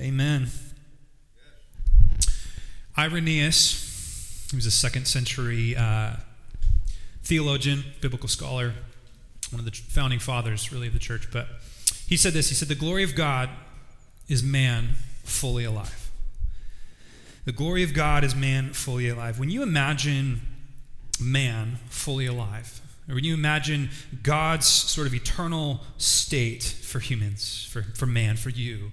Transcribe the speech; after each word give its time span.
Amen. 0.00 0.48
Irenaeus, 2.96 4.46
he 4.50 4.56
was 4.56 4.66
a 4.66 4.70
second 4.70 5.06
century 5.06 5.74
uh, 5.76 6.12
theologian, 7.24 7.84
biblical 8.00 8.28
scholar, 8.28 8.74
one 9.50 9.58
of 9.58 9.64
the 9.64 9.72
founding 9.72 10.20
fathers, 10.20 10.72
really, 10.72 10.86
of 10.86 10.92
the 10.92 10.98
church. 11.00 11.28
But 11.32 11.48
he 12.06 12.16
said 12.16 12.32
this 12.32 12.48
He 12.48 12.54
said, 12.54 12.68
The 12.68 12.76
glory 12.76 13.02
of 13.02 13.16
God 13.16 13.50
is 14.28 14.42
man 14.42 14.90
fully 15.24 15.64
alive. 15.64 16.10
The 17.44 17.52
glory 17.52 17.82
of 17.82 17.92
God 17.92 18.22
is 18.22 18.36
man 18.36 18.72
fully 18.72 19.08
alive. 19.08 19.38
When 19.40 19.50
you 19.50 19.62
imagine 19.62 20.42
man 21.20 21.78
fully 21.88 22.26
alive, 22.26 22.80
or 23.08 23.16
when 23.16 23.24
you 23.24 23.34
imagine 23.34 23.90
God's 24.22 24.66
sort 24.66 25.06
of 25.06 25.14
eternal 25.14 25.80
state 25.96 26.62
for 26.62 27.00
humans, 27.00 27.66
for, 27.72 27.82
for 27.94 28.06
man, 28.06 28.36
for 28.36 28.50
you, 28.50 28.92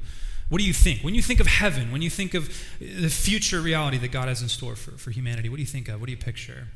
what 0.50 0.59
do 0.59 0.64
you 0.64 0.73
think? 0.73 1.02
When 1.02 1.16
you 1.16 1.21
think 1.21 1.39
of 1.39 1.48
heaven, 1.48 1.91
when 1.91 2.02
you 2.02 2.09
think 2.09 2.34
of 2.34 2.48
the 2.80 3.09
future 3.09 3.59
reality 3.59 3.98
that 3.98 4.12
God 4.12 4.27
has 4.27 4.41
in 4.41 4.49
store 4.49 4.76
for, 4.76 4.91
for 4.91 5.12
humanity, 5.12 5.49
what 5.49 5.55
do 5.55 5.62
you 5.62 5.67
think 5.67 5.88
of? 5.90 5.99
What 5.99 6.05
do 6.05 6.12
you 6.12 6.17
picture? 6.17 6.67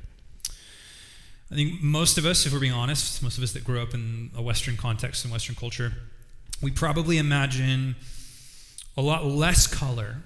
I 1.51 1.55
think 1.55 1.81
most 1.81 2.17
of 2.17 2.25
us, 2.25 2.45
if 2.45 2.53
we're 2.53 2.59
being 2.59 2.73
honest, 2.73 3.23
most 3.23 3.37
of 3.37 3.43
us 3.43 3.53
that 3.53 3.63
grew 3.63 3.81
up 3.81 3.93
in 3.93 4.31
a 4.35 4.41
Western 4.41 4.77
context 4.77 5.23
and 5.23 5.31
Western 5.31 5.55
culture, 5.55 5.93
we 6.61 6.71
probably 6.71 7.17
imagine 7.17 7.95
a 8.97 9.01
lot 9.01 9.25
less 9.25 9.65
color 9.65 10.17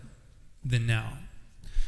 than 0.65 0.85
now. 0.85 1.17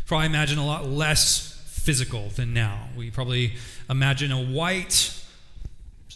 Probably 0.06 0.28
imagine 0.28 0.58
a 0.60 0.66
lot 0.66 0.88
less 0.88 1.54
physical 1.68 2.30
than 2.30 2.54
now. 2.54 2.90
We 2.96 3.12
probably 3.12 3.56
imagine 3.90 4.32
a 4.32 4.42
white 4.42 5.25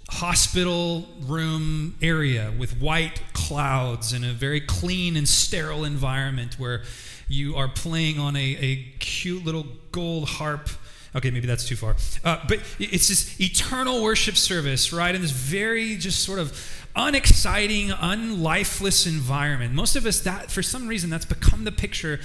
hospital 0.10 1.08
room 1.22 1.96
area 2.02 2.52
with 2.58 2.80
white 2.80 3.22
clouds 3.34 4.14
in 4.14 4.24
a 4.24 4.34
very 4.34 4.62
clean 4.62 5.16
and 5.16 5.28
sterile 5.28 5.86
environment 5.86 6.60
where 6.60 6.84
you 7.28 7.56
are 7.56 7.68
playing 7.68 8.20
on 8.20 8.36
a, 8.36 8.58
a 8.60 8.76
cute 9.00 9.46
little 9.46 9.68
gold 9.92 10.28
harp. 10.28 10.70
Okay, 11.16 11.32
maybe 11.32 11.48
that's 11.48 11.68
too 11.68 11.76
far. 11.76 11.96
Uh, 12.24 12.40
but 12.48 12.60
it's 12.80 13.08
this 13.08 13.40
eternal 13.40 14.04
worship 14.04 14.36
service, 14.36 14.92
right? 14.94 15.14
In 15.14 15.22
this 15.22 15.32
very 15.32 15.96
just 15.96 16.24
sort 16.24 16.40
of 16.40 16.86
unexciting, 16.96 17.90
unlifeless 17.90 19.08
environment. 19.08 19.74
Most 19.74 19.96
of 19.96 20.06
us, 20.06 20.20
that 20.22 20.52
for 20.52 20.62
some 20.62 20.88
reason, 20.88 21.10
that's 21.10 21.26
become 21.26 21.64
the 21.64 21.72
picture 21.72 22.20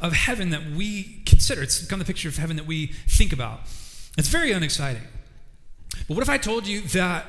of 0.00 0.12
heaven 0.12 0.50
that 0.50 0.70
we 0.70 1.22
consider. 1.24 1.62
It's 1.62 1.80
become 1.80 1.98
the 1.98 2.04
picture 2.04 2.28
of 2.28 2.36
heaven 2.36 2.56
that 2.56 2.66
we 2.66 2.88
think 3.08 3.32
about. 3.32 3.60
It's 4.16 4.28
very 4.28 4.52
unexciting. 4.52 5.02
But 6.06 6.14
what 6.14 6.22
if 6.22 6.28
I 6.28 6.38
told 6.38 6.66
you 6.66 6.82
that 6.82 7.26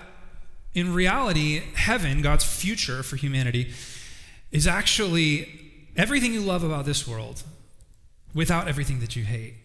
in 0.74 0.94
reality, 0.94 1.62
heaven, 1.76 2.22
God's 2.22 2.44
future 2.44 3.04
for 3.04 3.16
humanity, 3.16 3.74
is 4.52 4.68
actually 4.68 5.48
everything 5.96 6.34
you 6.34 6.42
love 6.42 6.64
about 6.64 6.86
this 6.86 7.08
world 7.08 7.44
without 8.34 8.68
everything 8.68 9.00
that 9.00 9.16
you 9.16 9.24
hate? 9.24 9.56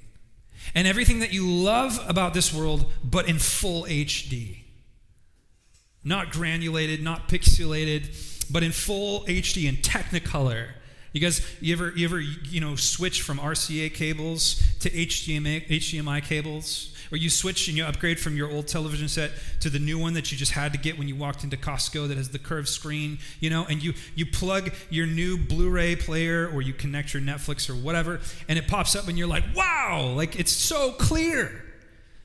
And 0.74 0.88
everything 0.88 1.18
that 1.20 1.32
you 1.32 1.46
love 1.46 2.02
about 2.08 2.32
this 2.32 2.52
world, 2.52 2.90
but 3.02 3.28
in 3.28 3.38
full 3.38 3.84
HD. 3.84 4.58
Not 6.02 6.32
granulated, 6.32 7.02
not 7.02 7.28
pixelated, 7.28 8.50
but 8.50 8.62
in 8.62 8.72
full 8.72 9.24
HD 9.24 9.68
and 9.68 9.78
Technicolor. 9.78 10.68
You 11.12 11.20
guys, 11.20 11.46
you 11.60 11.74
ever, 11.74 11.92
you 11.94 12.06
ever, 12.06 12.20
you 12.20 12.60
know, 12.60 12.76
switch 12.76 13.22
from 13.22 13.38
RCA 13.38 13.92
cables 13.94 14.60
to 14.80 14.90
HDMI, 14.90 15.68
HDMI 15.68 16.24
cables? 16.24 16.93
Or 17.14 17.16
you 17.16 17.30
switch 17.30 17.68
and 17.68 17.76
you 17.76 17.84
upgrade 17.84 18.18
from 18.18 18.36
your 18.36 18.50
old 18.50 18.66
television 18.66 19.06
set 19.06 19.30
to 19.60 19.70
the 19.70 19.78
new 19.78 19.96
one 19.96 20.14
that 20.14 20.32
you 20.32 20.36
just 20.36 20.50
had 20.50 20.72
to 20.72 20.78
get 20.80 20.98
when 20.98 21.06
you 21.06 21.14
walked 21.14 21.44
into 21.44 21.56
Costco 21.56 22.08
that 22.08 22.16
has 22.16 22.30
the 22.30 22.40
curved 22.40 22.66
screen, 22.66 23.20
you 23.38 23.50
know, 23.50 23.64
and 23.66 23.80
you 23.84 23.94
you 24.16 24.26
plug 24.26 24.74
your 24.90 25.06
new 25.06 25.38
Blu-ray 25.38 25.94
player 25.94 26.50
or 26.52 26.60
you 26.60 26.72
connect 26.72 27.14
your 27.14 27.22
Netflix 27.22 27.70
or 27.70 27.74
whatever, 27.76 28.20
and 28.48 28.58
it 28.58 28.66
pops 28.66 28.96
up 28.96 29.06
and 29.06 29.16
you're 29.16 29.28
like, 29.28 29.44
wow, 29.54 30.12
like 30.16 30.40
it's 30.40 30.50
so 30.50 30.90
clear. 30.90 31.62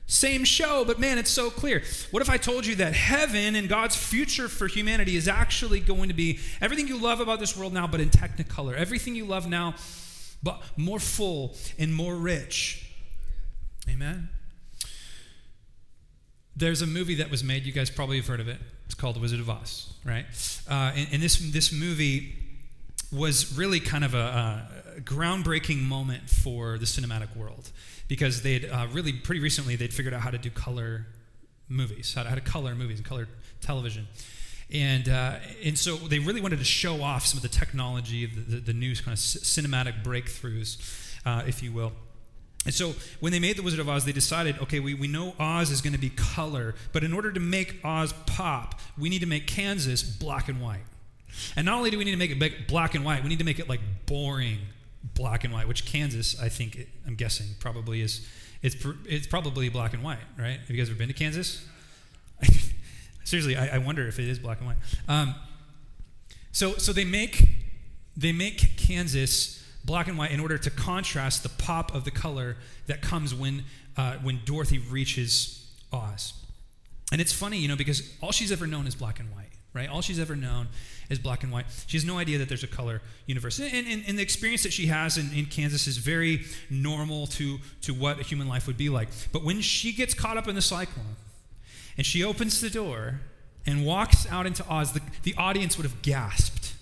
Same 0.06 0.42
show, 0.42 0.84
but 0.84 0.98
man, 0.98 1.18
it's 1.18 1.30
so 1.30 1.50
clear. 1.50 1.84
What 2.10 2.20
if 2.20 2.28
I 2.28 2.36
told 2.36 2.66
you 2.66 2.74
that 2.74 2.92
heaven 2.92 3.54
and 3.54 3.68
God's 3.68 3.94
future 3.94 4.48
for 4.48 4.66
humanity 4.66 5.14
is 5.14 5.28
actually 5.28 5.78
going 5.78 6.08
to 6.08 6.16
be 6.16 6.40
everything 6.60 6.88
you 6.88 7.00
love 7.00 7.20
about 7.20 7.38
this 7.38 7.56
world 7.56 7.72
now, 7.72 7.86
but 7.86 8.00
in 8.00 8.10
technicolor? 8.10 8.74
Everything 8.74 9.14
you 9.14 9.24
love 9.24 9.48
now, 9.48 9.76
but 10.42 10.60
more 10.76 10.98
full 10.98 11.54
and 11.78 11.94
more 11.94 12.16
rich. 12.16 12.90
Amen? 13.88 14.30
There's 16.56 16.82
a 16.82 16.86
movie 16.86 17.14
that 17.16 17.30
was 17.30 17.42
made. 17.44 17.64
You 17.64 17.72
guys 17.72 17.90
probably 17.90 18.16
have 18.16 18.26
heard 18.26 18.40
of 18.40 18.48
it. 18.48 18.58
It's 18.86 18.94
called 18.94 19.16
The 19.16 19.20
Wizard 19.20 19.40
of 19.40 19.48
Oz, 19.48 19.92
right? 20.04 20.26
Uh, 20.68 20.92
and, 20.94 21.08
and, 21.12 21.22
this 21.22 21.38
this 21.52 21.72
movie 21.72 22.34
was 23.12 23.56
really 23.56 23.80
kind 23.80 24.04
of 24.04 24.14
a, 24.14 24.66
a, 24.96 25.00
groundbreaking 25.00 25.82
moment 25.82 26.28
for 26.28 26.76
the 26.76 26.84
cinematic 26.84 27.34
world 27.36 27.70
because 28.08 28.42
they'd 28.42 28.68
uh, 28.68 28.86
really 28.92 29.12
pretty 29.12 29.40
recently 29.40 29.76
they'd 29.76 29.94
figured 29.94 30.12
out 30.12 30.20
how 30.20 30.30
to 30.30 30.38
do 30.38 30.50
color 30.50 31.06
movies, 31.68 32.14
how 32.14 32.24
to, 32.24 32.28
how 32.28 32.34
to 32.34 32.40
color 32.40 32.74
movies 32.74 32.98
and 32.98 33.06
color 33.06 33.28
television. 33.60 34.08
And, 34.72 35.08
uh, 35.08 35.36
and 35.64 35.78
so 35.78 35.96
they 35.96 36.18
really 36.18 36.40
wanted 36.40 36.58
to 36.58 36.64
show 36.64 37.02
off 37.02 37.26
some 37.26 37.38
of 37.38 37.42
the 37.42 37.48
technology, 37.48 38.26
the, 38.26 38.40
the, 38.40 38.56
the 38.56 38.72
new 38.72 38.94
kind 38.94 39.12
of 39.12 39.18
cinematic 39.18 40.02
breakthroughs, 40.02 40.78
uh, 41.24 41.42
if 41.46 41.62
you 41.62 41.72
will. 41.72 41.92
And 42.66 42.74
so 42.74 42.94
when 43.20 43.32
they 43.32 43.38
made 43.38 43.56
The 43.56 43.62
Wizard 43.62 43.80
of 43.80 43.88
Oz, 43.88 44.04
they 44.04 44.12
decided 44.12 44.58
okay, 44.60 44.80
we, 44.80 44.94
we 44.94 45.08
know 45.08 45.34
Oz 45.38 45.70
is 45.70 45.80
going 45.80 45.94
to 45.94 45.98
be 45.98 46.10
color, 46.10 46.74
but 46.92 47.02
in 47.02 47.12
order 47.12 47.32
to 47.32 47.40
make 47.40 47.80
Oz 47.84 48.12
pop, 48.26 48.78
we 48.98 49.08
need 49.08 49.20
to 49.20 49.26
make 49.26 49.46
Kansas 49.46 50.02
black 50.02 50.48
and 50.48 50.60
white. 50.60 50.84
And 51.56 51.64
not 51.64 51.76
only 51.76 51.90
do 51.90 51.98
we 51.98 52.04
need 52.04 52.10
to 52.10 52.16
make 52.16 52.30
it 52.30 52.68
black 52.68 52.94
and 52.94 53.04
white, 53.04 53.22
we 53.22 53.28
need 53.28 53.38
to 53.38 53.44
make 53.44 53.58
it 53.58 53.68
like 53.68 53.80
boring 54.06 54.58
black 55.14 55.44
and 55.44 55.52
white, 55.52 55.68
which 55.68 55.86
Kansas, 55.86 56.40
I 56.40 56.48
think, 56.48 56.76
it, 56.76 56.88
I'm 57.06 57.14
guessing, 57.14 57.46
probably 57.58 58.02
is. 58.02 58.26
It's, 58.62 58.76
it's 59.06 59.26
probably 59.26 59.70
black 59.70 59.94
and 59.94 60.02
white, 60.02 60.18
right? 60.38 60.60
Have 60.60 60.70
you 60.70 60.76
guys 60.76 60.90
ever 60.90 60.98
been 60.98 61.08
to 61.08 61.14
Kansas? 61.14 61.66
Seriously, 63.24 63.56
I, 63.56 63.76
I, 63.76 63.78
wonder 63.78 64.06
if 64.06 64.18
it 64.18 64.28
is 64.28 64.38
black 64.38 64.58
and 64.58 64.66
white. 64.66 64.76
Um, 65.08 65.34
so, 66.52 66.74
so 66.74 66.92
they 66.92 67.04
make 67.04 67.48
they 68.16 68.32
make 68.32 68.76
Kansas 68.76 69.59
black 69.84 70.08
and 70.08 70.18
white 70.18 70.30
in 70.30 70.40
order 70.40 70.58
to 70.58 70.70
contrast 70.70 71.42
the 71.42 71.48
pop 71.48 71.94
of 71.94 72.04
the 72.04 72.10
color 72.10 72.56
that 72.86 73.00
comes 73.02 73.34
when, 73.34 73.64
uh, 73.96 74.16
when 74.22 74.40
Dorothy 74.44 74.78
reaches 74.78 75.66
Oz. 75.92 76.34
And 77.12 77.20
it's 77.20 77.32
funny, 77.32 77.58
you 77.58 77.68
know, 77.68 77.76
because 77.76 78.12
all 78.22 78.32
she's 78.32 78.52
ever 78.52 78.66
known 78.66 78.86
is 78.86 78.94
black 78.94 79.18
and 79.18 79.30
white, 79.34 79.50
right? 79.74 79.88
All 79.88 80.00
she's 80.00 80.20
ever 80.20 80.36
known 80.36 80.68
is 81.08 81.18
black 81.18 81.42
and 81.42 81.50
white. 81.50 81.66
She 81.86 81.96
has 81.96 82.04
no 82.04 82.18
idea 82.18 82.38
that 82.38 82.48
there's 82.48 82.62
a 82.62 82.68
color 82.68 83.02
universe. 83.26 83.58
And, 83.58 83.86
and, 83.86 84.04
and 84.06 84.18
the 84.18 84.22
experience 84.22 84.62
that 84.62 84.72
she 84.72 84.86
has 84.86 85.18
in, 85.18 85.32
in 85.34 85.46
Kansas 85.46 85.86
is 85.86 85.96
very 85.96 86.44
normal 86.70 87.26
to, 87.28 87.58
to 87.82 87.92
what 87.92 88.20
a 88.20 88.22
human 88.22 88.48
life 88.48 88.66
would 88.68 88.76
be 88.76 88.88
like. 88.88 89.08
But 89.32 89.42
when 89.42 89.60
she 89.60 89.92
gets 89.92 90.14
caught 90.14 90.36
up 90.36 90.46
in 90.46 90.54
the 90.54 90.62
cyclone 90.62 91.16
and 91.96 92.06
she 92.06 92.22
opens 92.22 92.60
the 92.60 92.70
door 92.70 93.20
and 93.66 93.84
walks 93.84 94.30
out 94.30 94.46
into 94.46 94.64
Oz, 94.72 94.92
the, 94.92 95.00
the 95.24 95.34
audience 95.36 95.76
would 95.76 95.84
have 95.84 96.00
gasped 96.02 96.74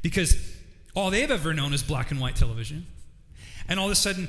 because 0.00 0.56
all 0.94 1.10
they've 1.10 1.30
ever 1.30 1.54
known 1.54 1.72
is 1.72 1.82
black 1.82 2.10
and 2.10 2.20
white 2.20 2.36
television. 2.36 2.86
And 3.68 3.78
all 3.78 3.86
of 3.86 3.92
a 3.92 3.96
sudden, 3.96 4.28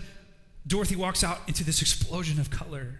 Dorothy 0.67 0.95
walks 0.95 1.23
out 1.23 1.39
into 1.47 1.63
this 1.63 1.81
explosion 1.81 2.39
of 2.39 2.49
color. 2.49 2.99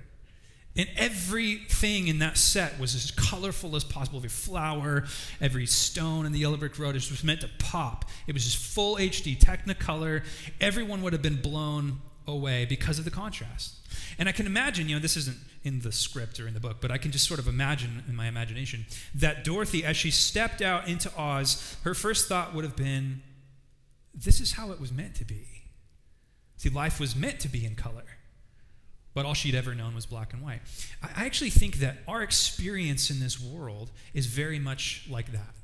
And 0.75 0.87
everything 0.95 2.07
in 2.07 2.19
that 2.19 2.37
set 2.37 2.79
was 2.79 2.95
as 2.95 3.11
colorful 3.11 3.75
as 3.75 3.83
possible. 3.83 4.17
Every 4.17 4.29
flower, 4.29 5.03
every 5.41 5.65
stone 5.65 6.25
in 6.25 6.31
the 6.31 6.39
yellow 6.39 6.55
brick 6.57 6.79
road 6.79 6.95
was 6.95 7.23
meant 7.23 7.41
to 7.41 7.49
pop. 7.59 8.05
It 8.25 8.33
was 8.33 8.45
just 8.45 8.57
full 8.57 8.95
HD, 8.95 9.37
Technicolor. 9.37 10.23
Everyone 10.61 11.01
would 11.01 11.13
have 11.13 11.21
been 11.21 11.41
blown 11.41 11.99
away 12.25 12.65
because 12.65 12.99
of 12.99 13.05
the 13.05 13.11
contrast. 13.11 13.75
And 14.17 14.29
I 14.29 14.31
can 14.31 14.45
imagine, 14.45 14.87
you 14.87 14.95
know, 14.95 15.01
this 15.01 15.17
isn't 15.17 15.37
in 15.63 15.81
the 15.81 15.91
script 15.91 16.39
or 16.39 16.47
in 16.47 16.53
the 16.53 16.59
book, 16.59 16.77
but 16.79 16.89
I 16.89 16.97
can 16.97 17.11
just 17.11 17.27
sort 17.27 17.39
of 17.39 17.47
imagine 17.47 18.03
in 18.07 18.15
my 18.15 18.27
imagination 18.27 18.85
that 19.15 19.43
Dorothy, 19.43 19.83
as 19.83 19.97
she 19.97 20.09
stepped 20.09 20.61
out 20.61 20.87
into 20.87 21.11
Oz, 21.17 21.77
her 21.83 21.93
first 21.93 22.29
thought 22.29 22.55
would 22.55 22.63
have 22.63 22.75
been, 22.75 23.21
this 24.13 24.41
is 24.41 24.53
how 24.53 24.71
it 24.71 24.79
was 24.79 24.91
meant 24.91 25.15
to 25.15 25.25
be. 25.25 25.47
See, 26.57 26.69
life 26.69 26.99
was 26.99 27.15
meant 27.15 27.39
to 27.41 27.47
be 27.47 27.65
in 27.65 27.75
color, 27.75 28.03
but 29.13 29.25
all 29.25 29.33
she'd 29.33 29.55
ever 29.55 29.73
known 29.73 29.95
was 29.95 30.05
black 30.05 30.33
and 30.33 30.41
white. 30.41 30.61
I 31.01 31.25
actually 31.25 31.49
think 31.49 31.77
that 31.77 31.97
our 32.07 32.21
experience 32.21 33.09
in 33.09 33.19
this 33.19 33.41
world 33.41 33.89
is 34.13 34.27
very 34.27 34.59
much 34.59 35.07
like 35.09 35.31
that. 35.31 35.55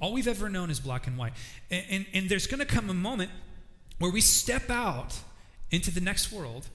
All 0.00 0.12
we've 0.12 0.28
ever 0.28 0.48
known 0.48 0.70
is 0.70 0.80
black 0.80 1.06
and 1.06 1.16
white. 1.16 1.32
And, 1.70 1.84
and, 1.88 2.06
and 2.12 2.28
there's 2.28 2.46
going 2.46 2.60
to 2.60 2.66
come 2.66 2.90
a 2.90 2.94
moment 2.94 3.30
where 3.98 4.10
we 4.10 4.20
step 4.20 4.68
out 4.68 5.18
into 5.70 5.90
the 5.90 6.00
next 6.00 6.32
world 6.32 6.66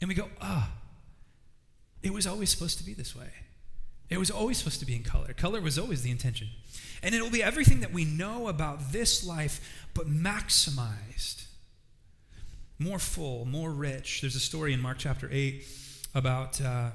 and 0.00 0.08
we 0.08 0.14
go, 0.14 0.28
ah, 0.40 0.70
oh, 0.70 0.80
it 2.02 2.12
was 2.12 2.26
always 2.26 2.50
supposed 2.50 2.78
to 2.78 2.84
be 2.84 2.94
this 2.94 3.16
way. 3.16 3.30
It 4.10 4.18
was 4.18 4.30
always 4.30 4.58
supposed 4.58 4.80
to 4.80 4.86
be 4.86 4.96
in 4.96 5.04
color. 5.04 5.32
Color 5.32 5.60
was 5.60 5.78
always 5.78 6.02
the 6.02 6.10
intention. 6.10 6.48
And 7.02 7.14
it 7.14 7.22
will 7.22 7.30
be 7.30 7.42
everything 7.42 7.80
that 7.80 7.92
we 7.92 8.04
know 8.04 8.48
about 8.48 8.92
this 8.92 9.24
life, 9.24 9.86
but 9.94 10.08
maximized. 10.08 11.44
More 12.78 12.98
full, 12.98 13.44
more 13.44 13.70
rich. 13.70 14.20
There's 14.20 14.34
a 14.34 14.40
story 14.40 14.72
in 14.72 14.80
Mark 14.80 14.98
chapter 14.98 15.28
8 15.30 15.64
about, 16.14 16.60
uh, 16.60 16.90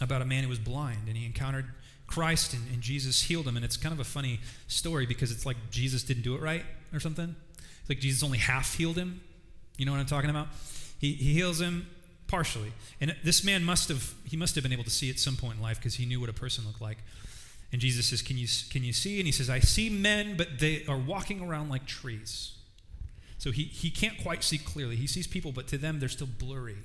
about 0.00 0.20
a 0.20 0.24
man 0.24 0.42
who 0.42 0.48
was 0.48 0.58
blind, 0.58 1.06
and 1.06 1.16
he 1.16 1.24
encountered 1.24 1.66
Christ, 2.08 2.54
and, 2.54 2.62
and 2.72 2.82
Jesus 2.82 3.22
healed 3.22 3.46
him. 3.46 3.56
And 3.56 3.64
it's 3.64 3.76
kind 3.76 3.92
of 3.92 4.00
a 4.00 4.04
funny 4.04 4.40
story 4.66 5.06
because 5.06 5.30
it's 5.30 5.46
like 5.46 5.56
Jesus 5.70 6.02
didn't 6.02 6.24
do 6.24 6.34
it 6.34 6.42
right 6.42 6.64
or 6.92 6.98
something. 6.98 7.36
It's 7.80 7.88
like 7.88 8.00
Jesus 8.00 8.24
only 8.24 8.38
half 8.38 8.74
healed 8.74 8.96
him. 8.96 9.20
You 9.78 9.86
know 9.86 9.92
what 9.92 10.00
I'm 10.00 10.06
talking 10.06 10.30
about? 10.30 10.48
He, 10.98 11.12
he 11.12 11.34
heals 11.34 11.60
him 11.60 11.86
partially. 12.30 12.72
And 13.00 13.16
this 13.24 13.44
man 13.44 13.64
must 13.64 13.88
have 13.88 14.14
he 14.24 14.36
must 14.36 14.54
have 14.54 14.62
been 14.62 14.72
able 14.72 14.84
to 14.84 14.90
see 14.90 15.10
at 15.10 15.18
some 15.18 15.36
point 15.36 15.56
in 15.56 15.62
life 15.62 15.78
because 15.78 15.96
he 15.96 16.06
knew 16.06 16.20
what 16.20 16.30
a 16.30 16.34
person 16.34 16.64
looked 16.64 16.80
like. 16.80 16.98
And 17.72 17.80
Jesus 17.80 18.06
says, 18.06 18.22
"Can 18.22 18.38
you 18.38 18.46
can 18.70 18.84
you 18.84 18.92
see?" 18.92 19.18
And 19.18 19.26
he 19.26 19.32
says, 19.32 19.50
"I 19.50 19.58
see 19.60 19.90
men, 19.90 20.36
but 20.36 20.58
they 20.58 20.84
are 20.86 20.96
walking 20.96 21.40
around 21.40 21.68
like 21.68 21.86
trees." 21.86 22.52
So 23.38 23.50
he 23.50 23.64
he 23.64 23.90
can't 23.90 24.18
quite 24.22 24.44
see 24.44 24.58
clearly. 24.58 24.96
He 24.96 25.06
sees 25.06 25.26
people, 25.26 25.50
but 25.50 25.66
to 25.68 25.78
them 25.78 25.98
they're 25.98 26.08
still 26.08 26.28
blurry. 26.38 26.76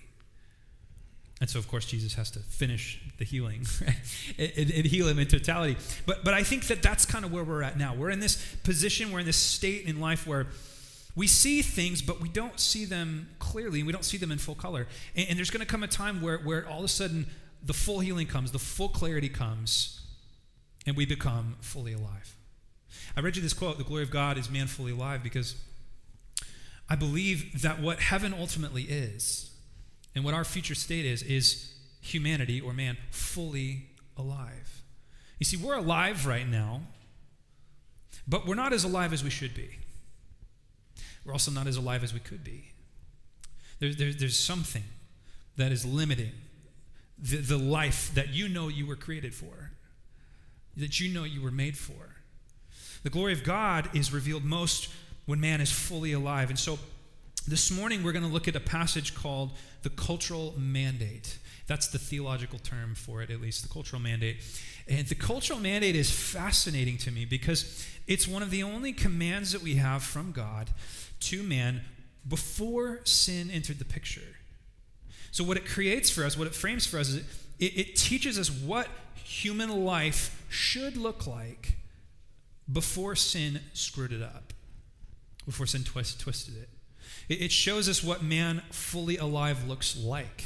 And 1.42 1.50
so, 1.50 1.60
of 1.60 1.68
course, 1.68 1.86
Jesus 1.86 2.14
has 2.14 2.32
to 2.32 2.40
finish 2.40 3.02
the 3.18 3.26
healing 3.26 3.66
and, 4.38 4.52
and, 4.58 4.86
heal 4.86 5.10
him 5.10 5.20
in 5.20 5.28
totality. 5.28 5.76
But, 6.06 6.24
but 6.24 6.34
I 6.34 6.44
think 6.44 6.68
that 6.68 6.82
that's 6.82 7.06
kind 7.06 7.26
of 7.26 7.34
where 7.34 7.44
we're 7.44 7.62
at 7.62 7.78
now. 7.78 7.94
We're 7.94 8.10
in 8.10 8.22
this 8.22 8.56
position, 8.64 9.12
we're 9.12 9.20
in 9.20 9.26
this 9.26 9.36
state 9.36 9.86
in 9.86 10.00
life 10.00 10.26
where 10.26 10.48
we 11.16 11.28
see 11.28 11.62
things, 11.62 12.02
but 12.02 12.20
we 12.20 12.28
don't 12.28 12.60
see 12.60 12.86
them 12.86 13.30
clearly, 13.40 13.80
and 13.80 13.88
we 13.88 13.94
don't 13.94 14.04
see 14.04 14.18
them 14.18 14.32
in 14.32 14.38
full 14.38 14.56
color. 14.56 14.88
And, 15.16 15.30
and 15.30 15.38
there's 15.38 15.50
going 15.50 15.66
to 15.66 15.66
come 15.66 15.84
a 15.84 15.88
time 15.88 16.22
where, 16.22 16.38
where 16.38 16.68
all 16.68 16.80
of 16.80 16.86
a 16.86 16.90
sudden 16.90 17.28
the 17.64 17.74
full 17.74 18.00
healing 18.02 18.28
comes, 18.28 18.52
the 18.52 18.60
full 18.60 18.90
clarity 18.90 19.30
comes, 19.30 20.02
and 20.86 20.96
we 20.96 21.06
become 21.06 21.56
fully 21.62 21.94
alive. 21.94 22.36
I 23.16 23.22
read 23.22 23.36
you 23.36 23.42
this 23.42 23.54
quote 23.54 23.78
The 23.78 23.84
glory 23.84 24.04
of 24.04 24.12
God 24.12 24.38
is 24.38 24.50
man 24.50 24.68
fully 24.68 24.92
alive 24.92 25.24
because 25.24 25.56
I 26.90 26.96
believe 26.96 27.62
that 27.62 27.82
what 27.82 28.00
heaven 28.00 28.34
ultimately 28.38 28.84
is 28.84 29.52
and 30.14 30.24
what 30.24 30.34
our 30.34 30.44
future 30.44 30.76
state 30.76 31.06
is, 31.06 31.24
is 31.24 31.74
humanity 32.02 32.62
or 32.62 32.74
man 32.74 32.98
fully 33.10 33.88
alive. 34.18 34.84
You 35.40 35.46
see, 35.46 35.58
we're 35.58 35.76
alive 35.76 36.26
right 36.26 36.48
now, 36.48 36.82
but 38.28 38.46
we're 38.46 38.56
not 38.56 38.74
as 38.74 38.84
alive 38.84 39.14
as 39.14 39.24
we 39.24 39.30
should 39.30 39.54
be. 39.54 39.80
We're 41.26 41.34
also 41.34 41.52
not 41.52 41.68
as 41.68 41.78
alive 41.78 42.04
as 42.04 42.14
we 42.14 42.20
could 42.20 42.44
be. 42.44 42.72
There, 43.80 43.94
there, 43.94 44.14
there's 44.14 44.40
something 44.40 44.84
that 45.58 45.72
is 45.72 45.86
limiting 45.86 46.32
the, 47.18 47.38
the 47.38 47.58
life 47.58 48.12
that 48.14 48.34
you 48.34 48.48
know 48.48 48.68
you 48.68 48.86
were 48.86 48.96
created 48.96 49.34
for, 49.34 49.72
that 50.78 51.00
you 51.00 51.14
know 51.14 51.24
you 51.24 51.42
were 51.42 51.52
made 51.52 51.78
for. 51.78 52.16
The 53.04 53.10
glory 53.10 53.34
of 53.34 53.44
God 53.44 53.90
is 53.96 54.14
revealed 54.14 54.44
most 54.44 54.90
when 55.26 55.40
man 55.40 55.62
is 55.62 55.72
fully 55.72 56.12
alive. 56.12 56.50
And 56.50 56.60
so 56.60 56.78
this 57.48 57.72
morning 57.72 58.04
we're 58.04 58.12
going 58.12 58.26
to 58.26 58.32
look 58.32 58.48
at 58.48 58.56
a 58.56 58.60
passage 58.60 59.16
called 59.16 59.52
the 59.84 59.90
cultural 59.90 60.54
mandate. 60.58 61.38
That's 61.68 61.88
the 61.88 61.98
theological 61.98 62.60
term 62.60 62.96
for 62.96 63.22
it, 63.22 63.30
at 63.30 63.42
least, 63.42 63.64
the 63.64 63.70
cultural 63.70 64.02
mandate. 64.02 64.38
And 64.88 65.08
the 65.08 65.16
cultural 65.16 65.60
mandate 65.60 65.96
is 65.96 66.12
fascinating 66.12 66.98
to 67.00 67.12
me 67.12 67.26
because 67.26 67.88
it's 68.08 68.28
one 68.28 68.44
of 68.44 68.52
the 68.52 68.64
only 68.64 68.94
commands 68.94 69.52
that 69.52 69.64
we 69.64 69.76
have 69.76 70.04
from 70.04 70.32
God 70.32 70.70
to 71.26 71.44
man 71.44 71.82
before 72.28 73.02
sin 73.04 73.50
entered 73.52 73.80
the 73.80 73.86
picture. 73.86 74.22
So, 75.32 75.44
what 75.44 75.58
it 75.58 75.66
creates 75.66 76.10
for 76.10 76.24
us, 76.24 76.38
what 76.38 76.48
it 76.48 76.56
frames 76.56 76.86
for 76.86 76.98
us, 76.98 77.10
is 77.10 77.16
it, 77.60 77.78
it 77.78 77.96
teaches 77.96 78.40
us 78.40 78.50
what 78.50 78.88
human 79.16 79.84
life 79.84 80.46
should 80.50 80.96
look 80.96 81.28
like 81.28 81.76
before 82.72 83.16
sin 83.16 83.60
screwed 83.74 84.12
it 84.12 84.22
up, 84.22 84.54
before 85.46 85.66
sin 85.66 85.84
twist, 85.84 86.20
twisted 86.20 86.56
it. 86.56 86.70
it. 87.30 87.42
It 87.42 87.52
shows 87.52 87.88
us 87.90 88.04
what 88.04 88.24
man 88.24 88.62
fully 88.72 89.18
alive 89.18 89.68
looks 89.68 89.98
like 89.98 90.46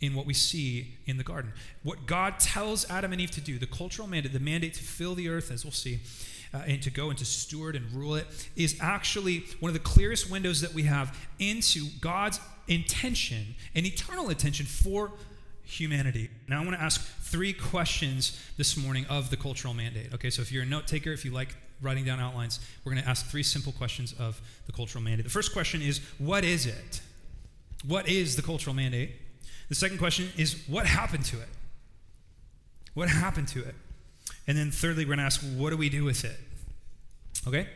in 0.00 0.14
what 0.14 0.26
we 0.26 0.34
see 0.34 0.94
in 1.06 1.16
the 1.16 1.24
garden. 1.24 1.52
What 1.82 2.06
God 2.06 2.38
tells 2.38 2.88
Adam 2.90 3.12
and 3.12 3.20
Eve 3.20 3.30
to 3.32 3.40
do, 3.40 3.58
the 3.58 3.66
cultural 3.66 4.08
mandate, 4.08 4.32
the 4.32 4.40
mandate 4.40 4.74
to 4.74 4.82
fill 4.82 5.14
the 5.14 5.28
earth, 5.28 5.50
as 5.50 5.64
we'll 5.64 5.72
see, 5.72 6.00
uh, 6.54 6.58
and 6.66 6.80
to 6.82 6.90
go 6.90 7.10
and 7.10 7.18
to 7.18 7.24
steward 7.24 7.74
and 7.74 7.90
rule 7.92 8.14
it, 8.14 8.26
is 8.56 8.78
actually 8.80 9.44
one 9.60 9.68
of 9.68 9.74
the 9.74 9.80
clearest 9.80 10.30
windows 10.30 10.60
that 10.60 10.72
we 10.72 10.84
have 10.84 11.18
into 11.38 11.86
God's 12.00 12.40
intention 12.68 13.54
and 13.74 13.84
eternal 13.84 14.30
intention 14.30 14.64
for 14.64 15.12
humanity. 15.64 16.30
Now, 16.48 16.60
I 16.60 16.64
want 16.64 16.78
to 16.78 16.82
ask 16.82 17.00
three 17.22 17.52
questions 17.52 18.40
this 18.56 18.76
morning 18.76 19.06
of 19.08 19.30
the 19.30 19.36
cultural 19.36 19.74
mandate. 19.74 20.14
Okay, 20.14 20.30
so 20.30 20.42
if 20.42 20.52
you're 20.52 20.62
a 20.62 20.66
note 20.66 20.86
taker, 20.86 21.10
if 21.10 21.24
you 21.24 21.32
like 21.32 21.56
writing 21.82 22.04
down 22.04 22.20
outlines, 22.20 22.60
we're 22.84 22.92
going 22.92 23.02
to 23.02 23.08
ask 23.08 23.26
three 23.26 23.42
simple 23.42 23.72
questions 23.72 24.14
of 24.18 24.40
the 24.66 24.72
cultural 24.72 25.02
mandate. 25.02 25.24
The 25.24 25.30
first 25.30 25.52
question 25.52 25.82
is 25.82 26.00
what 26.18 26.44
is 26.44 26.66
it? 26.66 27.00
What 27.86 28.08
is 28.08 28.36
the 28.36 28.42
cultural 28.42 28.74
mandate? 28.74 29.12
The 29.68 29.74
second 29.74 29.98
question 29.98 30.28
is 30.36 30.62
what 30.68 30.86
happened 30.86 31.24
to 31.26 31.40
it? 31.40 31.48
What 32.94 33.08
happened 33.08 33.48
to 33.48 33.60
it? 33.60 33.74
And 34.46 34.56
then 34.56 34.70
thirdly, 34.70 35.04
we're 35.04 35.16
going 35.16 35.18
to 35.18 35.24
ask 35.24 35.42
what 35.56 35.70
do 35.70 35.76
we 35.76 35.88
do 35.88 36.04
with 36.04 36.24
it? 36.24 36.38
Okay? 37.46 37.68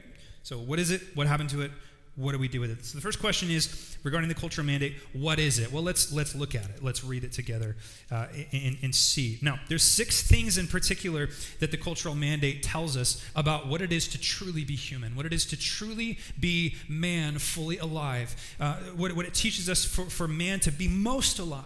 So, 0.42 0.58
what 0.58 0.78
is 0.78 0.90
it? 0.90 1.02
What 1.14 1.26
happened 1.26 1.50
to 1.50 1.62
it? 1.62 1.70
what 2.18 2.32
do 2.32 2.38
we 2.38 2.48
do 2.48 2.60
with 2.60 2.70
it? 2.70 2.84
So 2.84 2.98
the 2.98 3.02
first 3.02 3.20
question 3.20 3.48
is 3.48 3.96
regarding 4.02 4.28
the 4.28 4.34
cultural 4.34 4.66
mandate. 4.66 4.96
What 5.12 5.38
is 5.38 5.60
it? 5.60 5.72
Well, 5.72 5.84
let's 5.84 6.12
let's 6.12 6.34
look 6.34 6.56
at 6.56 6.64
it. 6.64 6.82
Let's 6.82 7.04
read 7.04 7.22
it 7.22 7.30
together 7.30 7.76
uh, 8.10 8.26
and, 8.52 8.76
and 8.82 8.92
see. 8.92 9.38
Now, 9.40 9.60
there's 9.68 9.84
six 9.84 10.20
things 10.20 10.58
in 10.58 10.66
particular 10.66 11.28
that 11.60 11.70
the 11.70 11.76
cultural 11.76 12.16
mandate 12.16 12.64
tells 12.64 12.96
us 12.96 13.24
about 13.36 13.68
what 13.68 13.80
it 13.80 13.92
is 13.92 14.08
to 14.08 14.20
truly 14.20 14.64
be 14.64 14.74
human, 14.74 15.14
what 15.14 15.26
it 15.26 15.32
is 15.32 15.46
to 15.46 15.56
truly 15.56 16.18
be 16.40 16.74
man, 16.88 17.38
fully 17.38 17.78
alive, 17.78 18.34
uh, 18.58 18.74
what, 18.96 19.12
what 19.12 19.24
it 19.24 19.34
teaches 19.34 19.68
us 19.68 19.84
for, 19.84 20.06
for 20.06 20.26
man 20.26 20.58
to 20.60 20.72
be 20.72 20.88
most 20.88 21.38
alive, 21.38 21.64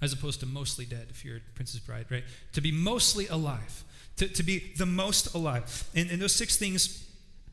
as 0.00 0.12
opposed 0.12 0.40
to 0.40 0.46
mostly 0.46 0.84
dead. 0.84 1.06
If 1.10 1.24
you're 1.24 1.40
Princess 1.54 1.80
Bride, 1.80 2.06
right? 2.10 2.24
To 2.52 2.60
be 2.60 2.72
mostly 2.72 3.26
alive, 3.28 3.84
to, 4.16 4.28
to 4.28 4.42
be 4.42 4.72
the 4.76 4.86
most 4.86 5.34
alive, 5.34 5.84
and, 5.94 6.10
and 6.10 6.20
those 6.20 6.34
six 6.34 6.56
things 6.56 7.06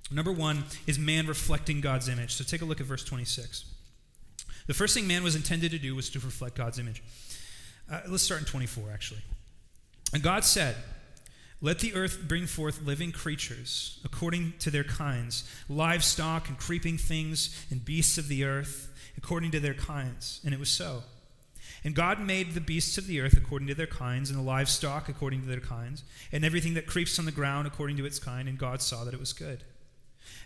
Number 0.10 0.32
one 0.32 0.64
is 0.86 0.98
man 0.98 1.28
reflecting 1.28 1.82
God's 1.82 2.08
image. 2.08 2.34
So 2.34 2.44
take 2.44 2.62
a 2.62 2.66
look 2.66 2.80
at 2.80 2.88
verse 2.88 3.04
26. 3.04 3.66
The 4.68 4.74
first 4.74 4.94
thing 4.94 5.08
man 5.08 5.24
was 5.24 5.36
intended 5.36 5.72
to 5.72 5.80
do 5.80 5.96
was 5.96 6.10
to 6.12 6.20
reflect 6.20 6.56
God's 6.56 6.80
image. 6.80 7.04
Uh, 7.92 8.02
let's 8.08 8.24
start 8.24 8.42
in 8.42 8.46
24, 8.46 8.92
actually. 8.92 9.22
And 10.14 10.24
God 10.24 10.44
said, 10.44 10.76
Let 11.62 11.80
the 11.80 11.94
earth 11.94 12.22
bring 12.28 12.46
forth 12.48 12.82
living 12.84 13.12
creatures 13.12 14.00
according 14.06 14.54
to 14.60 14.72
their 14.72 14.84
kinds, 14.84 15.50
livestock 15.68 16.48
and 16.48 16.58
creeping 16.58 16.98
things 16.98 17.66
and 17.70 17.84
beasts 17.84 18.18
of 18.18 18.28
the 18.28 18.46
earth 18.46 18.94
according 19.18 19.52
to 19.52 19.60
their 19.60 19.74
kinds. 19.74 20.42
And 20.46 20.54
it 20.54 20.60
was 20.60 20.70
so. 20.70 21.04
And 21.88 21.95
God 21.95 22.19
made 22.19 22.51
the 22.51 22.60
beasts 22.60 22.98
of 22.98 23.07
the 23.07 23.22
earth 23.22 23.38
according 23.38 23.69
to 23.69 23.74
their 23.74 23.88
kinds, 23.88 24.30
and 24.30 24.38
the 24.38 24.44
livestock 24.44 25.07
according 25.07 25.44
to 25.44 25.48
their 25.48 25.62
kinds, 25.62 26.04
and 26.34 26.44
everything 26.44 26.74
that 26.74 26.86
creeps 26.86 27.18
on 27.18 27.24
the 27.24 27.31
ground 27.31 27.66
according 27.66 27.95
to 27.95 28.06
its 28.06 28.19
kind. 28.19 28.50
And 28.50 28.57
God 28.57 28.81
saw 28.81 29.06
that 29.06 29.13
it 29.13 29.19
was 29.22 29.31
good. 29.31 29.63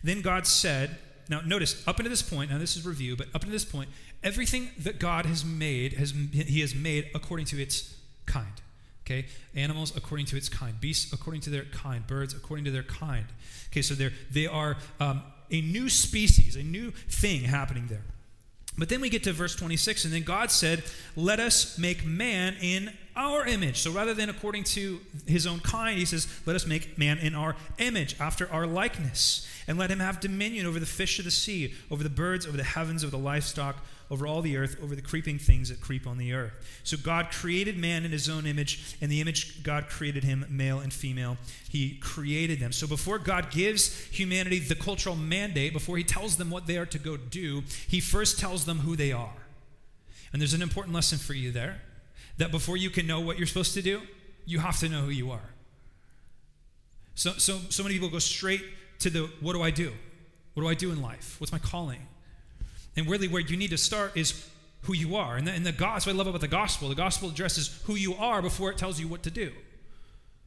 Then 0.03 0.21
God 0.21 0.45
said, 0.45 0.99
now 1.29 1.41
notice, 1.41 1.81
up 1.87 1.97
until 1.97 2.11
this 2.11 2.21
point, 2.21 2.51
now 2.51 2.59
this 2.59 2.77
is 2.77 2.85
review, 2.85 3.15
but 3.15 3.25
up 3.33 3.41
until 3.41 3.53
this 3.53 3.65
point, 3.65 3.89
everything 4.23 4.69
that 4.77 4.99
God 4.99 5.25
has 5.25 5.43
made, 5.43 5.93
has, 5.93 6.13
he 6.31 6.61
has 6.61 6.75
made 6.75 7.09
according 7.15 7.47
to 7.47 7.59
its 7.59 7.97
kind. 8.27 8.61
Okay? 9.03 9.25
Animals 9.55 9.97
according 9.97 10.27
to 10.27 10.37
its 10.37 10.47
kind, 10.47 10.79
beasts 10.79 11.11
according 11.11 11.41
to 11.41 11.49
their 11.49 11.63
kind, 11.63 12.05
birds 12.05 12.35
according 12.35 12.65
to 12.65 12.71
their 12.71 12.83
kind. 12.83 13.25
Okay, 13.71 13.81
so 13.81 13.95
they're, 13.95 14.13
they 14.29 14.45
are 14.45 14.77
um, 14.99 15.23
a 15.49 15.61
new 15.61 15.89
species, 15.89 16.55
a 16.55 16.61
new 16.61 16.91
thing 16.91 17.45
happening 17.45 17.87
there. 17.87 18.03
But 18.77 18.89
then 18.89 19.01
we 19.01 19.09
get 19.09 19.23
to 19.23 19.33
verse 19.33 19.55
26, 19.55 20.05
and 20.05 20.13
then 20.13 20.23
God 20.23 20.49
said, 20.49 20.83
Let 21.15 21.39
us 21.39 21.77
make 21.77 22.05
man 22.05 22.55
in 22.61 22.91
our 23.15 23.45
image. 23.45 23.79
So 23.79 23.91
rather 23.91 24.13
than 24.13 24.29
according 24.29 24.63
to 24.65 25.01
his 25.27 25.45
own 25.45 25.59
kind, 25.59 25.97
he 25.97 26.05
says, 26.05 26.27
Let 26.45 26.55
us 26.55 26.65
make 26.65 26.97
man 26.97 27.17
in 27.17 27.35
our 27.35 27.55
image, 27.77 28.15
after 28.19 28.51
our 28.51 28.65
likeness 28.65 29.47
and 29.67 29.77
let 29.77 29.89
him 29.89 29.99
have 29.99 30.19
dominion 30.19 30.65
over 30.65 30.79
the 30.79 30.85
fish 30.85 31.19
of 31.19 31.25
the 31.25 31.31
sea, 31.31 31.73
over 31.89 32.03
the 32.03 32.09
birds, 32.09 32.45
over 32.45 32.57
the 32.57 32.63
heavens, 32.63 33.03
over 33.03 33.11
the 33.11 33.17
livestock, 33.17 33.77
over 34.11 34.27
all 34.27 34.41
the 34.41 34.57
earth, 34.57 34.75
over 34.83 34.93
the 34.93 35.01
creeping 35.01 35.39
things 35.39 35.69
that 35.69 35.79
creep 35.79 36.05
on 36.05 36.17
the 36.17 36.33
earth. 36.33 36.51
So 36.83 36.97
God 36.97 37.31
created 37.31 37.77
man 37.77 38.03
in 38.03 38.11
his 38.11 38.27
own 38.29 38.45
image, 38.45 38.97
and 38.99 39.09
the 39.09 39.21
image 39.21 39.63
God 39.63 39.87
created 39.87 40.25
him, 40.25 40.45
male 40.49 40.79
and 40.79 40.91
female. 40.91 41.37
He 41.69 41.95
created 41.95 42.59
them. 42.59 42.73
So 42.73 42.85
before 42.87 43.17
God 43.17 43.51
gives 43.51 44.05
humanity 44.07 44.59
the 44.59 44.75
cultural 44.75 45.15
mandate, 45.15 45.71
before 45.71 45.95
he 45.95 46.03
tells 46.03 46.35
them 46.35 46.49
what 46.49 46.67
they 46.67 46.77
are 46.77 46.85
to 46.87 46.99
go 46.99 47.15
do, 47.15 47.63
he 47.87 48.01
first 48.01 48.37
tells 48.37 48.65
them 48.65 48.79
who 48.79 48.97
they 48.97 49.13
are. 49.13 49.33
And 50.33 50.41
there's 50.41 50.53
an 50.53 50.61
important 50.61 50.93
lesson 50.93 51.17
for 51.17 51.33
you 51.33 51.51
there 51.51 51.81
that 52.37 52.51
before 52.51 52.75
you 52.75 52.89
can 52.89 53.07
know 53.07 53.21
what 53.21 53.37
you're 53.37 53.47
supposed 53.47 53.73
to 53.75 53.81
do, 53.81 54.01
you 54.45 54.59
have 54.59 54.77
to 54.79 54.89
know 54.89 55.01
who 55.01 55.09
you 55.09 55.31
are. 55.31 55.49
So, 57.15 57.31
so, 57.33 57.59
so 57.69 57.81
many 57.81 57.95
people 57.95 58.09
go 58.09 58.19
straight 58.19 58.63
to 58.99 59.09
the 59.09 59.29
what 59.39 59.53
do 59.53 59.61
I 59.61 59.71
do? 59.71 59.93
What 60.53 60.63
do 60.63 60.69
I 60.69 60.73
do 60.73 60.91
in 60.91 61.01
life? 61.01 61.37
What's 61.39 61.53
my 61.53 61.59
calling? 61.59 62.07
And 62.95 63.07
really, 63.07 63.27
where 63.27 63.41
you 63.41 63.57
need 63.57 63.69
to 63.69 63.77
start 63.77 64.17
is 64.17 64.47
who 64.83 64.93
you 64.93 65.15
are. 65.15 65.37
And 65.37 65.47
the, 65.47 65.51
and 65.51 65.65
the 65.65 65.71
gospel, 65.71 66.13
I 66.13 66.15
love 66.15 66.27
about 66.27 66.41
the 66.41 66.47
gospel, 66.47 66.89
the 66.89 66.95
gospel 66.95 67.29
addresses 67.29 67.81
who 67.85 67.95
you 67.95 68.15
are 68.15 68.41
before 68.41 68.71
it 68.71 68.77
tells 68.77 68.99
you 68.99 69.07
what 69.07 69.23
to 69.23 69.31
do. 69.31 69.51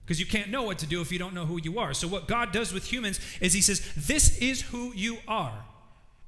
Because 0.05 0.21
you 0.21 0.27
can't 0.27 0.51
know 0.51 0.63
what 0.63 0.79
to 0.79 0.87
do 0.87 1.01
if 1.01 1.11
you 1.11 1.19
don't 1.19 1.33
know 1.33 1.47
who 1.47 1.59
you 1.63 1.79
are. 1.79 1.95
So, 1.95 2.07
what 2.07 2.29
God 2.29 2.53
does 2.53 2.73
with 2.73 2.93
humans 2.93 3.21
is 3.41 3.55
He 3.55 3.63
says, 3.63 3.81
This 3.97 4.37
is 4.39 4.61
who 4.63 4.93
you 4.95 5.19
are. 5.27 5.65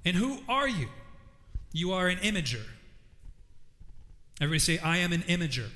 And 0.05 0.17
who 0.17 0.39
are 0.49 0.69
you? 0.69 0.89
You 1.73 1.93
are 1.93 2.09
an 2.09 2.19
imager. 2.19 2.63
Everybody 4.41 4.61
say, 4.61 4.79
I 4.79 4.99
am 4.99 5.13
an 5.13 5.23
imager. 5.23 5.69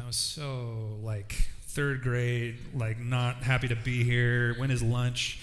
I 0.00 0.06
was 0.06 0.16
so 0.16 0.98
like 1.02 1.48
third 1.66 2.02
grade, 2.02 2.56
like 2.74 2.98
not 2.98 3.42
happy 3.42 3.68
to 3.68 3.76
be 3.76 4.02
here. 4.02 4.54
When 4.54 4.70
is 4.70 4.82
lunch? 4.82 5.40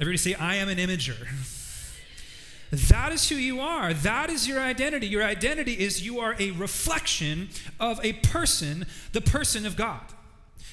Everybody 0.00 0.18
say, 0.18 0.34
I 0.34 0.56
am 0.56 0.68
an 0.68 0.78
imager. 0.78 1.26
That 2.70 3.12
is 3.12 3.28
who 3.28 3.36
you 3.36 3.60
are. 3.60 3.94
That 3.94 4.30
is 4.30 4.48
your 4.48 4.60
identity. 4.60 5.06
Your 5.06 5.22
identity 5.22 5.72
is 5.72 6.04
you 6.04 6.18
are 6.20 6.34
a 6.38 6.50
reflection 6.52 7.48
of 7.78 8.04
a 8.04 8.14
person, 8.14 8.86
the 9.12 9.20
person 9.20 9.66
of 9.66 9.76
God. 9.76 10.00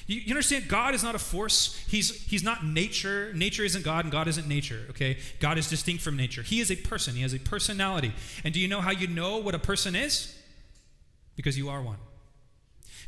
You, 0.06 0.20
you, 0.20 0.32
understand? 0.32 0.68
God 0.68 0.94
is 0.94 1.02
not 1.02 1.14
a 1.14 1.18
force. 1.18 1.82
He's, 1.88 2.22
he's 2.24 2.42
not 2.42 2.64
nature. 2.64 3.32
Nature 3.34 3.62
isn't 3.64 3.84
God, 3.84 4.04
and 4.04 4.12
God 4.12 4.28
isn't 4.28 4.46
nature, 4.46 4.82
okay? 4.90 5.18
God 5.40 5.56
is 5.56 5.70
distinct 5.70 6.02
from 6.02 6.16
nature. 6.16 6.42
He 6.42 6.60
is 6.60 6.70
a 6.70 6.76
person, 6.76 7.14
He 7.14 7.22
has 7.22 7.32
a 7.32 7.38
personality. 7.38 8.12
And 8.44 8.52
do 8.52 8.60
you 8.60 8.68
know 8.68 8.80
how 8.80 8.90
you 8.90 9.06
know 9.06 9.38
what 9.38 9.54
a 9.54 9.58
person 9.58 9.96
is? 9.96 10.36
Because 11.36 11.56
you 11.56 11.70
are 11.70 11.80
one. 11.80 11.96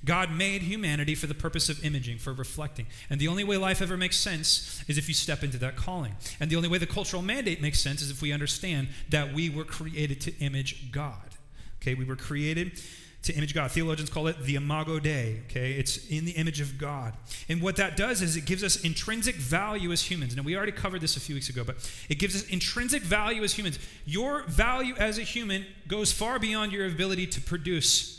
God 0.06 0.30
made 0.32 0.62
humanity 0.62 1.14
for 1.14 1.26
the 1.26 1.34
purpose 1.34 1.68
of 1.68 1.84
imaging, 1.84 2.18
for 2.18 2.32
reflecting. 2.32 2.86
And 3.10 3.20
the 3.20 3.28
only 3.28 3.44
way 3.44 3.58
life 3.58 3.82
ever 3.82 3.96
makes 3.96 4.16
sense 4.16 4.82
is 4.88 4.96
if 4.96 5.08
you 5.08 5.14
step 5.14 5.42
into 5.42 5.58
that 5.58 5.76
calling. 5.76 6.16
And 6.40 6.48
the 6.48 6.56
only 6.56 6.68
way 6.68 6.78
the 6.78 6.86
cultural 6.86 7.20
mandate 7.20 7.60
makes 7.60 7.80
sense 7.80 8.00
is 8.00 8.10
if 8.10 8.22
we 8.22 8.32
understand 8.32 8.88
that 9.10 9.34
we 9.34 9.50
were 9.50 9.64
created 9.64 10.20
to 10.22 10.38
image 10.38 10.90
God. 10.92 11.34
Okay, 11.82 11.94
we 11.94 12.04
were 12.04 12.16
created 12.16 12.80
to 13.26 13.34
image 13.34 13.52
God. 13.52 13.70
Theologians 13.72 14.08
call 14.08 14.28
it 14.28 14.40
the 14.42 14.54
imago 14.54 15.00
Dei, 15.00 15.42
okay? 15.46 15.72
It's 15.72 16.06
in 16.06 16.24
the 16.24 16.32
image 16.32 16.60
of 16.60 16.78
God. 16.78 17.14
And 17.48 17.60
what 17.60 17.76
that 17.76 17.96
does 17.96 18.22
is 18.22 18.36
it 18.36 18.46
gives 18.46 18.62
us 18.62 18.76
intrinsic 18.84 19.34
value 19.34 19.90
as 19.90 20.02
humans. 20.02 20.36
Now, 20.36 20.42
we 20.42 20.56
already 20.56 20.72
covered 20.72 21.00
this 21.00 21.16
a 21.16 21.20
few 21.20 21.34
weeks 21.34 21.48
ago, 21.48 21.64
but 21.64 21.76
it 22.08 22.20
gives 22.20 22.36
us 22.36 22.48
intrinsic 22.48 23.02
value 23.02 23.42
as 23.42 23.52
humans. 23.52 23.80
Your 24.04 24.44
value 24.44 24.94
as 24.96 25.18
a 25.18 25.22
human 25.22 25.66
goes 25.88 26.12
far 26.12 26.38
beyond 26.38 26.70
your 26.70 26.86
ability 26.86 27.26
to 27.28 27.40
produce 27.40 28.15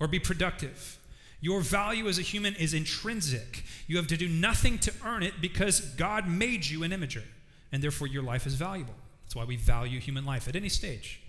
or 0.00 0.08
be 0.08 0.18
productive. 0.18 0.98
Your 1.40 1.60
value 1.60 2.08
as 2.08 2.18
a 2.18 2.22
human 2.22 2.54
is 2.56 2.74
intrinsic. 2.74 3.64
You 3.86 3.96
have 3.96 4.08
to 4.08 4.16
do 4.16 4.28
nothing 4.28 4.78
to 4.80 4.92
earn 5.04 5.22
it 5.22 5.34
because 5.40 5.80
God 5.80 6.28
made 6.28 6.66
you 6.66 6.82
an 6.82 6.90
imager, 6.90 7.22
and 7.70 7.82
therefore 7.82 8.08
your 8.08 8.22
life 8.22 8.46
is 8.46 8.54
valuable. 8.54 8.94
That's 9.24 9.36
why 9.36 9.44
we 9.44 9.56
value 9.56 10.00
human 10.00 10.24
life 10.24 10.48
at 10.48 10.56
any 10.56 10.68
stage. 10.68 11.20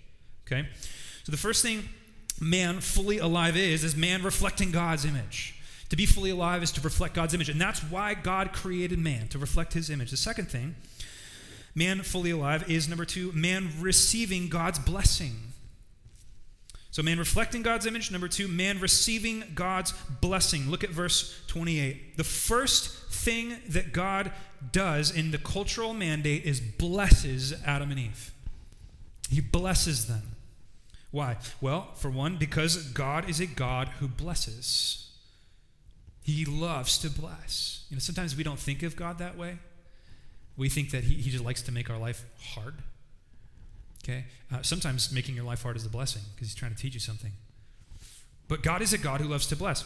Okay? 0.46 0.68
So 1.22 1.30
the 1.30 1.38
first 1.38 1.62
thing 1.62 1.88
man 2.40 2.80
fully 2.80 3.18
alive 3.18 3.56
is, 3.56 3.84
is 3.84 3.94
man 3.94 4.22
reflecting 4.22 4.70
God's 4.70 5.04
image. 5.04 5.54
To 5.90 5.96
be 5.96 6.06
fully 6.06 6.30
alive 6.30 6.62
is 6.62 6.72
to 6.72 6.80
reflect 6.80 7.14
God's 7.14 7.34
image. 7.34 7.48
And 7.48 7.60
that's 7.60 7.80
why 7.80 8.14
God 8.14 8.52
created 8.52 8.98
man, 8.98 9.28
to 9.28 9.38
reflect 9.38 9.74
his 9.74 9.90
image. 9.90 10.10
The 10.10 10.16
second 10.16 10.48
thing, 10.48 10.76
man 11.74 12.02
fully 12.02 12.30
alive, 12.30 12.70
is 12.70 12.88
number 12.88 13.04
two, 13.04 13.32
man 13.32 13.70
receiving 13.80 14.48
God's 14.48 14.78
blessing. 14.78 15.49
So, 16.92 17.02
man 17.02 17.18
reflecting 17.18 17.62
God's 17.62 17.86
image. 17.86 18.10
Number 18.10 18.26
two, 18.26 18.48
man 18.48 18.80
receiving 18.80 19.44
God's 19.54 19.92
blessing. 20.20 20.68
Look 20.68 20.82
at 20.82 20.90
verse 20.90 21.40
28. 21.46 22.16
The 22.16 22.24
first 22.24 22.90
thing 23.12 23.58
that 23.68 23.92
God 23.92 24.32
does 24.72 25.10
in 25.10 25.30
the 25.30 25.38
cultural 25.38 25.94
mandate 25.94 26.44
is 26.44 26.60
blesses 26.60 27.54
Adam 27.64 27.90
and 27.90 28.00
Eve. 28.00 28.32
He 29.30 29.40
blesses 29.40 30.06
them. 30.06 30.22
Why? 31.12 31.36
Well, 31.60 31.90
for 31.94 32.10
one, 32.10 32.36
because 32.36 32.76
God 32.76 33.28
is 33.28 33.40
a 33.40 33.46
God 33.46 33.88
who 34.00 34.08
blesses. 34.08 35.10
He 36.22 36.44
loves 36.44 36.98
to 36.98 37.10
bless. 37.10 37.84
You 37.88 37.96
know, 37.96 38.00
sometimes 38.00 38.36
we 38.36 38.44
don't 38.44 38.58
think 38.58 38.82
of 38.82 38.96
God 38.96 39.18
that 39.18 39.36
way. 39.36 39.58
We 40.56 40.68
think 40.68 40.90
that 40.90 41.04
He, 41.04 41.14
he 41.14 41.30
just 41.30 41.44
likes 41.44 41.62
to 41.62 41.72
make 41.72 41.88
our 41.90 41.98
life 41.98 42.24
hard. 42.40 42.74
Okay? 44.02 44.24
Uh, 44.52 44.62
sometimes 44.62 45.12
making 45.12 45.34
your 45.34 45.44
life 45.44 45.62
hard 45.62 45.76
is 45.76 45.84
a 45.84 45.90
blessing 45.90 46.22
because 46.34 46.48
He's 46.48 46.54
trying 46.54 46.74
to 46.74 46.80
teach 46.80 46.94
you 46.94 47.00
something. 47.00 47.32
But 48.48 48.62
God 48.62 48.82
is 48.82 48.92
a 48.92 48.98
God 48.98 49.20
who 49.20 49.28
loves 49.28 49.46
to 49.48 49.56
bless. 49.56 49.84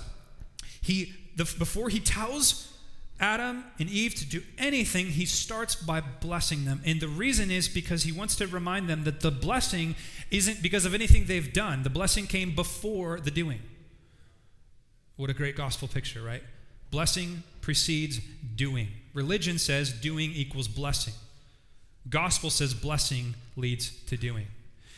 He, 0.80 1.12
the, 1.36 1.44
before 1.58 1.88
He 1.88 2.00
tells 2.00 2.74
Adam 3.20 3.64
and 3.78 3.88
Eve 3.88 4.14
to 4.16 4.26
do 4.26 4.42
anything, 4.58 5.06
he 5.06 5.24
starts 5.24 5.76
by 5.76 6.00
blessing 6.00 6.64
them. 6.64 6.82
And 6.84 7.00
the 7.00 7.08
reason 7.08 7.50
is 7.50 7.68
because 7.68 8.02
he 8.02 8.12
wants 8.12 8.34
to 8.36 8.46
remind 8.46 8.88
them 8.88 9.04
that 9.04 9.20
the 9.20 9.30
blessing 9.30 9.94
isn't 10.30 10.62
because 10.62 10.84
of 10.84 10.94
anything 10.94 11.26
they've 11.26 11.52
done, 11.52 11.84
the 11.84 11.90
blessing 11.90 12.26
came 12.26 12.54
before 12.54 13.20
the 13.20 13.30
doing. 13.30 13.60
What 15.16 15.30
a 15.30 15.34
great 15.34 15.56
gospel 15.56 15.86
picture, 15.86 16.22
right? 16.22 16.42
Blessing 16.90 17.44
precedes 17.60 18.20
doing. 18.56 18.88
Religion 19.12 19.58
says 19.58 19.92
doing 19.92 20.32
equals 20.32 20.66
blessing. 20.66 21.14
Gospel 22.08 22.50
says 22.50 22.74
blessing 22.74 23.34
leads 23.56 23.90
to 24.06 24.16
doing. 24.16 24.46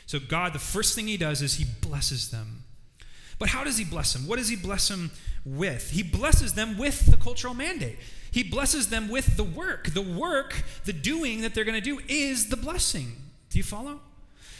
So, 0.06 0.18
God, 0.18 0.52
the 0.52 0.58
first 0.58 0.94
thing 0.94 1.06
he 1.08 1.16
does 1.16 1.42
is 1.42 1.54
he 1.54 1.64
blesses 1.80 2.30
them. 2.30 2.64
But 3.38 3.50
how 3.50 3.64
does 3.64 3.76
he 3.76 3.84
bless 3.84 4.12
them? 4.12 4.26
What 4.26 4.38
does 4.38 4.48
he 4.48 4.56
bless 4.56 4.88
them 4.88 5.10
with? 5.44 5.90
He 5.90 6.02
blesses 6.02 6.54
them 6.54 6.78
with 6.78 7.06
the 7.06 7.16
cultural 7.16 7.54
mandate. 7.54 7.98
He 8.30 8.42
blesses 8.42 8.88
them 8.88 9.08
with 9.08 9.36
the 9.36 9.44
work. 9.44 9.92
The 9.94 10.02
work, 10.02 10.62
the 10.84 10.92
doing 10.92 11.42
that 11.42 11.54
they're 11.54 11.64
going 11.64 11.80
to 11.80 11.80
do 11.80 12.00
is 12.08 12.48
the 12.48 12.56
blessing. 12.56 13.16
Do 13.50 13.58
you 13.58 13.64
follow? 13.64 14.00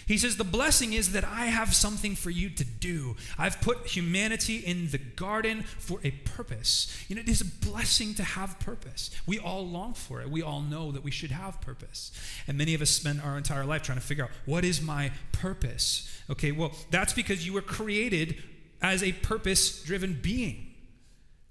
He 0.06 0.18
says, 0.18 0.36
The 0.36 0.44
blessing 0.44 0.92
is 0.92 1.12
that 1.12 1.24
I 1.24 1.46
have 1.46 1.74
something 1.74 2.14
for 2.14 2.30
you 2.30 2.48
to 2.50 2.64
do. 2.64 3.16
I've 3.36 3.60
put 3.60 3.86
humanity 3.88 4.58
in 4.58 4.90
the 4.90 4.98
garden 4.98 5.62
for 5.62 5.98
a 6.04 6.12
purpose. 6.12 6.96
You 7.08 7.16
know, 7.16 7.22
it 7.22 7.28
is 7.28 7.40
a 7.40 7.44
blessing 7.44 8.14
to 8.14 8.22
have 8.22 8.58
purpose. 8.60 9.10
We 9.26 9.40
all 9.40 9.66
long 9.66 9.94
for 9.94 10.20
it. 10.20 10.30
We 10.30 10.42
all 10.42 10.60
know 10.60 10.92
that 10.92 11.02
we 11.02 11.10
should 11.10 11.32
have 11.32 11.60
purpose. 11.60 12.12
And 12.46 12.56
many 12.56 12.72
of 12.74 12.80
us 12.80 12.90
spend 12.90 13.20
our 13.20 13.36
entire 13.36 13.66
life 13.66 13.82
trying 13.82 13.98
to 13.98 14.04
figure 14.04 14.24
out, 14.24 14.30
What 14.44 14.64
is 14.64 14.80
my 14.80 15.10
purpose? 15.32 16.08
Okay, 16.30 16.52
well, 16.52 16.72
that's 16.90 17.12
because 17.12 17.44
you 17.44 17.52
were 17.52 17.62
created 17.62 18.42
as 18.80 19.02
a 19.02 19.12
purpose 19.12 19.82
driven 19.82 20.18
being. 20.22 20.68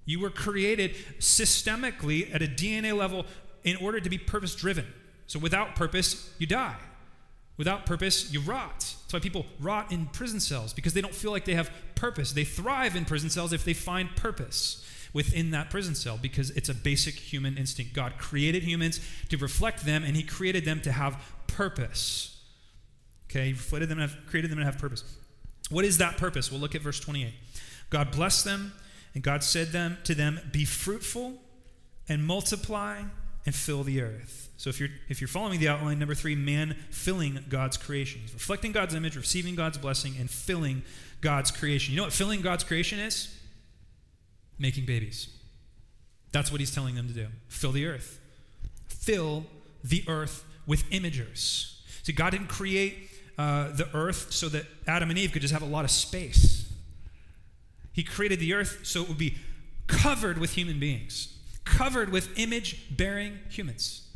You 0.06 0.22
were 0.22 0.30
created 0.30 0.96
systemically 1.20 2.34
at 2.34 2.42
a 2.42 2.48
DNA 2.48 2.96
level 2.96 3.26
in 3.64 3.76
order 3.78 4.00
to 4.00 4.10
be 4.10 4.18
purpose 4.18 4.56
driven. 4.56 4.86
So 5.28 5.40
without 5.40 5.76
purpose, 5.76 6.32
you 6.38 6.48
die. 6.48 6.78
Without 7.58 7.86
purpose, 7.86 8.32
you 8.34 8.42
rot. 8.42 8.80
That's 8.80 9.14
why 9.14 9.20
people 9.20 9.46
rot 9.60 9.92
in 9.92 10.08
prison 10.08 10.40
cells 10.40 10.74
because 10.74 10.94
they 10.94 11.02
don't 11.02 11.16
feel 11.16 11.32
like 11.32 11.46
they 11.46 11.56
have 11.56 11.72
purpose. 11.96 12.34
They 12.34 12.44
thrive 12.44 12.96
in 12.96 13.06
prison 13.06 13.30
cells 13.30 13.54
if 13.54 13.64
they 13.64 13.74
find 13.74 14.14
purpose 14.16 14.86
within 15.14 15.52
that 15.52 15.70
prison 15.70 15.96
cell 15.96 16.20
because 16.22 16.50
it's 16.52 16.68
a 16.68 16.74
basic 16.74 17.16
human 17.16 17.58
instinct. 17.58 17.94
God 17.94 18.14
created 18.18 18.64
humans 18.64 19.00
to 19.30 19.38
reflect 19.38 19.86
them 19.86 20.04
and 20.04 20.16
He 20.16 20.24
created 20.24 20.66
them 20.66 20.82
to 20.82 20.92
have 20.92 21.18
purpose. 21.48 22.42
Okay, 23.30 23.52
He 23.52 23.54
created 23.54 23.88
them, 23.90 24.10
created 24.28 24.52
them 24.52 24.60
to 24.60 24.66
have 24.66 24.78
purpose. 24.78 25.06
What 25.70 25.86
is 25.86 25.98
that 26.00 26.18
purpose? 26.18 26.52
We'll 26.52 26.60
look 26.60 26.76
at 26.76 26.82
verse 26.82 27.00
28. 27.00 27.34
God 27.90 28.12
blessed 28.12 28.46
them, 28.46 28.74
and 29.14 29.24
God 29.24 29.44
said 29.44 29.72
them 29.72 29.98
to 30.04 30.14
them, 30.14 30.40
Be 30.52 30.66
fruitful 30.66 31.36
and 32.10 32.26
multiply 32.26 33.02
and 33.46 33.54
fill 33.54 33.84
the 33.84 34.02
earth. 34.02 34.50
So 34.58 34.70
if 34.70 34.80
you're 34.80 34.90
if 35.10 35.22
you're 35.22 35.28
following 35.28 35.60
the 35.60 35.68
outline, 35.68 36.00
number 36.00 36.16
three, 36.16 36.36
man 36.36 36.76
filling 36.90 37.40
God's 37.50 37.78
creation. 37.78 38.22
He's 38.22 38.34
reflecting 38.34 38.72
God's 38.72 38.96
image, 38.96 39.16
receiving 39.16 39.56
God's 39.56 39.78
blessing, 39.78 40.14
and 40.20 40.30
filling 40.30 40.84
God's 41.22 41.52
creation. 41.52 41.94
You 41.94 41.98
know 41.98 42.04
what 42.04 42.14
filling 42.14 42.42
God's 42.42 42.64
creation 42.64 43.00
is? 43.00 43.38
Making 44.58 44.86
babies. 44.86 45.30
That's 46.32 46.52
what 46.52 46.60
he's 46.60 46.74
telling 46.74 46.96
them 46.96 47.08
to 47.08 47.14
do. 47.14 47.28
Fill 47.48 47.72
the 47.72 47.86
earth. 47.86 48.20
Fill 48.88 49.46
the 49.84 50.04
earth 50.08 50.44
with 50.66 50.90
imagers. 50.90 51.80
See, 52.04 52.14
God 52.14 52.32
didn't 52.32 52.48
create 52.48 53.10
uh, 53.38 53.70
the 53.72 53.88
earth 53.94 54.32
so 54.32 54.50
that 54.50 54.66
Adam 54.88 55.10
and 55.10 55.20
Eve 55.20 55.32
could 55.32 55.42
just 55.42 55.54
have 55.54 55.62
a 55.62 55.68
lot 55.68 55.86
of 55.86 55.92
space. 55.92 56.72
He 57.94 58.04
created 58.04 58.40
the 58.40 58.54
earth 58.54 58.80
so 58.84 59.02
it 59.02 59.08
would 59.08 59.18
be 59.18 59.38
covered 59.88 60.38
with 60.38 60.52
human 60.54 60.80
beings, 60.80 61.35
covered 61.66 62.12
with 62.12 62.38
image 62.38 62.96
bearing 62.96 63.40
humans. 63.50 64.08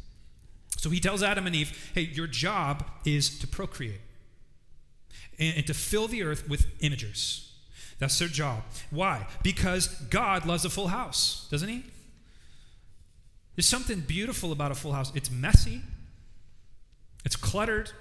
So 0.78 0.90
he 0.90 1.00
tells 1.00 1.22
Adam 1.22 1.46
and 1.46 1.56
Eve, 1.56 1.92
hey, 1.94 2.02
your 2.02 2.28
job 2.28 2.86
is 3.06 3.38
to 3.40 3.48
procreate 3.48 4.00
and, 5.38 5.58
and 5.58 5.68
to 5.68 5.74
fill 5.74 6.08
the 6.08 6.24
earth 6.24 6.48
with 6.48 6.66
imagers. 6.80 7.50
That's 7.98 8.18
their 8.18 8.30
job. 8.30 8.64
Why? 8.90 9.28
Because 9.44 9.88
God 9.88 10.46
loves 10.46 10.64
a 10.64 10.70
full 10.70 10.88
house, 10.88 11.48
doesn't 11.52 11.68
he? 11.68 11.84
There's 13.56 13.68
something 13.68 14.00
beautiful 14.00 14.54
about 14.54 14.72
a 14.72 14.76
full 14.76 14.94
house. 14.94 15.12
It's 15.16 15.30
messy, 15.30 15.82
it's 17.26 17.36
cluttered, 17.36 17.92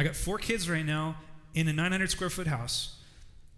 I 0.00 0.02
got 0.02 0.16
four 0.16 0.38
kids 0.38 0.68
right 0.68 0.84
now 0.84 1.16
in 1.52 1.68
a 1.68 1.74
900 1.74 2.10
square 2.10 2.30
foot 2.30 2.46
house, 2.46 2.96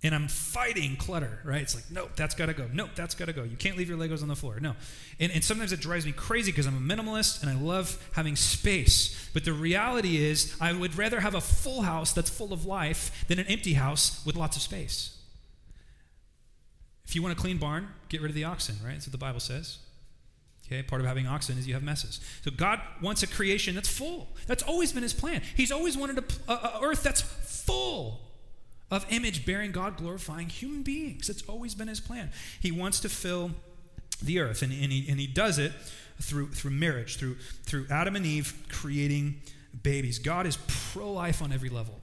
and 0.04 0.14
I'm 0.14 0.26
fighting 0.26 0.97
clutter, 0.97 1.38
right? 1.44 1.62
It's 1.62 1.76
like, 1.76 1.85
nope, 1.90 2.11
that's 2.16 2.35
got 2.35 2.47
to 2.47 2.54
go. 2.54 2.68
Nope, 2.73 2.90
that's 2.97 3.14
got 3.14 3.26
to 3.26 3.32
go. 3.32 3.44
You 3.44 3.56
can't 3.56 3.76
leave 3.76 3.88
your 3.88 3.97
Legos 3.97 4.23
on 4.23 4.28
the 4.28 4.35
floor. 4.35 4.59
No. 4.59 4.75
And, 5.21 5.30
and 5.30 5.44
sometimes 5.44 5.73
it 5.73 5.80
drives 5.80 6.04
me 6.04 6.12
crazy 6.12 6.50
because 6.50 6.66
I'm 6.66 6.76
a 6.76 6.94
minimalist 6.94 7.40
and 7.40 7.50
I 7.50 7.54
love 7.54 8.04
having 8.12 8.35
space. 8.35 9.30
But 9.32 9.44
the 9.44 9.52
reality 9.52 10.16
is, 10.16 10.56
I 10.61 10.73
would 10.73 10.99
rather 10.99 11.21
have 11.21 11.35
a 11.35 11.40
full 11.40 11.82
house 11.82 12.12
that's 12.12 12.30
full 12.30 12.52
of 12.52 12.66
life 12.66 13.26
than 13.28 13.38
an 13.38 13.47
empty 13.47 13.75
house 13.75 14.25
with 14.26 14.35
lots 14.35 14.56
of 14.56 14.62
space. 14.62 15.16
If 17.04 17.14
you 17.14 17.23
want 17.23 17.38
a 17.38 17.40
clean 17.40 17.59
barn, 17.59 17.88
get 18.09 18.23
rid 18.23 18.30
of 18.30 18.35
the 18.35 18.44
oxen, 18.44 18.76
right? 18.85 18.94
That's 18.94 19.06
what 19.06 19.12
the 19.12 19.18
Bible 19.18 19.40
says. 19.40 19.78
Okay, 20.66 20.82
part 20.82 21.00
of 21.00 21.06
having 21.06 21.26
oxen 21.26 21.59
is 21.59 21.68
you 21.68 21.75
have 21.75 21.82
messes. 21.82 22.21
So 22.44 22.50
God 22.50 22.80
wants 23.00 23.23
a 23.23 23.26
creation 23.26 23.75
that's 23.75 23.88
full. 23.88 24.28
That's 24.47 24.62
always 24.62 24.92
been 24.92 25.02
His 25.02 25.12
plan. 25.12 25.42
He's 25.56 25.71
always 25.71 25.97
wanted 25.97 26.18
a, 26.18 26.52
a, 26.52 26.54
a 26.54 26.80
earth 26.82 27.02
that's 27.02 27.21
full 27.21 28.32
of 28.92 29.06
image 29.11 29.44
bearing 29.44 29.72
God 29.72 29.96
glorifying 29.96 30.49
human 30.49 30.82
beings. 30.82 31.28
It's 31.28 31.42
always 31.49 31.75
been 31.75 31.88
His 31.88 31.99
plan. 31.99 32.30
He 32.61 32.70
wants 32.70 33.00
to 33.00 33.08
fill 33.08 33.50
the 34.22 34.38
earth, 34.38 34.62
and, 34.62 34.72
and, 34.72 34.92
he, 34.92 35.08
and 35.08 35.18
he 35.18 35.26
does 35.26 35.58
it 35.58 35.72
through, 36.20 36.49
through 36.49 36.70
marriage, 36.70 37.16
through, 37.16 37.37
through 37.64 37.87
Adam 37.90 38.14
and 38.14 38.25
Eve 38.25 38.54
creating 38.68 39.40
babies. 39.82 40.20
God 40.20 40.46
is 40.46 40.58
pro 40.68 41.11
life 41.11 41.42
on 41.42 41.50
every 41.50 41.70
level. 41.70 41.99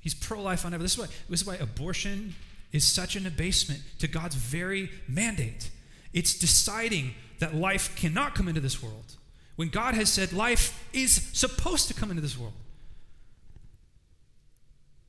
He's 0.00 0.14
pro 0.14 0.40
life 0.40 0.64
on 0.64 0.72
every 0.72 0.84
this 0.84 0.92
is, 0.92 0.98
why, 0.98 1.06
this 1.28 1.42
is 1.42 1.46
why 1.46 1.56
abortion 1.56 2.36
is 2.72 2.86
such 2.86 3.16
an 3.16 3.26
abasement 3.26 3.82
to 3.98 4.08
God's 4.08 4.36
very 4.36 4.90
mandate. 5.06 5.70
It's 6.14 6.38
deciding 6.38 7.14
that 7.40 7.54
life 7.54 7.94
cannot 7.96 8.34
come 8.34 8.48
into 8.48 8.60
this 8.60 8.82
world 8.82 9.16
when 9.56 9.68
God 9.68 9.94
has 9.94 10.08
said 10.08 10.32
life 10.32 10.88
is 10.92 11.12
supposed 11.32 11.88
to 11.88 11.94
come 11.94 12.10
into 12.10 12.22
this 12.22 12.38
world. 12.38 12.54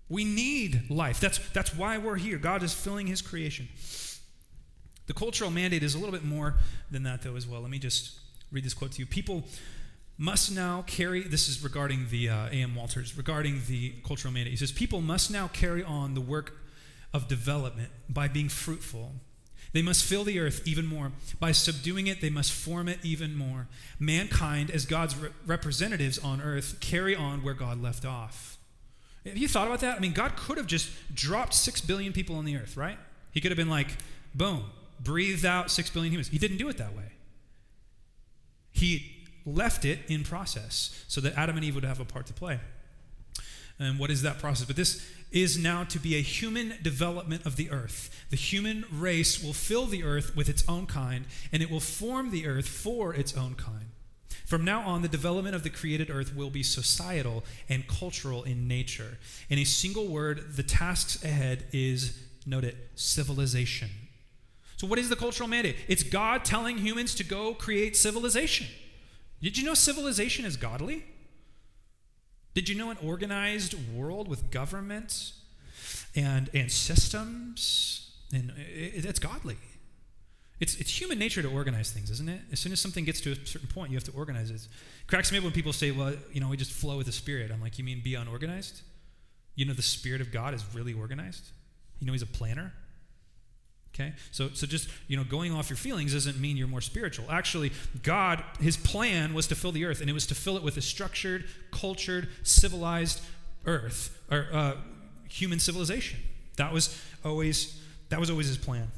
We 0.10 0.26
need 0.26 0.90
life. 0.90 1.20
That's, 1.20 1.38
that's 1.50 1.74
why 1.76 1.98
we're 1.98 2.16
here. 2.16 2.38
God 2.38 2.64
is 2.64 2.74
filling 2.74 3.08
his 3.08 3.22
creation. 3.22 3.68
The 5.08 5.14
cultural 5.14 5.52
mandate 5.52 5.84
is 5.84 5.96
a 5.96 5.98
little 5.98 6.12
bit 6.12 6.24
more 6.24 6.56
than 6.92 7.04
that, 7.04 7.22
though, 7.22 7.36
as 7.36 7.48
well. 7.48 7.62
Let 7.62 7.70
me 7.70 7.80
just 7.80 8.20
read 8.52 8.64
this 8.64 8.74
quote 8.74 8.92
to 8.94 9.00
you. 9.00 9.06
People 9.06 9.44
must 10.18 10.52
now 10.52 10.84
carry, 10.86 11.24
this 11.24 11.48
is 11.48 11.64
regarding 11.64 12.08
the 12.12 12.30
uh, 12.30 12.48
A.M. 12.48 12.76
Wolters, 12.76 13.18
regarding 13.18 13.62
the 13.68 13.94
cultural 14.06 14.34
mandate. 14.34 14.52
He 14.52 14.58
says, 14.58 14.72
People 14.72 15.02
must 15.02 15.32
now 15.32 15.48
carry 15.48 15.84
on 15.84 16.14
the 16.14 16.22
work 16.22 16.58
of 17.14 17.28
development 17.28 17.90
by 18.10 18.28
being 18.28 18.50
fruitful. 18.50 19.14
They 19.72 19.82
must 19.82 20.04
fill 20.04 20.24
the 20.24 20.40
earth 20.40 20.68
even 20.68 20.86
more. 20.86 21.12
By 21.40 21.54
subduing 21.54 22.08
it, 22.08 22.22
they 22.22 22.30
must 22.30 22.52
form 22.52 22.88
it 22.88 23.00
even 23.04 23.36
more. 23.36 23.68
Mankind, 24.00 24.72
as 24.72 24.86
God's 24.86 25.16
re- 25.16 25.30
representatives 25.46 26.20
on 26.20 26.42
earth, 26.42 26.80
carry 26.80 27.16
on 27.16 27.44
where 27.44 27.54
God 27.54 27.82
left 27.82 28.06
off. 28.06 28.59
Have 29.26 29.38
you 29.38 29.48
thought 29.48 29.68
about 29.68 29.82
that? 29.82 29.98
I 29.98 30.00
mean, 30.00 30.14
God 30.14 30.36
could 30.36 30.58
have 30.58 30.68
just 30.68 30.90
dropped 31.14 31.54
six 31.54 31.82
billion 31.82 32.14
people 32.14 32.36
on 32.38 32.46
the 32.46 32.56
earth, 32.56 32.78
right? 32.78 32.98
He 33.32 33.42
could 33.42 33.52
have 33.52 33.58
been 33.58 33.70
like, 33.70 33.98
boom, 34.34 34.66
breathed 35.00 35.46
out 35.46 35.70
six 35.70 35.90
billion 35.90 36.14
humans. 36.14 36.30
He 36.30 36.38
didn't 36.38 36.58
do 36.58 36.70
it 36.70 36.78
that 36.78 36.96
way. 36.96 37.12
He 38.72 39.12
left 39.46 39.86
it 39.86 40.00
in 40.08 40.24
process 40.24 41.04
so 41.08 41.22
that 41.22 41.38
Adam 41.38 41.58
and 41.58 41.66
Eve 41.66 41.76
would 41.76 41.84
have 41.84 42.00
a 42.00 42.06
part 42.06 42.28
to 42.28 42.34
play. 42.34 42.60
And 43.78 43.98
what 43.98 44.10
is 44.10 44.22
that 44.24 44.40
process? 44.40 44.66
But 44.66 44.76
this 44.76 45.10
is 45.32 45.58
now 45.58 45.84
to 45.86 46.00
be 46.00 46.16
a 46.16 46.22
human 46.22 46.74
development 46.82 47.46
of 47.46 47.56
the 47.56 47.72
earth. 47.72 48.26
The 48.30 48.36
human 48.36 48.84
race 48.92 49.42
will 49.42 49.54
fill 49.54 49.86
the 49.86 50.04
earth 50.04 50.36
with 50.36 50.50
its 50.50 50.68
own 50.68 50.86
kind, 50.86 51.26
and 51.52 51.64
it 51.64 51.70
will 51.70 51.80
form 51.80 52.32
the 52.32 52.46
earth 52.46 52.68
for 52.68 53.14
its 53.14 53.38
own 53.38 53.56
kind. 53.56 53.86
From 54.46 54.66
now 54.66 54.82
on, 54.82 55.02
the 55.02 55.08
development 55.08 55.56
of 55.56 55.64
the 55.64 55.70
created 55.70 56.10
earth 56.10 56.36
will 56.36 56.50
be 56.50 56.64
societal 56.64 57.44
and 57.68 57.88
cultural 57.88 58.44
in 58.44 58.68
nature. 58.68 59.18
In 59.50 59.60
a 59.60 59.64
single 59.64 60.08
word, 60.08 60.56
the 60.56 60.64
tasks 60.64 61.24
ahead 61.24 61.66
is, 61.72 62.20
note 62.46 62.64
it, 62.64 62.76
civilization. 62.96 63.90
So, 64.78 64.88
what 64.88 64.98
is 64.98 65.10
the 65.10 65.16
cultural 65.16 65.50
mandate? 65.50 65.76
It's 65.88 66.04
God 66.04 66.46
telling 66.46 66.78
humans 66.78 67.14
to 67.16 67.24
go 67.24 67.54
create 67.54 67.98
civilization. 67.98 68.68
Did 69.42 69.58
you 69.58 69.66
know 69.66 69.74
civilization 69.74 70.46
is 70.46 70.58
godly? 70.58 71.04
Did 72.54 72.68
you 72.68 72.76
know 72.76 72.90
an 72.90 72.98
organized 73.04 73.76
world 73.94 74.28
with 74.28 74.52
government 74.52 75.34
and, 76.16 76.50
and 76.54 76.72
systems? 76.72 78.12
And 78.34 78.52
it, 78.58 79.06
it's 79.06 79.20
godly. 79.20 79.58
It's, 80.60 80.76
it's 80.76 81.00
human 81.00 81.18
nature 81.18 81.42
to 81.42 81.50
organize 81.50 81.92
things, 81.92 82.12
isn't 82.12 82.28
it? 82.28 82.42
As 82.52 82.60
soon 82.60 82.74
as 82.74 82.82
something 82.82 83.06
gets 83.06 83.22
to 83.22 83.32
a 83.32 83.36
certain 83.46 83.70
point, 83.70 83.92
you 83.92 83.98
have 83.98 84.04
to 84.06 84.12
organize 84.12 84.52
it. 84.52 84.56
it 84.56 84.68
cracks 85.08 85.32
me 85.32 85.38
up 85.38 85.44
when 85.46 85.54
people 85.54 85.72
say, 85.72 85.92
well, 85.92 86.14
you 86.34 86.42
know, 86.42 86.50
we 86.50 86.58
just 86.58 86.72
flow 86.72 86.98
with 86.98 87.06
the 87.06 87.14
Spirit. 87.14 87.50
I'm 87.52 87.62
like, 87.62 87.78
you 87.78 87.86
mean 87.86 88.02
be 88.04 88.16
unorganized? 88.16 88.82
You 89.56 89.66
know, 89.66 89.74
the 89.74 89.82
Spirit 89.82 90.20
of 90.20 90.32
God 90.32 90.54
is 90.54 90.66
really 90.74 90.94
organized? 90.94 91.52
You 92.00 92.08
know, 92.08 92.14
He's 92.14 92.22
a 92.22 92.28
planner? 92.28 92.74
Okay? 93.94 94.14
So, 94.32 94.50
so 94.50 94.68
just, 94.68 94.90
you 95.08 95.16
know, 95.18 95.24
going 95.24 95.54
off 95.54 95.70
your 95.70 95.78
feelings 95.78 96.14
doesn't 96.14 96.40
mean 96.40 96.58
you're 96.58 96.68
more 96.68 96.82
spiritual. 96.82 97.26
Actually, 97.30 97.72
God, 98.04 98.44
his 98.60 98.78
plan 98.78 99.34
was 99.34 99.48
to 99.48 99.56
fill 99.56 99.72
the 99.72 99.86
earth, 99.86 100.02
and 100.02 100.10
it 100.10 100.14
was 100.14 100.28
to 100.28 100.36
fill 100.36 100.58
it 100.58 100.64
with 100.64 100.78
a 100.78 100.82
structured, 100.82 101.46
cultured, 101.72 102.28
civilized 102.44 103.22
earth, 103.66 104.18
or 104.30 104.48
uh, 104.52 104.76
human 105.30 105.60
civilization. 105.60 106.20
That 106.58 106.74
was 106.74 107.02
always, 107.24 107.82
that 108.10 108.20
was 108.20 108.30
always 108.30 108.48
his 108.48 108.58
plan. 108.58 108.90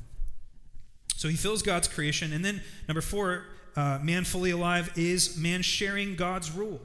So 1.21 1.27
he 1.27 1.35
fills 1.35 1.61
God's 1.61 1.87
creation. 1.87 2.33
And 2.33 2.43
then, 2.43 2.63
number 2.87 2.99
four, 2.99 3.45
uh, 3.75 3.99
man 4.01 4.23
fully 4.23 4.49
alive 4.49 4.91
is 4.95 5.37
man 5.37 5.61
sharing 5.61 6.15
God's 6.15 6.49
rule. 6.51 6.81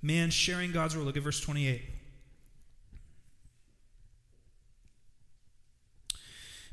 Man 0.00 0.30
sharing 0.30 0.70
God's 0.70 0.94
rule. 0.94 1.04
Look 1.04 1.16
at 1.16 1.24
verse 1.24 1.40
28. 1.40 1.82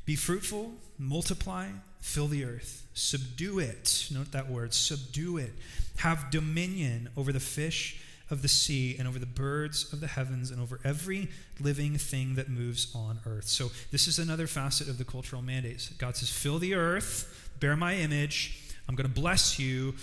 Be 0.04 0.14
fruitful, 0.14 0.74
multiply, 0.96 1.70
fill 1.98 2.28
the 2.28 2.44
earth, 2.44 2.86
subdue 2.94 3.58
it. 3.58 4.06
Note 4.12 4.30
that 4.30 4.48
word, 4.48 4.72
subdue 4.72 5.38
it. 5.38 5.54
Have 5.96 6.30
dominion 6.30 7.08
over 7.16 7.32
the 7.32 7.40
fish 7.40 8.00
of 8.30 8.42
the 8.42 8.48
sea 8.48 8.96
and 8.98 9.06
over 9.06 9.18
the 9.18 9.26
birds 9.26 9.92
of 9.92 10.00
the 10.00 10.06
heavens 10.06 10.50
and 10.50 10.60
over 10.60 10.80
every 10.84 11.28
living 11.60 11.96
thing 11.96 12.34
that 12.34 12.48
moves 12.48 12.92
on 12.94 13.20
earth. 13.26 13.48
So, 13.48 13.70
this 13.90 14.08
is 14.08 14.18
another 14.18 14.46
facet 14.46 14.88
of 14.88 14.98
the 14.98 15.04
cultural 15.04 15.42
mandates. 15.42 15.88
God 15.90 16.16
says, 16.16 16.30
Fill 16.30 16.58
the 16.58 16.74
earth, 16.74 17.50
bear 17.60 17.76
my 17.76 17.94
image, 17.94 18.74
I'm 18.88 18.94
going 18.94 19.08
to 19.08 19.20
bless 19.20 19.58
you. 19.58 19.94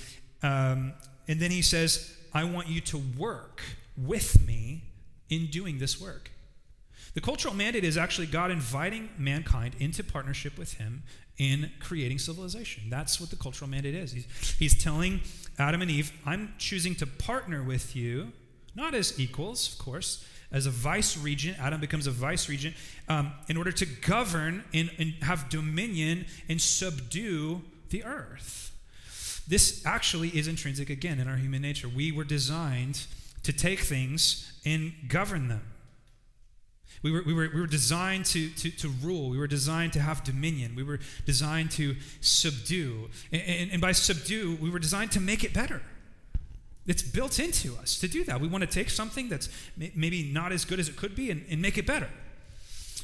Um, 0.41 0.93
and 1.27 1.39
then 1.39 1.51
he 1.51 1.61
says, 1.61 2.15
I 2.33 2.43
want 2.43 2.67
you 2.67 2.81
to 2.81 3.01
work 3.17 3.61
with 3.95 4.45
me 4.45 4.83
in 5.29 5.47
doing 5.47 5.79
this 5.79 5.99
work. 6.01 6.31
The 7.13 7.21
cultural 7.21 7.53
mandate 7.53 7.83
is 7.83 7.97
actually 7.97 8.27
God 8.27 8.49
inviting 8.49 9.09
mankind 9.17 9.75
into 9.79 10.03
partnership 10.03 10.57
with 10.57 10.73
Him 10.75 11.03
in 11.37 11.71
creating 11.79 12.19
civilization. 12.19 12.83
That's 12.89 13.19
what 13.19 13.29
the 13.29 13.35
cultural 13.35 13.69
mandate 13.69 13.95
is. 13.95 14.11
He's, 14.11 14.27
he's 14.59 14.83
telling 14.83 15.21
Adam 15.57 15.81
and 15.81 15.89
Eve, 15.89 16.11
I'm 16.25 16.53
choosing 16.57 16.95
to 16.95 17.07
partner 17.07 17.63
with 17.63 17.95
you, 17.95 18.31
not 18.75 18.93
as 18.93 19.19
equals, 19.19 19.73
of 19.73 19.79
course, 19.79 20.25
as 20.51 20.67
a 20.67 20.69
vice 20.69 21.17
regent. 21.17 21.59
Adam 21.59 21.81
becomes 21.81 22.07
a 22.07 22.11
vice 22.11 22.47
regent 22.47 22.75
um, 23.09 23.31
in 23.47 23.57
order 23.57 23.71
to 23.71 23.85
govern 23.85 24.63
and, 24.73 24.91
and 24.99 25.13
have 25.23 25.49
dominion 25.49 26.25
and 26.47 26.61
subdue 26.61 27.61
the 27.89 28.03
earth. 28.03 28.71
This 29.47 29.85
actually 29.85 30.29
is 30.29 30.47
intrinsic 30.47 30.89
again 30.89 31.19
in 31.19 31.27
our 31.27 31.37
human 31.37 31.61
nature. 31.61 31.89
We 31.89 32.11
were 32.11 32.23
designed 32.23 33.05
to 33.43 33.51
take 33.51 33.79
things 33.79 34.53
and 34.65 34.93
govern 35.07 35.49
them. 35.49 35.72
We 37.03 37.11
were, 37.11 37.21
we 37.21 37.33
were, 37.33 37.49
we 37.53 37.59
were 37.59 37.67
designed 37.67 38.25
to, 38.27 38.49
to, 38.49 38.71
to 38.71 38.87
rule. 38.87 39.29
We 39.29 39.37
were 39.37 39.47
designed 39.47 39.91
to 39.93 39.99
have 39.99 40.23
dominion. 40.23 40.73
We 40.73 40.83
were 40.83 40.99
designed 41.25 41.71
to 41.71 41.97
subdue. 42.21 43.09
And, 43.31 43.41
and, 43.41 43.71
and 43.73 43.81
by 43.81 43.91
subdue, 43.91 44.57
we 44.61 44.69
were 44.69 44.79
designed 44.79 45.11
to 45.11 45.19
make 45.19 45.43
it 45.43 45.53
better. 45.53 45.81
It's 46.87 47.03
built 47.03 47.39
into 47.39 47.75
us 47.75 47.99
to 47.99 48.07
do 48.07 48.23
that. 48.23 48.39
We 48.39 48.47
want 48.47 48.61
to 48.61 48.69
take 48.69 48.89
something 48.89 49.27
that's 49.27 49.49
maybe 49.77 50.31
not 50.31 50.53
as 50.53 50.65
good 50.65 50.79
as 50.79 50.87
it 50.87 50.95
could 50.95 51.15
be 51.15 51.29
and, 51.29 51.45
and 51.49 51.61
make 51.61 51.77
it 51.77 51.85
better. 51.85 52.09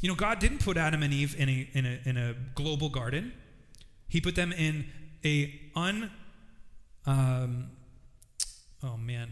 You 0.02 0.08
know, 0.08 0.16
God 0.16 0.40
didn't 0.40 0.60
put 0.60 0.78
Adam 0.78 1.04
and 1.04 1.14
Eve 1.14 1.36
in 1.38 1.50
a, 1.50 1.70
in 1.74 1.86
a, 1.86 2.00
in 2.06 2.18
a 2.18 2.36
global 2.56 2.90
garden, 2.90 3.34
He 4.08 4.22
put 4.22 4.36
them 4.36 4.54
in 4.54 4.86
a 5.26 5.60
un. 5.76 6.10
Um, 7.06 7.72
oh, 8.82 8.96
man. 8.96 9.32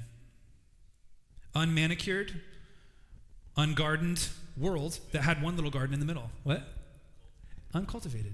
Unmanicured, 1.56 2.34
ungardened 3.56 4.30
world 4.58 5.00
that 5.12 5.24
had 5.24 5.42
one 5.42 5.56
little 5.56 5.72
garden 5.72 5.94
in 5.94 6.00
the 6.00 6.06
middle. 6.06 6.30
What? 6.44 6.64
Uncultivated, 7.74 8.34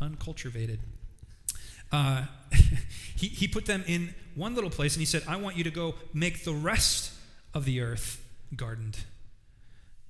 uncultivated. 0.00 0.80
Uh, 1.90 2.24
he, 3.16 3.28
he 3.28 3.48
put 3.48 3.66
them 3.66 3.84
in 3.86 4.14
one 4.34 4.54
little 4.54 4.70
place 4.70 4.94
and 4.94 5.00
he 5.00 5.06
said, 5.06 5.22
I 5.26 5.36
want 5.36 5.56
you 5.56 5.64
to 5.64 5.70
go 5.70 5.94
make 6.12 6.44
the 6.44 6.52
rest 6.52 7.12
of 7.54 7.64
the 7.64 7.80
earth 7.80 8.22
gardened. 8.54 8.98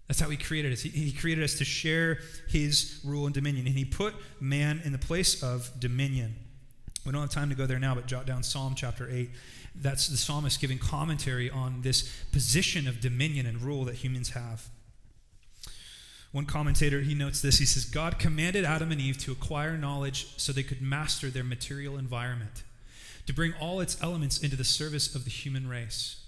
That's 0.08 0.20
how 0.20 0.30
he 0.30 0.36
created 0.36 0.72
us. 0.72 0.80
He, 0.80 0.88
he 0.88 1.12
created 1.12 1.44
us 1.44 1.54
to 1.58 1.64
share 1.64 2.18
his 2.48 3.00
rule 3.04 3.26
and 3.26 3.34
dominion. 3.34 3.66
And 3.66 3.76
he 3.76 3.84
put 3.84 4.14
man 4.40 4.80
in 4.84 4.92
the 4.92 4.98
place 4.98 5.42
of 5.42 5.70
dominion. 5.78 6.34
We 7.04 7.12
don't 7.12 7.20
have 7.20 7.30
time 7.30 7.50
to 7.50 7.54
go 7.54 7.66
there 7.66 7.78
now, 7.78 7.94
but 7.94 8.06
jot 8.06 8.26
down 8.26 8.42
Psalm 8.42 8.74
chapter 8.74 9.08
8. 9.10 9.30
That's 9.74 10.08
the 10.08 10.16
psalmist 10.16 10.60
giving 10.60 10.78
commentary 10.78 11.50
on 11.50 11.82
this 11.82 12.10
position 12.32 12.88
of 12.88 13.00
dominion 13.00 13.46
and 13.46 13.62
rule 13.62 13.84
that 13.84 13.96
humans 13.96 14.30
have. 14.30 14.68
One 16.30 16.44
commentator, 16.44 17.00
he 17.00 17.14
notes 17.14 17.40
this. 17.40 17.58
He 17.58 17.64
says, 17.64 17.84
God 17.84 18.18
commanded 18.18 18.64
Adam 18.64 18.92
and 18.92 19.00
Eve 19.00 19.18
to 19.18 19.32
acquire 19.32 19.78
knowledge 19.78 20.34
so 20.36 20.52
they 20.52 20.62
could 20.62 20.82
master 20.82 21.30
their 21.30 21.44
material 21.44 21.96
environment, 21.96 22.62
to 23.26 23.32
bring 23.32 23.54
all 23.60 23.80
its 23.80 24.00
elements 24.02 24.38
into 24.42 24.56
the 24.56 24.64
service 24.64 25.14
of 25.14 25.24
the 25.24 25.30
human 25.30 25.68
race. 25.68 26.22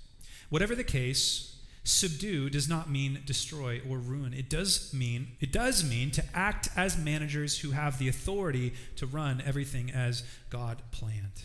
Whatever 0.48 0.74
the 0.74 0.84
case, 0.84 1.56
subdue 1.84 2.50
does 2.50 2.68
not 2.68 2.90
mean 2.90 3.20
destroy 3.24 3.80
or 3.88 3.98
ruin. 3.98 4.32
It 4.32 4.48
does 4.50 4.92
mean 4.92 5.28
it 5.40 5.52
does 5.52 5.84
mean 5.84 6.10
to 6.12 6.24
act 6.34 6.68
as 6.76 6.98
managers 6.98 7.58
who 7.58 7.70
have 7.70 7.98
the 7.98 8.08
authority 8.08 8.74
to 8.96 9.06
run 9.06 9.42
everything 9.46 9.90
as 9.90 10.22
God 10.50 10.82
planned. 10.92 11.44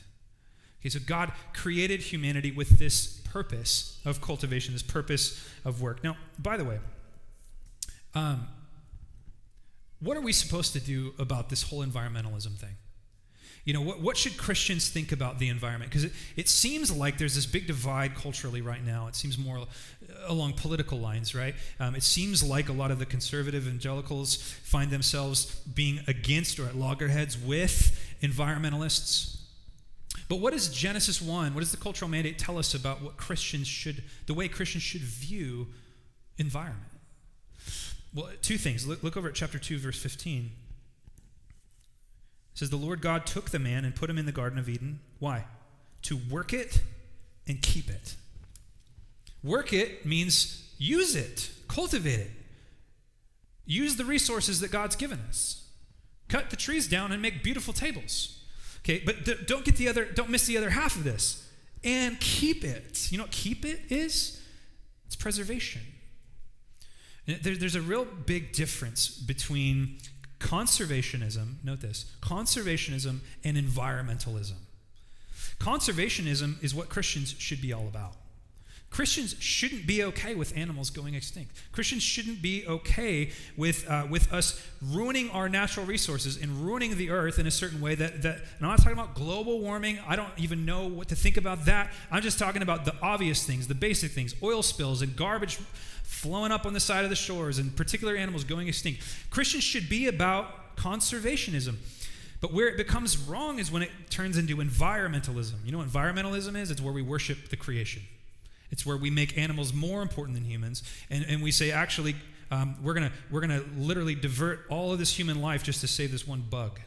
Okay, 0.81 0.89
so 0.89 0.99
God 1.05 1.31
created 1.53 2.01
humanity 2.01 2.51
with 2.51 2.77
this 2.77 3.21
purpose 3.25 3.99
of 4.05 4.21
cultivation, 4.21 4.73
this 4.73 4.83
purpose 4.83 5.47
of 5.63 5.81
work. 5.81 6.03
Now, 6.03 6.15
by 6.37 6.57
the 6.57 6.63
way, 6.63 6.79
um, 8.15 8.47
what 9.99 10.17
are 10.17 10.21
we 10.21 10.31
supposed 10.31 10.73
to 10.73 10.79
do 10.79 11.13
about 11.19 11.49
this 11.49 11.63
whole 11.63 11.85
environmentalism 11.85 12.55
thing? 12.55 12.75
You 13.65 13.73
know, 13.73 13.81
what, 13.81 13.99
what 13.99 14.15
should 14.15 14.37
Christians 14.37 14.89
think 14.89 15.11
about 15.11 15.39
the 15.39 15.49
environment? 15.49 15.89
Because 15.89 16.03
it, 16.03 16.11
it 16.35 16.49
seems 16.49 16.95
like 16.95 17.17
there's 17.17 17.33
this 17.33 17.47
big 17.47 17.65
divide 17.65 18.13
culturally 18.13 18.61
right 18.61 18.83
now. 18.83 19.07
It 19.07 19.15
seems 19.15 19.39
more 19.39 19.65
along 20.27 20.53
political 20.53 20.99
lines, 20.99 21.33
right? 21.33 21.55
Um, 21.79 21.95
it 21.95 22.03
seems 22.03 22.43
like 22.43 22.69
a 22.69 22.73
lot 22.73 22.91
of 22.91 22.99
the 22.99 23.07
conservative 23.07 23.65
evangelicals 23.65 24.35
find 24.35 24.91
themselves 24.91 25.55
being 25.61 25.99
against 26.07 26.59
or 26.59 26.67
at 26.67 26.75
loggerheads 26.75 27.39
with 27.39 27.99
environmentalists. 28.21 29.37
But 30.29 30.37
what 30.37 30.53
does 30.53 30.69
Genesis 30.69 31.19
1, 31.19 31.55
what 31.55 31.59
does 31.61 31.71
the 31.71 31.77
cultural 31.77 32.09
mandate 32.09 32.37
tell 32.37 32.59
us 32.59 32.75
about 32.75 33.01
what 33.01 33.17
Christians 33.17 33.67
should, 33.67 34.03
the 34.27 34.35
way 34.35 34.47
Christians 34.47 34.83
should 34.83 35.01
view 35.01 35.67
environment? 36.37 36.94
Well, 38.15 38.29
two 38.41 38.57
things. 38.57 38.87
Look, 38.87 39.03
look 39.03 39.17
over 39.17 39.27
at 39.27 39.35
chapter 39.35 39.59
2, 39.59 39.77
verse 39.77 40.01
15. 40.01 40.51
It 42.53 42.57
says, 42.57 42.69
The 42.69 42.77
Lord 42.77 43.01
God 43.01 43.25
took 43.25 43.49
the 43.49 43.59
man 43.59 43.83
and 43.83 43.93
put 43.93 44.09
him 44.09 44.17
in 44.17 44.25
the 44.25 44.31
Garden 44.31 44.57
of 44.57 44.69
Eden. 44.69 45.01
Why? 45.19 45.43
To 46.03 46.17
work 46.29 46.53
it 46.53 46.81
and 47.45 47.61
keep 47.61 47.89
it. 47.89 48.15
Work 49.43 49.73
it 49.73 50.05
means 50.05 50.73
use 50.77 51.15
it, 51.15 51.51
cultivate 51.67 52.19
it. 52.19 52.31
Use 53.65 53.97
the 53.97 54.05
resources 54.05 54.59
that 54.61 54.71
God's 54.71 54.95
given 54.95 55.19
us. 55.27 55.67
Cut 56.29 56.49
the 56.49 56.55
trees 56.55 56.87
down 56.87 57.11
and 57.11 57.21
make 57.21 57.43
beautiful 57.43 57.73
tables. 57.73 58.39
Okay, 58.79 59.01
but 59.03 59.25
th- 59.25 59.45
don't 59.47 59.65
get 59.65 59.77
the 59.77 59.87
other, 59.89 60.05
don't 60.05 60.29
miss 60.29 60.45
the 60.45 60.57
other 60.57 60.69
half 60.69 60.95
of 60.95 61.03
this. 61.03 61.49
And 61.83 62.19
keep 62.19 62.63
it. 62.63 63.11
You 63.11 63.17
know 63.17 63.25
what 63.25 63.31
keep 63.31 63.65
it 63.65 63.81
is? 63.89 64.41
It's 65.05 65.15
preservation. 65.15 65.81
There, 67.25 67.55
there's 67.55 67.75
a 67.75 67.81
real 67.81 68.05
big 68.05 68.51
difference 68.53 69.09
between 69.09 69.97
conservationism, 70.39 71.63
note 71.63 71.81
this, 71.81 72.05
conservationism 72.21 73.19
and 73.43 73.57
environmentalism. 73.57 74.57
Conservationism 75.59 76.63
is 76.63 76.75
what 76.75 76.89
Christians 76.89 77.35
should 77.37 77.61
be 77.61 77.73
all 77.73 77.87
about. 77.87 78.13
Christians 78.95 79.35
shouldn't 79.39 79.85
be 79.85 80.05
okay 80.05 80.35
with 80.35 80.55
animals 80.55 80.89
going 80.89 81.15
extinct. 81.15 81.51
Christians 81.73 82.01
shouldn't 82.01 82.41
be 82.41 82.65
okay 82.65 83.31
with, 83.57 83.85
uh, 83.89 84.07
with 84.09 84.31
us 84.31 84.65
ruining 84.81 85.29
our 85.31 85.49
natural 85.49 85.85
resources 85.85 86.41
and 86.41 86.49
ruining 86.65 86.95
the 86.95 87.09
earth 87.09 87.37
in 87.37 87.45
a 87.45 87.51
certain 87.51 87.81
way 87.81 87.95
that, 87.95 88.21
that, 88.21 88.35
and 88.35 88.61
I'm 88.61 88.69
not 88.69 88.77
talking 88.77 88.93
about 88.93 89.13
global 89.13 89.59
warming. 89.59 89.99
I 90.07 90.15
don't 90.15 90.31
even 90.37 90.63
know 90.63 90.87
what 90.87 91.09
to 91.09 91.15
think 91.15 91.35
about 91.35 91.65
that. 91.65 91.91
I'm 92.09 92.21
just 92.21 92.39
talking 92.39 92.61
about 92.61 92.85
the 92.85 92.95
obvious 93.01 93.43
things, 93.43 93.67
the 93.67 93.75
basic 93.75 94.11
things, 94.11 94.33
oil 94.41 94.63
spills 94.63 95.01
and 95.01 95.13
garbage 95.13 95.59
flowing 96.05 96.51
up 96.51 96.65
on 96.65 96.73
the 96.73 96.79
side 96.79 97.03
of 97.03 97.09
the 97.09 97.15
shores 97.15 97.57
and 97.57 97.75
particular 97.75 98.15
animals 98.15 98.43
going 98.43 98.67
extinct. 98.67 99.01
Christians 99.29 99.63
should 99.63 99.89
be 99.89 100.07
about 100.07 100.75
conservationism. 100.75 101.75
But 102.41 102.53
where 102.53 102.67
it 102.67 102.77
becomes 102.77 103.17
wrong 103.17 103.59
is 103.59 103.71
when 103.71 103.81
it 103.81 103.91
turns 104.09 104.37
into 104.37 104.57
environmentalism. 104.57 105.55
You 105.65 105.71
know 105.71 105.79
what 105.79 105.87
environmentalism 105.87 106.55
is? 106.57 106.69
It's 106.69 106.81
where 106.81 106.93
we 106.93 107.01
worship 107.01 107.49
the 107.49 107.55
creation. 107.55 108.03
It's 108.71 108.85
where 108.85 108.97
we 108.97 109.09
make 109.09 109.37
animals 109.37 109.73
more 109.73 110.01
important 110.01 110.35
than 110.35 110.45
humans. 110.45 110.83
And, 111.09 111.25
and 111.27 111.41
we 111.41 111.51
say, 111.51 111.71
actually, 111.71 112.15
um, 112.51 112.75
we're 112.83 112.93
going 112.93 113.09
we're 113.31 113.41
gonna 113.41 113.63
literally 113.77 114.15
divert 114.15 114.65
all 114.69 114.91
of 114.91 114.99
this 114.99 115.17
human 115.17 115.41
life 115.41 115.63
just 115.63 115.81
to 115.81 115.87
save 115.87 116.11
this 116.11 116.27
one 116.27 116.43
bug 116.49 116.79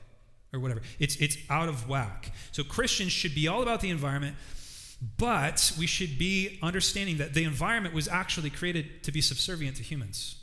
or 0.52 0.60
whatever. 0.60 0.82
It's, 0.98 1.16
it's 1.16 1.36
out 1.50 1.68
of 1.68 1.88
whack. 1.88 2.32
So 2.52 2.62
Christians 2.62 3.12
should 3.12 3.34
be 3.34 3.48
all 3.48 3.62
about 3.62 3.80
the 3.80 3.90
environment. 3.90 4.36
But 5.00 5.72
we 5.78 5.86
should 5.86 6.18
be 6.18 6.58
understanding 6.62 7.18
that 7.18 7.34
the 7.34 7.44
environment 7.44 7.94
was 7.94 8.08
actually 8.08 8.50
created 8.50 9.02
to 9.04 9.12
be 9.12 9.20
subservient 9.20 9.76
to 9.76 9.82
humans. 9.82 10.36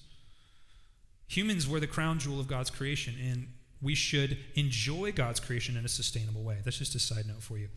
Humans 1.28 1.68
were 1.68 1.80
the 1.80 1.88
crown 1.88 2.20
jewel 2.20 2.40
of 2.40 2.48
God's 2.48 2.70
creation, 2.70 3.16
and 3.22 3.48
we 3.82 3.96
should 3.96 4.38
enjoy 4.56 5.12
God's 5.12 5.40
creation 5.40 5.76
in 5.76 5.84
a 5.84 5.90
sustainable 5.90 6.44
way. 6.44 6.60
That's 6.64 6.78
just 6.78 6.96
a 6.96 7.00
side 7.00 7.26
note 7.28 7.44
for 7.44 7.58
you. 7.58 7.68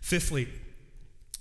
Fifthly, 0.00 0.48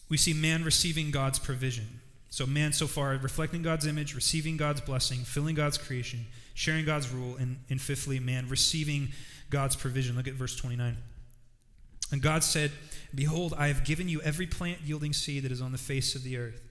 we 0.10 0.18
see 0.18 0.34
man 0.34 0.64
receiving 0.64 1.10
God's 1.12 1.40
provision. 1.40 2.02
So, 2.30 2.46
man 2.46 2.74
so 2.74 2.88
far 2.88 3.12
reflecting 3.12 3.62
God's 3.62 3.86
image, 3.86 4.16
receiving 4.16 4.58
God's 4.58 4.82
blessing, 4.82 5.20
filling 5.20 5.56
God's 5.56 5.78
creation, 5.78 6.26
sharing 6.54 6.86
God's 6.86 7.10
rule, 7.10 7.36
and, 7.38 7.60
and 7.70 7.82
fifthly, 7.82 8.20
man 8.20 8.48
receiving 8.50 9.10
God's 9.50 9.76
provision. 9.76 10.16
Look 10.16 10.28
at 10.28 10.34
verse 10.34 10.56
29. 10.56 10.98
And 12.14 12.22
God 12.22 12.44
said, 12.44 12.72
Behold, 13.16 13.56
I 13.58 13.70
have 13.70 13.84
given 13.84 14.08
you 14.08 14.22
every 14.22 14.46
plant 14.46 14.82
yielding 14.86 15.14
seed 15.14 15.44
that 15.44 15.52
is 15.52 15.62
on 15.62 15.72
the 15.72 15.80
face 15.80 16.14
of 16.14 16.22
the 16.22 16.38
earth, 16.38 16.62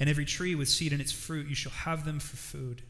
and 0.00 0.08
every 0.08 0.24
tree 0.24 0.54
with 0.54 0.70
seed 0.70 0.90
in 0.90 1.02
its 1.02 1.12
fruit, 1.12 1.48
you 1.48 1.54
shall 1.54 1.72
have 1.72 2.06
them 2.06 2.18
for 2.18 2.36
food. 2.36 2.80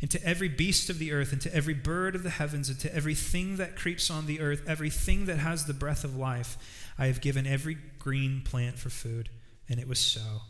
And 0.00 0.10
to 0.10 0.26
every 0.26 0.48
beast 0.48 0.90
of 0.90 0.98
the 0.98 1.12
earth, 1.12 1.30
and 1.30 1.40
to 1.40 1.54
every 1.54 1.74
bird 1.74 2.16
of 2.16 2.24
the 2.24 2.30
heavens, 2.30 2.68
and 2.68 2.80
to 2.80 2.92
everything 2.92 3.58
that 3.58 3.76
creeps 3.76 4.10
on 4.10 4.26
the 4.26 4.40
earth, 4.40 4.64
everything 4.66 5.26
that 5.26 5.38
has 5.38 5.66
the 5.66 5.72
breath 5.72 6.02
of 6.02 6.16
life, 6.16 6.58
I 6.98 7.06
have 7.06 7.20
given 7.20 7.46
every 7.46 7.78
green 8.00 8.42
plant 8.44 8.76
for 8.76 8.90
food. 8.90 9.28
And 9.68 9.78
it 9.78 9.86
was 9.86 10.00
so. 10.00 10.42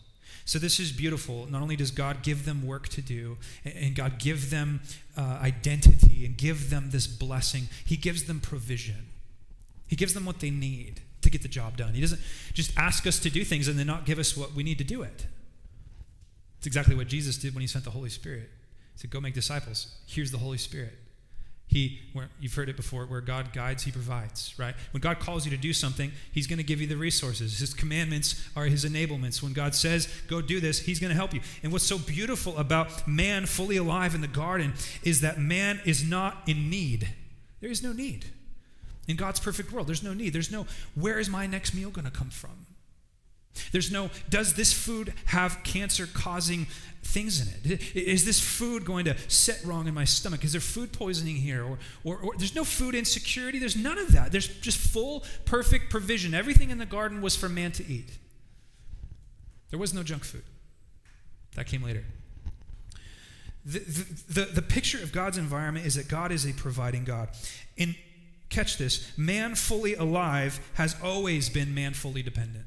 So 0.47 0.59
this 0.59 0.81
is 0.81 0.93
beautiful. 0.93 1.47
Not 1.47 1.61
only 1.61 1.77
does 1.77 1.91
God 1.91 2.23
give 2.23 2.47
them 2.47 2.67
work 2.67 2.89
to 2.89 3.03
do, 3.03 3.37
and 3.67 3.95
God 3.95 4.19
give 4.19 4.49
them 4.49 4.81
uh, 5.15 5.41
identity, 5.43 6.25
and 6.25 6.39
give 6.39 6.71
them 6.71 6.89
this 6.91 7.07
blessing, 7.07 7.65
He 7.85 7.99
gives 7.99 8.25
them 8.25 8.41
provision. 8.41 9.12
He 9.93 9.97
gives 9.97 10.15
them 10.15 10.25
what 10.25 10.41
they 10.41 10.49
need 10.49 11.03
to 11.21 11.29
get 11.29 11.43
the 11.43 11.49
job 11.49 11.77
done. 11.77 11.93
He 11.93 12.01
doesn't 12.01 12.23
just 12.55 12.73
ask 12.79 13.07
us 13.07 13.19
to 13.19 13.29
do 13.29 13.45
things 13.45 13.69
and 13.69 13.79
then 13.79 13.87
not 13.87 14.07
give 14.07 14.19
us 14.19 14.35
what 14.35 14.55
we 14.55 14.63
need 14.63 14.79
to 14.79 14.85
do 14.85 15.03
it. 15.03 15.27
It's 16.57 16.67
exactly 16.67 16.95
what 16.95 17.09
Jesus 17.09 17.37
did 17.37 17.55
when 17.55 17.61
he 17.61 17.67
sent 17.67 17.85
the 17.85 17.91
Holy 17.91 18.09
Spirit. 18.09 18.49
He 18.95 19.01
said, 19.01 19.11
Go 19.11 19.21
make 19.21 19.35
disciples. 19.35 19.95
Here's 20.07 20.31
the 20.31 20.39
Holy 20.39 20.57
Spirit. 20.57 20.95
He, 21.67 22.01
where, 22.15 22.31
you've 22.41 22.55
heard 22.55 22.71
it 22.71 22.77
before, 22.77 23.05
where 23.05 23.21
God 23.21 23.53
guides, 23.53 23.83
He 23.83 23.93
provides, 23.93 24.55
right? 24.57 24.75
When 24.93 25.03
God 25.03 25.21
calls 25.21 25.45
you 25.45 25.51
to 25.51 25.59
do 25.59 25.75
something, 25.75 26.11
He's 26.33 26.47
going 26.47 26.57
to 26.57 26.65
give 26.65 26.81
you 26.81 26.87
the 26.87 26.97
resources. 26.97 27.59
His 27.59 27.75
commandments 27.75 28.49
are 28.57 28.65
His 28.65 28.87
enablements. 28.87 29.43
When 29.43 29.53
God 29.53 29.75
says, 29.75 30.09
go 30.27 30.41
do 30.41 30.59
this, 30.59 30.79
He's 30.79 31.01
going 31.01 31.11
to 31.11 31.17
help 31.17 31.35
you. 31.35 31.43
And 31.63 31.71
what's 31.71 31.87
so 31.87 31.99
beautiful 31.99 32.57
about 32.57 33.07
man 33.07 33.45
fully 33.45 33.77
alive 33.77 34.15
in 34.15 34.23
the 34.23 34.27
garden 34.27 34.73
is 35.03 35.21
that 35.21 35.39
man 35.39 35.83
is 35.85 36.03
not 36.03 36.39
in 36.47 36.71
need. 36.71 37.11
There 37.61 37.71
is 37.71 37.83
no 37.83 37.93
need. 37.93 38.25
In 39.09 39.17
God's 39.17 39.41
perfect 39.41 39.73
world, 39.73 39.89
there's 39.89 40.03
no 40.03 40.15
need. 40.15 40.33
There's 40.33 40.51
no, 40.51 40.67
where 40.95 41.19
is 41.19 41.29
my 41.29 41.47
next 41.47 41.75
meal 41.75 41.91
going 41.91 42.05
to 42.05 42.11
come 42.11 42.31
from? 42.31 42.67
There's 43.71 43.93
no, 43.93 44.11
does 44.31 44.55
this 44.55 44.73
food 44.73 45.13
have 45.27 45.63
cancer 45.63 46.07
causing 46.07 46.67
things 47.03 47.41
in 47.41 47.73
it? 47.73 47.97
Is 47.97 48.25
this 48.25 48.41
food 48.41 48.85
going 48.85 49.05
to 49.05 49.17
set 49.29 49.63
wrong 49.65 49.89
in 49.89 49.95
my 49.95 50.05
stomach? 50.05 50.45
Is 50.45 50.53
there 50.53 50.61
food 50.61 50.93
poisoning 50.93 51.37
here? 51.37 51.65
Or, 51.65 51.79
or, 52.05 52.17
or, 52.19 52.33
there's 52.39 52.55
no 52.55 52.65
food 52.65 52.95
insecurity. 52.95 53.59
There's 53.59 53.77
none 53.77 53.99
of 53.99 54.13
that. 54.13 54.33
There's 54.33 54.49
just 54.49 54.79
full, 54.79 55.25
perfect 55.45 55.91
provision. 55.91 56.33
Everything 56.33 56.71
in 56.71 56.79
the 56.79 56.87
garden 56.87 57.21
was 57.21 57.37
for 57.37 57.49
man 57.49 57.73
to 57.73 57.87
eat. 57.87 58.11
There 59.71 59.79
was 59.79 59.93
no 59.93 60.03
junk 60.03 60.25
food. 60.25 60.45
That 61.57 61.67
came 61.67 61.83
later. 61.83 62.05
The, 63.65 63.79
the, 63.79 64.41
the, 64.41 64.45
the 64.55 64.63
picture 64.63 65.03
of 65.03 65.13
God's 65.13 65.39
environment 65.39 65.87
is 65.87 65.95
that 65.97 66.09
God 66.09 66.33
is 66.33 66.47
a 66.47 66.53
providing 66.53 67.05
God. 67.05 67.29
In 67.77 67.95
catch 68.53 68.79
this, 68.79 69.17
man 69.17 69.55
fully 69.55 69.95
alive 69.95 70.61
has 70.75 70.95
always 71.03 71.49
been 71.49 71.75
man 71.75 71.95
fully 71.95 72.23
dependent. 72.23 72.67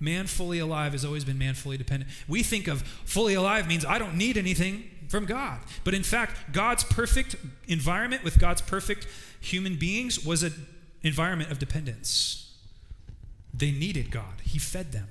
Man 0.00 0.26
fully 0.26 0.58
alive 0.58 0.92
has 0.92 1.04
always 1.04 1.24
been 1.24 1.38
man 1.38 1.54
fully 1.54 1.76
dependent. 1.76 2.10
We 2.28 2.42
think 2.42 2.68
of 2.68 2.82
fully 2.82 3.34
alive 3.34 3.66
means 3.66 3.84
I 3.84 3.98
don't 3.98 4.16
need 4.16 4.36
anything 4.36 4.84
from 5.08 5.24
God. 5.24 5.60
But 5.84 5.94
in 5.94 6.02
fact, 6.02 6.52
God's 6.52 6.84
perfect 6.84 7.34
environment 7.66 8.22
with 8.22 8.38
God's 8.38 8.60
perfect 8.60 9.06
human 9.40 9.76
beings 9.76 10.24
was 10.24 10.42
an 10.42 10.52
environment 11.02 11.50
of 11.50 11.58
dependence. 11.58 12.54
They 13.52 13.72
needed 13.72 14.10
God, 14.10 14.42
He 14.42 14.58
fed 14.58 14.92
them. 14.92 15.08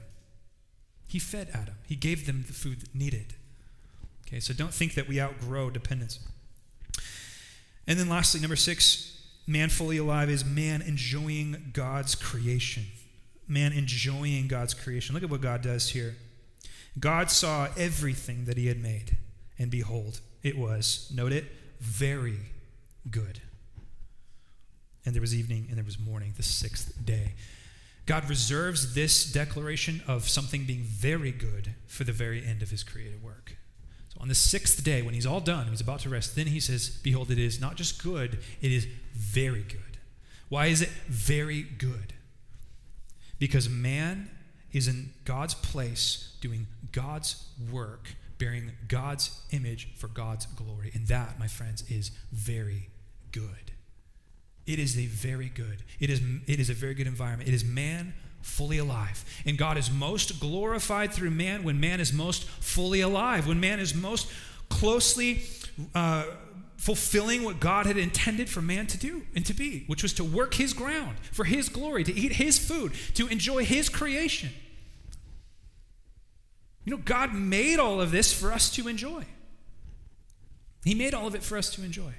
He 1.05 1.19
fed 1.19 1.49
Adam, 1.53 1.75
He 1.85 1.95
gave 1.95 2.25
them 2.25 2.45
the 2.47 2.53
food 2.53 2.83
needed. 2.93 3.33
Okay, 4.25 4.39
so 4.39 4.53
don't 4.53 4.73
think 4.73 4.93
that 4.95 5.07
we 5.07 5.19
outgrow 5.19 5.69
dependence. 5.69 6.19
And 7.87 7.97
then 7.97 8.09
lastly, 8.09 8.41
number 8.41 8.57
six, 8.57 9.16
Man 9.47 9.69
fully 9.69 9.97
alive 9.97 10.29
is 10.29 10.43
man 10.43 10.81
enjoying 10.81 11.71
God's 11.71 12.13
creation. 12.15 12.83
Man 13.47 13.71
enjoying 13.71 14.49
God's 14.49 14.73
creation. 14.73 15.15
Look 15.15 15.23
at 15.23 15.29
what 15.29 15.41
God 15.41 15.61
does 15.61 15.89
here. 15.89 16.17
God 16.99 17.31
saw 17.31 17.69
everything 17.77 18.45
that 18.45 18.57
he 18.57 18.67
had 18.67 18.81
made, 18.81 19.17
and 19.57 19.71
behold, 19.71 20.19
it 20.43 20.57
was, 20.57 21.11
note 21.15 21.31
it, 21.31 21.45
very 21.79 22.39
good. 23.09 23.39
And 25.05 25.13
there 25.13 25.21
was 25.21 25.33
evening 25.33 25.67
and 25.69 25.77
there 25.77 25.85
was 25.85 25.99
morning, 25.99 26.33
the 26.35 26.43
sixth 26.43 27.05
day. 27.05 27.33
God 28.05 28.27
reserves 28.29 28.93
this 28.95 29.31
declaration 29.31 30.01
of 30.07 30.27
something 30.27 30.65
being 30.65 30.81
very 30.81 31.31
good 31.31 31.75
for 31.87 32.03
the 32.03 32.11
very 32.11 32.45
end 32.45 32.63
of 32.63 32.71
his 32.71 32.83
created 32.83 33.21
work. 33.21 33.56
On 34.19 34.27
the 34.27 34.35
sixth 34.35 34.83
day, 34.83 35.01
when 35.01 35.13
he's 35.13 35.25
all 35.25 35.39
done, 35.39 35.67
he's 35.67 35.81
about 35.81 35.99
to 36.01 36.09
rest, 36.09 36.35
then 36.35 36.47
he 36.47 36.59
says, 36.59 36.89
Behold, 36.89 37.29
it 37.29 37.37
is 37.37 37.61
not 37.61 37.75
just 37.75 38.01
good, 38.03 38.39
it 38.61 38.71
is 38.71 38.87
very 39.13 39.63
good. 39.63 39.97
Why 40.49 40.67
is 40.67 40.81
it 40.81 40.89
very 41.07 41.61
good? 41.61 42.13
Because 43.39 43.69
man 43.69 44.29
is 44.71 44.87
in 44.87 45.11
God's 45.25 45.53
place 45.53 46.35
doing 46.41 46.67
God's 46.91 47.47
work, 47.71 48.15
bearing 48.37 48.71
God's 48.87 49.41
image 49.51 49.89
for 49.95 50.07
God's 50.07 50.45
glory. 50.45 50.91
And 50.93 51.07
that, 51.07 51.39
my 51.39 51.47
friends, 51.47 51.83
is 51.89 52.11
very 52.31 52.89
good. 53.31 53.71
it 54.65 54.79
is 54.79 54.97
a 54.97 55.05
very 55.05 55.49
good. 55.49 55.83
It 55.99 56.09
is, 56.09 56.21
it 56.47 56.59
is 56.59 56.69
a 56.69 56.73
very 56.73 56.93
good 56.93 57.07
environment. 57.07 57.47
It 57.47 57.53
is 57.53 57.63
man 57.63 58.13
fully 58.41 58.77
alive. 58.77 59.23
And 59.45 59.57
God 59.57 59.77
is 59.77 59.91
most 59.91 60.39
glorified 60.39 61.13
through 61.13 61.31
man 61.31 61.63
when 61.63 61.79
man 61.79 61.99
is 61.99 62.13
most 62.13 62.45
fully 62.45 63.01
alive, 63.01 63.47
when 63.47 63.59
man 63.59 63.79
is 63.79 63.93
most 63.93 64.27
closely 64.69 65.43
uh, 65.93 66.25
fulfilling 66.77 67.43
what 67.43 67.59
God 67.59 67.85
had 67.85 67.97
intended 67.97 68.49
for 68.49 68.61
man 68.61 68.87
to 68.87 68.97
do 68.97 69.23
and 69.35 69.45
to 69.45 69.53
be, 69.53 69.83
which 69.87 70.03
was 70.03 70.13
to 70.13 70.23
work 70.23 70.53
his 70.53 70.73
ground 70.73 71.17
for 71.31 71.43
his 71.43 71.69
glory, 71.69 72.03
to 72.03 72.13
eat 72.13 72.33
his 72.33 72.57
food, 72.59 72.93
to 73.15 73.27
enjoy 73.27 73.65
his 73.65 73.89
creation. 73.89 74.49
You 76.85 76.91
know, 76.95 77.01
God 77.03 77.33
made 77.33 77.79
all 77.79 77.99
of 77.99 78.11
this 78.11 78.31
for 78.31 78.53
us 78.53 78.69
to 78.71 78.87
enjoy. 78.87 79.25
He 80.85 80.95
made 80.95 81.13
all 81.13 81.27
of 81.27 81.35
it 81.35 81.43
for 81.43 81.57
us 81.57 81.69
to 81.71 81.83
enjoy. 81.83 82.13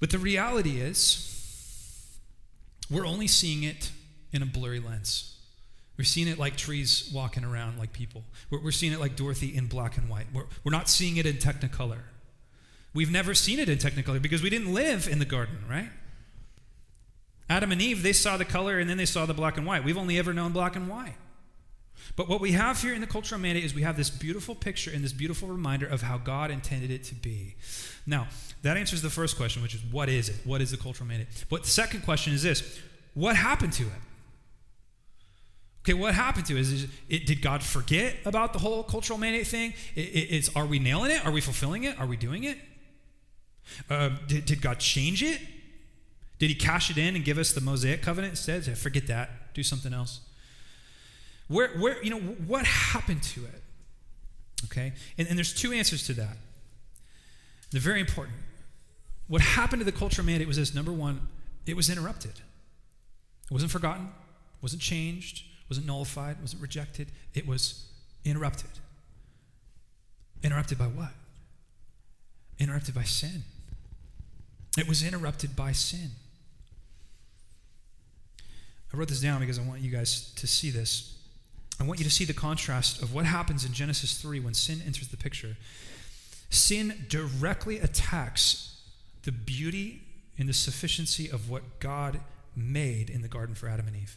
But 0.00 0.10
the 0.10 0.18
reality 0.18 0.80
is, 0.80 1.30
we're 2.90 3.06
only 3.06 3.26
seeing 3.26 3.62
it 3.62 3.90
in 4.34 4.42
a 4.42 4.46
blurry 4.46 4.80
lens. 4.80 5.36
We're 5.96 6.04
seeing 6.04 6.26
it 6.26 6.38
like 6.38 6.56
trees 6.56 7.10
walking 7.14 7.44
around 7.44 7.78
like 7.78 7.92
people. 7.92 8.24
We're, 8.50 8.62
we're 8.62 8.72
seeing 8.72 8.92
it 8.92 9.00
like 9.00 9.14
Dorothy 9.14 9.56
in 9.56 9.66
black 9.66 9.96
and 9.96 10.08
white. 10.10 10.26
We're, 10.34 10.46
we're 10.64 10.72
not 10.72 10.88
seeing 10.88 11.16
it 11.16 11.24
in 11.24 11.36
Technicolor. 11.36 12.00
We've 12.92 13.12
never 13.12 13.32
seen 13.32 13.60
it 13.60 13.68
in 13.68 13.78
Technicolor 13.78 14.20
because 14.20 14.42
we 14.42 14.50
didn't 14.50 14.74
live 14.74 15.08
in 15.08 15.20
the 15.20 15.24
garden, 15.24 15.58
right? 15.70 15.90
Adam 17.48 17.70
and 17.70 17.80
Eve, 17.80 18.02
they 18.02 18.12
saw 18.12 18.36
the 18.36 18.44
color 18.44 18.78
and 18.78 18.90
then 18.90 18.96
they 18.96 19.04
saw 19.04 19.24
the 19.24 19.34
black 19.34 19.56
and 19.56 19.66
white. 19.66 19.84
We've 19.84 19.98
only 19.98 20.18
ever 20.18 20.32
known 20.32 20.52
black 20.52 20.74
and 20.74 20.88
white. 20.88 21.14
But 22.16 22.28
what 22.28 22.40
we 22.40 22.52
have 22.52 22.80
here 22.82 22.94
in 22.94 23.00
the 23.00 23.06
cultural 23.06 23.40
mandate 23.40 23.64
is 23.64 23.74
we 23.74 23.82
have 23.82 23.96
this 23.96 24.10
beautiful 24.10 24.54
picture 24.54 24.90
and 24.92 25.02
this 25.02 25.12
beautiful 25.12 25.48
reminder 25.48 25.86
of 25.86 26.02
how 26.02 26.18
God 26.18 26.50
intended 26.50 26.90
it 26.90 27.04
to 27.04 27.14
be. 27.14 27.54
Now, 28.06 28.28
that 28.62 28.76
answers 28.76 29.02
the 29.02 29.10
first 29.10 29.36
question, 29.36 29.62
which 29.62 29.74
is 29.74 29.82
what 29.90 30.08
is 30.08 30.28
it? 30.28 30.36
What 30.44 30.60
is 30.60 30.70
the 30.70 30.76
cultural 30.76 31.08
mandate? 31.08 31.28
But 31.48 31.64
the 31.64 31.70
second 31.70 32.02
question 32.02 32.32
is 32.32 32.42
this 32.42 32.80
what 33.14 33.36
happened 33.36 33.72
to 33.74 33.84
it? 33.84 33.92
Okay, 35.84 35.92
what 35.92 36.14
happened 36.14 36.46
to 36.46 36.56
it? 36.56 36.60
Is 36.60 36.86
it, 37.10 37.26
did 37.26 37.42
God 37.42 37.62
forget 37.62 38.16
about 38.24 38.54
the 38.54 38.58
whole 38.58 38.82
cultural 38.82 39.18
mandate 39.18 39.46
thing? 39.46 39.74
It, 39.94 40.00
it, 40.00 40.34
it's, 40.34 40.56
are 40.56 40.64
we 40.64 40.78
nailing 40.78 41.10
it? 41.10 41.24
Are 41.26 41.30
we 41.30 41.42
fulfilling 41.42 41.84
it? 41.84 42.00
Are 42.00 42.06
we 42.06 42.16
doing 42.16 42.44
it? 42.44 42.56
Uh, 43.90 44.10
did, 44.26 44.46
did 44.46 44.62
God 44.62 44.78
change 44.78 45.22
it? 45.22 45.40
Did 46.38 46.48
he 46.48 46.54
cash 46.54 46.90
it 46.90 46.96
in 46.96 47.14
and 47.16 47.24
give 47.24 47.36
us 47.36 47.52
the 47.52 47.60
Mosaic 47.60 48.00
covenant 48.00 48.32
instead? 48.32 48.64
Forget 48.78 49.06
that. 49.08 49.52
Do 49.52 49.62
something 49.62 49.92
else. 49.92 50.20
Where, 51.48 51.68
where, 51.78 52.02
you 52.02 52.08
know, 52.08 52.20
what 52.20 52.64
happened 52.64 53.22
to 53.22 53.44
it? 53.44 53.62
Okay? 54.64 54.94
And, 55.18 55.28
and 55.28 55.36
there's 55.36 55.52
two 55.52 55.72
answers 55.72 56.06
to 56.06 56.14
that. 56.14 56.38
They're 57.72 57.80
very 57.80 58.00
important. 58.00 58.36
What 59.28 59.42
happened 59.42 59.80
to 59.80 59.84
the 59.84 59.92
cultural 59.92 60.24
mandate 60.24 60.48
was 60.48 60.56
this 60.56 60.74
number 60.74 60.92
one, 60.92 61.28
it 61.66 61.76
was 61.76 61.90
interrupted. 61.90 62.32
It 63.50 63.50
wasn't 63.50 63.70
forgotten, 63.70 64.08
wasn't 64.62 64.80
changed, 64.80 65.44
wasn't 65.68 65.86
nullified, 65.86 66.40
wasn't 66.40 66.62
rejected. 66.62 67.08
It 67.32 67.46
was 67.46 67.86
interrupted. 68.24 68.70
Interrupted 70.42 70.78
by 70.78 70.86
what? 70.86 71.12
Interrupted 72.58 72.94
by 72.94 73.04
sin. 73.04 73.42
It 74.76 74.88
was 74.88 75.02
interrupted 75.02 75.56
by 75.56 75.72
sin. 75.72 76.10
I 78.92 78.96
wrote 78.96 79.08
this 79.08 79.20
down 79.20 79.40
because 79.40 79.58
I 79.58 79.62
want 79.62 79.80
you 79.80 79.90
guys 79.90 80.32
to 80.34 80.46
see 80.46 80.70
this. 80.70 81.18
I 81.80 81.84
want 81.84 81.98
you 81.98 82.04
to 82.04 82.10
see 82.10 82.24
the 82.24 82.32
contrast 82.34 83.02
of 83.02 83.12
what 83.12 83.24
happens 83.24 83.64
in 83.64 83.72
Genesis 83.72 84.20
3 84.20 84.38
when 84.40 84.54
sin 84.54 84.80
enters 84.86 85.08
the 85.08 85.16
picture. 85.16 85.56
Sin 86.50 87.06
directly 87.08 87.80
attacks 87.80 88.80
the 89.24 89.32
beauty 89.32 90.02
and 90.38 90.48
the 90.48 90.52
sufficiency 90.52 91.28
of 91.28 91.50
what 91.50 91.80
God 91.80 92.20
made 92.54 93.10
in 93.10 93.22
the 93.22 93.28
garden 93.28 93.54
for 93.54 93.68
Adam 93.68 93.88
and 93.88 93.96
Eve. 93.96 94.16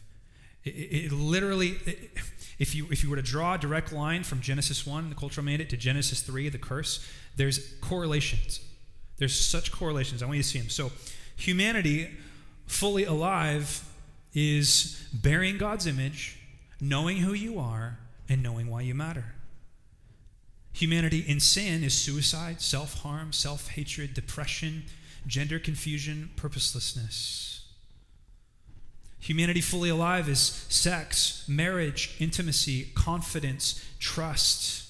It, 0.64 0.70
it, 0.70 1.04
it 1.06 1.12
literally, 1.12 1.78
it, 1.86 2.10
if 2.58 2.74
you 2.74 2.86
if 2.90 3.02
you 3.02 3.10
were 3.10 3.16
to 3.16 3.22
draw 3.22 3.54
a 3.54 3.58
direct 3.58 3.92
line 3.92 4.24
from 4.24 4.40
Genesis 4.40 4.86
1, 4.86 5.08
the 5.08 5.14
cultural 5.14 5.44
mandate, 5.44 5.70
to 5.70 5.76
Genesis 5.76 6.22
3, 6.22 6.48
the 6.48 6.58
curse, 6.58 7.06
there's 7.36 7.74
correlations. 7.80 8.60
There's 9.16 9.38
such 9.38 9.72
correlations. 9.72 10.22
I 10.22 10.26
want 10.26 10.36
you 10.36 10.42
to 10.42 10.48
see 10.48 10.58
them. 10.58 10.68
So, 10.68 10.92
humanity 11.36 12.10
fully 12.66 13.04
alive 13.04 13.84
is 14.34 15.08
bearing 15.12 15.58
God's 15.58 15.86
image 15.86 16.38
knowing 16.80 17.18
who 17.18 17.32
you 17.32 17.58
are 17.58 17.98
and 18.28 18.42
knowing 18.42 18.68
why 18.68 18.82
you 18.82 18.94
matter. 18.94 19.34
Humanity 20.72 21.24
in 21.26 21.40
sin 21.40 21.82
is 21.82 21.94
suicide, 21.94 22.60
self 22.60 23.02
harm, 23.02 23.32
self 23.32 23.68
hatred, 23.70 24.14
depression, 24.14 24.84
gender 25.26 25.58
confusion, 25.58 26.30
purposelessness. 26.36 27.57
Humanity 29.20 29.60
fully 29.60 29.90
alive 29.90 30.28
is 30.28 30.40
sex, 30.68 31.44
marriage, 31.48 32.16
intimacy, 32.18 32.90
confidence, 32.94 33.84
trust. 33.98 34.86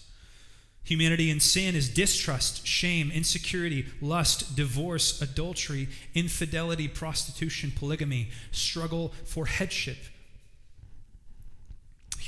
Humanity 0.85 1.31
in 1.31 1.41
sin 1.41 1.75
is 1.75 1.89
distrust, 1.89 2.67
shame, 2.67 3.11
insecurity, 3.11 3.87
lust, 4.01 4.57
divorce, 4.57 5.21
adultery, 5.21 5.89
infidelity, 6.15 6.89
prostitution, 6.89 7.73
polygamy, 7.75 8.31
struggle 8.53 9.13
for 9.25 9.47
headship, 9.47 9.99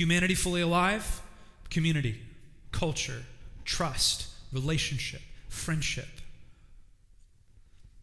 Humanity 0.00 0.34
fully 0.34 0.62
alive, 0.62 1.20
community, 1.68 2.18
culture, 2.72 3.22
trust, 3.66 4.28
relationship, 4.50 5.20
friendship. 5.50 6.08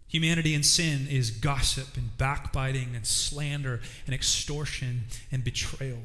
Humanity 0.08 0.54
in 0.54 0.64
sin 0.64 1.08
is 1.10 1.32
gossip 1.32 1.98
and 1.98 2.18
backbiting 2.18 2.96
and 2.96 3.06
slander 3.06 3.82
and 4.06 4.16
extortion 4.16 5.06
and 5.32 5.44
betrayal. 5.44 6.00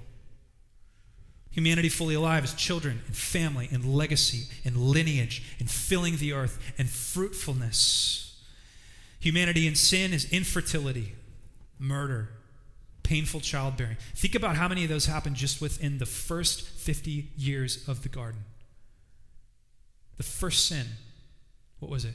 Humanity 1.52 1.88
fully 1.88 2.14
alive 2.14 2.44
is 2.44 2.54
children 2.54 3.02
and 3.06 3.14
family 3.14 3.68
and 3.70 3.84
legacy 3.84 4.48
and 4.64 4.76
lineage 4.76 5.56
and 5.60 5.70
filling 5.70 6.16
the 6.16 6.32
earth 6.32 6.58
and 6.78 6.88
fruitfulness. 6.88 8.42
Humanity 9.20 9.68
in 9.68 9.76
sin 9.76 10.12
is 10.12 10.32
infertility, 10.32 11.14
murder, 11.78 12.30
painful 13.02 13.40
childbearing. 13.40 13.98
Think 14.16 14.34
about 14.34 14.56
how 14.56 14.66
many 14.66 14.82
of 14.82 14.88
those 14.88 15.06
happened 15.06 15.36
just 15.36 15.60
within 15.60 15.98
the 15.98 16.06
first 16.06 16.62
50 16.62 17.28
years 17.36 17.86
of 17.86 18.02
the 18.02 18.08
garden. 18.08 18.40
The 20.16 20.22
first 20.22 20.66
sin, 20.66 20.86
what 21.78 21.90
was 21.90 22.04
it? 22.04 22.14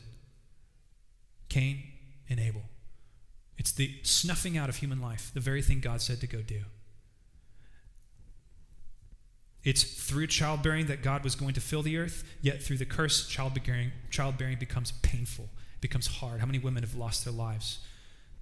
Cain 1.58 1.82
and 2.30 2.40
Abel. 2.40 2.62
It's 3.58 3.72
the 3.72 3.96
snuffing 4.04 4.60
out 4.60 4.70
of 4.70 4.76
human 4.76 5.02
life, 5.02 5.32
the 5.34 5.40
very 5.40 5.64
thing 5.64 5.80
God 5.80 6.04
said 6.04 6.22
to 6.22 6.28
go 6.28 6.44
do. 6.44 6.62
It's 9.64 9.82
through 9.82 10.28
childbearing 10.28 10.86
that 10.86 11.02
God 11.02 11.24
was 11.24 11.34
going 11.34 11.56
to 11.56 11.62
fill 11.62 11.82
the 11.82 11.98
earth, 11.98 12.24
yet 12.44 12.62
through 12.62 12.78
the 12.78 12.86
curse, 12.86 13.28
childbearing, 13.28 13.92
childbearing 14.12 14.60
becomes 14.60 14.92
painful, 15.02 15.50
becomes 15.82 16.06
hard. 16.06 16.42
How 16.42 16.46
many 16.46 16.60
women 16.60 16.84
have 16.84 16.94
lost 16.94 17.26
their 17.26 17.34
lives 17.34 17.80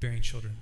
bearing 0.01 0.21
children? 0.21 0.57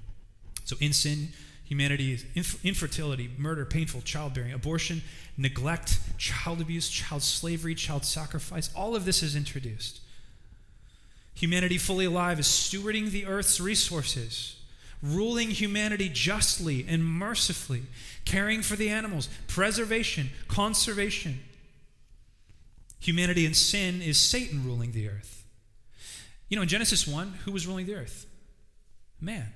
So 0.63 0.76
in 0.80 0.94
sin, 0.94 1.30
humanity 1.66 2.13
is 2.13 2.24
inf- 2.36 2.63
infertility, 2.63 3.32
murder, 3.36 3.66
painful 3.66 4.02
childbearing, 4.02 4.54
abortion, 4.54 5.02
neglect, 5.38 6.00
child 6.20 6.62
abuse, 6.62 6.88
child 6.88 7.24
slavery, 7.24 7.74
child 7.74 8.06
sacrifice. 8.06 8.70
All 8.76 8.96
of 8.96 9.06
this 9.06 9.24
is 9.24 9.36
introduced. 9.36 10.02
Humanity 11.36 11.78
fully 11.78 12.06
alive 12.06 12.39
is 12.39 12.48
stewarding 12.48 13.10
the 13.10 13.26
earth's 13.26 13.60
resources, 13.60 14.58
ruling 15.02 15.50
humanity 15.50 16.10
justly 16.10 16.86
and 16.88 17.04
mercifully, 17.04 17.84
caring 18.26 18.62
for 18.62 18.76
the 18.76 18.89
animals, 18.89 19.30
preservation, 19.48 20.30
conservation. 20.48 21.39
Humanity 23.00 23.46
in 23.46 23.54
sin 23.54 24.02
is 24.02 24.17
Satan 24.17 24.63
ruling 24.65 24.91
the 24.91 25.10
earth. 25.10 25.43
You 26.48 26.56
know, 26.56 26.62
in 26.62 26.69
Genesis 26.69 27.08
1, 27.08 27.34
who 27.46 27.52
was 27.52 27.67
ruling 27.67 27.86
the 27.86 27.96
earth? 27.96 28.26
Man. 29.19 29.48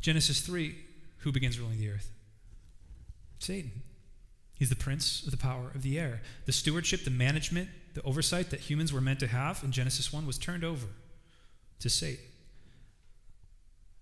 Genesis 0.00 0.40
3, 0.40 0.74
who 1.18 1.32
begins 1.32 1.60
ruling 1.60 1.78
the 1.78 1.90
earth? 1.90 2.10
Satan. 3.38 3.82
He's 4.54 4.70
the 4.70 4.76
prince 4.76 5.22
of 5.24 5.30
the 5.30 5.36
power 5.36 5.70
of 5.74 5.82
the 5.82 5.98
air. 5.98 6.20
The 6.46 6.52
stewardship, 6.52 7.04
the 7.04 7.10
management, 7.10 7.68
the 7.94 8.02
oversight 8.02 8.50
that 8.50 8.60
humans 8.60 8.92
were 8.92 9.00
meant 9.00 9.20
to 9.20 9.26
have 9.26 9.62
in 9.64 9.72
Genesis 9.72 10.12
1 10.12 10.26
was 10.26 10.38
turned 10.38 10.64
over 10.64 10.86
to 11.80 11.88
Satan. 11.88 12.24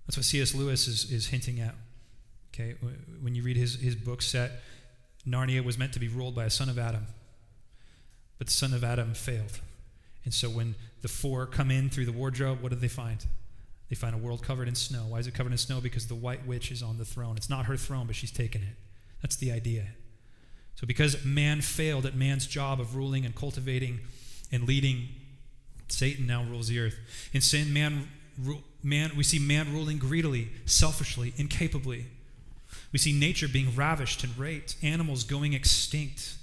That's 0.06 0.16
what 0.16 0.24
C.S. 0.24 0.54
Lewis 0.54 0.88
is, 0.88 1.10
is 1.10 1.28
hinting 1.28 1.60
at. 1.60 1.74
Okay, 2.54 2.76
when 3.20 3.34
you 3.34 3.42
read 3.42 3.56
his, 3.56 3.74
his 3.74 3.94
book 3.94 4.22
set, 4.22 4.52
Narnia 5.26 5.62
was 5.62 5.78
meant 5.78 5.92
to 5.92 6.00
be 6.00 6.08
ruled 6.08 6.34
by 6.34 6.44
a 6.44 6.50
son 6.50 6.68
of 6.68 6.78
Adam, 6.78 7.06
but 8.38 8.46
the 8.46 8.52
son 8.52 8.72
of 8.72 8.82
Adam 8.82 9.14
failed. 9.14 9.60
And 10.24 10.32
so 10.32 10.48
when 10.48 10.74
the 11.02 11.08
four 11.08 11.46
come 11.46 11.70
in 11.70 11.90
through 11.90 12.06
the 12.06 12.12
wardrobe, 12.12 12.62
what 12.62 12.70
do 12.70 12.76
they 12.76 12.88
find? 12.88 13.24
They 13.88 13.96
find 13.96 14.14
a 14.14 14.18
world 14.18 14.42
covered 14.42 14.68
in 14.68 14.74
snow. 14.74 15.06
Why 15.08 15.18
is 15.18 15.26
it 15.26 15.34
covered 15.34 15.52
in 15.52 15.58
snow? 15.58 15.80
Because 15.80 16.06
the 16.06 16.14
white 16.14 16.46
witch 16.46 16.70
is 16.70 16.82
on 16.82 16.98
the 16.98 17.04
throne. 17.04 17.36
It's 17.36 17.48
not 17.48 17.66
her 17.66 17.76
throne, 17.76 18.06
but 18.06 18.16
she's 18.16 18.32
taken 18.32 18.62
it. 18.62 18.76
That's 19.22 19.36
the 19.36 19.52
idea. 19.52 19.86
So, 20.78 20.86
because 20.86 21.24
man 21.24 21.60
failed 21.60 22.06
at 22.06 22.14
man's 22.14 22.46
job 22.46 22.80
of 22.80 22.94
ruling 22.94 23.24
and 23.24 23.34
cultivating 23.34 23.98
and 24.52 24.62
leading, 24.62 25.08
Satan 25.88 26.24
now 26.24 26.44
rules 26.44 26.68
the 26.68 26.78
earth. 26.78 26.94
In 27.32 27.40
sin, 27.40 27.72
man 27.72 28.06
man, 28.84 29.10
we 29.16 29.24
see 29.24 29.40
man 29.40 29.72
ruling 29.72 29.98
greedily, 29.98 30.50
selfishly, 30.66 31.34
incapably. 31.36 32.06
We 32.92 33.00
see 33.00 33.12
nature 33.12 33.48
being 33.48 33.74
ravished 33.74 34.22
and 34.22 34.38
raped, 34.38 34.76
animals 34.80 35.24
going 35.24 35.52
extinct, 35.52 36.36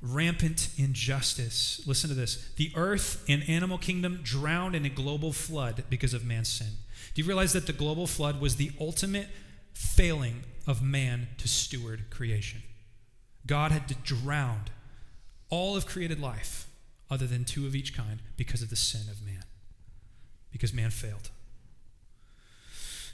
rampant 0.00 0.68
injustice. 0.78 1.82
Listen 1.88 2.08
to 2.08 2.14
this. 2.14 2.48
The 2.54 2.70
earth 2.76 3.24
and 3.28 3.42
animal 3.48 3.78
kingdom 3.78 4.20
drowned 4.22 4.76
in 4.76 4.84
a 4.84 4.90
global 4.90 5.32
flood 5.32 5.82
because 5.90 6.14
of 6.14 6.24
man's 6.24 6.48
sin. 6.48 6.70
Do 7.14 7.22
you 7.22 7.26
realize 7.26 7.52
that 7.54 7.66
the 7.66 7.72
global 7.72 8.06
flood 8.06 8.40
was 8.40 8.54
the 8.54 8.70
ultimate 8.80 9.26
failing 9.72 10.44
of 10.68 10.82
man 10.84 11.26
to 11.38 11.48
steward 11.48 12.10
creation? 12.10 12.62
God 13.46 13.72
had 13.72 14.02
drowned 14.02 14.70
all 15.50 15.76
of 15.76 15.86
created 15.86 16.20
life 16.20 16.68
other 17.10 17.26
than 17.26 17.44
two 17.44 17.66
of 17.66 17.74
each 17.74 17.96
kind 17.96 18.20
because 18.36 18.62
of 18.62 18.70
the 18.70 18.76
sin 18.76 19.02
of 19.10 19.24
man, 19.24 19.44
because 20.50 20.72
man 20.72 20.90
failed. 20.90 21.30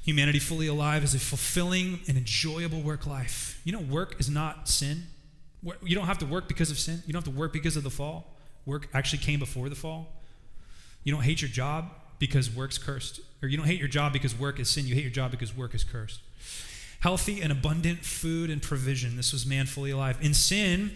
Humanity 0.05 0.39
fully 0.41 0.67
alive 0.67 1.05
is 1.05 1.15
a 1.15 1.19
fulfilling 1.19 2.01
and 2.09 2.17
enjoyable 2.17 2.81
work 2.81 3.07
life. 3.07 3.61
You 3.65 3.73
know, 3.73 3.81
work 3.81 4.19
is 4.19 4.29
not 4.29 4.69
sin. 4.69 5.05
You 5.63 5.95
don't 5.95 6.07
have 6.07 6.19
to 6.19 6.27
work 6.27 6.49
because 6.49 6.73
of 6.73 6.79
sin. 6.79 7.03
You 7.07 7.13
don't 7.13 7.25
have 7.25 7.33
to 7.33 7.39
work 7.39 7.53
because 7.53 7.77
of 7.77 7.85
the 7.85 7.91
fall. 7.91 8.35
Work 8.67 8.89
actually 8.95 9.23
came 9.23 9.39
before 9.39 9.69
the 9.69 9.77
fall. 9.77 10.09
You 11.05 11.13
don't 11.13 11.23
hate 11.23 11.41
your 11.41 11.51
job 11.51 11.91
because 12.19 12.51
work's 12.51 12.79
cursed. 12.79 13.21
Or 13.43 13.49
you 13.49 13.57
don't 13.57 13.67
hate 13.67 13.79
your 13.79 13.89
job 13.89 14.13
because 14.13 14.37
work 14.37 14.59
is 14.59 14.69
sin. 14.69 14.87
You 14.87 14.95
hate 14.95 15.03
your 15.03 15.13
job 15.13 15.31
because 15.31 15.57
work 15.57 15.73
is 15.75 15.85
cursed. 15.85 16.21
Healthy 17.03 17.43
and 17.43 17.53
abundant 17.53 18.05
food 18.05 18.49
and 18.49 18.63
provision. 18.63 19.17
This 19.17 19.33
was 19.33 19.45
man 19.45 19.67
fully 19.67 19.91
alive. 19.91 20.19
In 20.21 20.35
sin, 20.35 20.93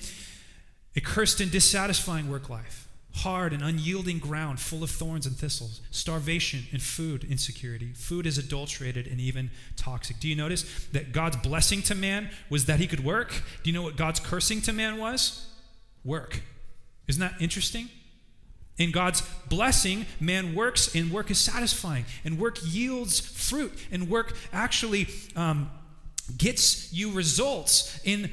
a 0.95 1.01
cursed 1.01 1.41
and 1.41 1.51
dissatisfying 1.51 2.31
work 2.31 2.49
life 2.49 2.87
hard 3.17 3.53
and 3.53 3.63
unyielding 3.63 4.19
ground 4.19 4.61
full 4.61 4.83
of 4.83 4.91
thorns 4.91 5.27
and 5.27 5.35
thistles, 5.37 5.81
starvation 5.91 6.65
and 6.71 6.83
food 6.83 7.25
insecurity. 7.25 7.93
Food 7.95 8.27
is 8.27 8.37
adulterated 8.37 9.07
and 9.07 9.19
even 9.21 9.51
toxic. 9.77 10.21
Do 10.21 10.29
you 10.29 10.37
notice 10.37 10.65
that 10.93 11.13
God's 11.13 11.37
blessing 11.37 11.83
to 11.83 11.95
man 11.95 12.29
was 12.51 12.67
that 12.67 12.79
he 12.79 12.87
could 12.87 13.05
work? 13.05 13.43
Do 13.63 13.71
you 13.71 13.73
know 13.73 13.83
what 13.83 13.97
God's 13.97 14.21
cursing 14.21 14.61
to 14.63 14.73
man 14.73 14.99
was? 14.99 15.47
Work. 16.05 16.43
Isn't 17.09 17.21
that 17.21 17.41
interesting? 17.41 17.89
In 18.77 18.91
God's 18.91 19.23
blessing, 19.49 20.05
man 20.21 20.55
works, 20.55 20.95
and 20.95 21.11
work 21.11 21.31
is 21.31 21.39
satisfying, 21.39 22.05
and 22.25 22.39
work 22.39 22.59
yields 22.63 23.19
fruit, 23.19 23.73
and 23.91 24.11
work 24.11 24.37
actually 24.53 25.09
um, 25.35 25.71
gets 26.37 26.93
you 26.93 27.11
results. 27.13 28.01
In 28.05 28.31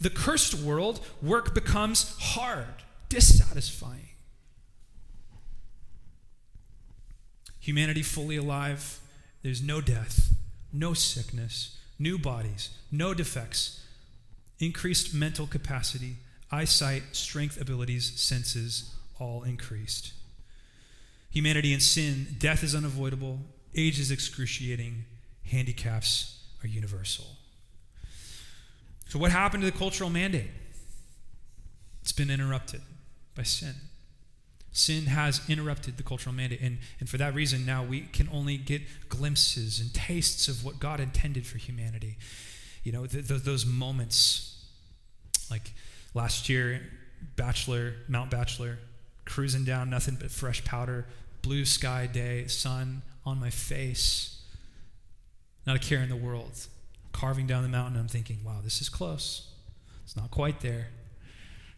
the 0.00 0.10
cursed 0.10 0.54
world, 0.54 1.00
work 1.22 1.54
becomes 1.54 2.16
hard, 2.18 2.82
dissatisfying. 3.08 4.08
Humanity 7.60 8.02
fully 8.02 8.36
alive, 8.36 9.00
there's 9.42 9.62
no 9.62 9.80
death, 9.80 10.34
no 10.72 10.94
sickness, 10.94 11.76
new 11.98 12.18
bodies, 12.18 12.70
no 12.92 13.14
defects, 13.14 13.82
increased 14.58 15.14
mental 15.14 15.46
capacity, 15.46 16.16
eyesight, 16.52 17.02
strength, 17.12 17.60
abilities, 17.60 18.20
senses, 18.20 18.94
all 19.18 19.42
increased. 19.42 20.12
Humanity 21.30 21.72
in 21.72 21.80
sin, 21.80 22.36
death 22.38 22.62
is 22.62 22.74
unavoidable, 22.74 23.40
age 23.74 23.98
is 23.98 24.10
excruciating, 24.10 25.04
handicaps 25.44 26.35
are 26.66 26.68
universal. 26.68 27.24
So, 29.08 29.18
what 29.18 29.30
happened 29.30 29.62
to 29.62 29.70
the 29.70 29.76
cultural 29.76 30.10
mandate? 30.10 30.50
It's 32.02 32.12
been 32.12 32.30
interrupted 32.30 32.82
by 33.34 33.44
sin. 33.44 33.74
Sin 34.72 35.06
has 35.06 35.40
interrupted 35.48 35.96
the 35.96 36.02
cultural 36.02 36.34
mandate. 36.34 36.60
And, 36.60 36.78
and 37.00 37.08
for 37.08 37.16
that 37.16 37.34
reason, 37.34 37.64
now 37.64 37.82
we 37.82 38.02
can 38.02 38.28
only 38.30 38.58
get 38.58 38.82
glimpses 39.08 39.80
and 39.80 39.92
tastes 39.94 40.48
of 40.48 40.64
what 40.64 40.78
God 40.78 41.00
intended 41.00 41.46
for 41.46 41.58
humanity. 41.58 42.18
You 42.82 42.92
know, 42.92 43.06
th- 43.06 43.26
th- 43.26 43.42
those 43.42 43.64
moments, 43.64 44.64
like 45.50 45.72
last 46.14 46.48
year, 46.48 46.82
Bachelor, 47.36 47.94
Mount 48.08 48.30
Bachelor, 48.30 48.78
cruising 49.24 49.64
down, 49.64 49.88
nothing 49.88 50.18
but 50.20 50.30
fresh 50.30 50.62
powder, 50.64 51.06
blue 51.42 51.64
sky 51.64 52.06
day, 52.06 52.46
sun 52.48 53.02
on 53.24 53.40
my 53.40 53.50
face, 53.50 54.35
not 55.66 55.76
a 55.76 55.78
care 55.78 56.00
in 56.00 56.08
the 56.08 56.16
world. 56.16 56.66
Carving 57.12 57.46
down 57.46 57.62
the 57.62 57.68
mountain, 57.68 57.98
I'm 57.98 58.08
thinking, 58.08 58.40
wow, 58.44 58.60
this 58.62 58.80
is 58.80 58.88
close. 58.88 59.50
It's 60.04 60.16
not 60.16 60.30
quite 60.30 60.60
there. 60.60 60.88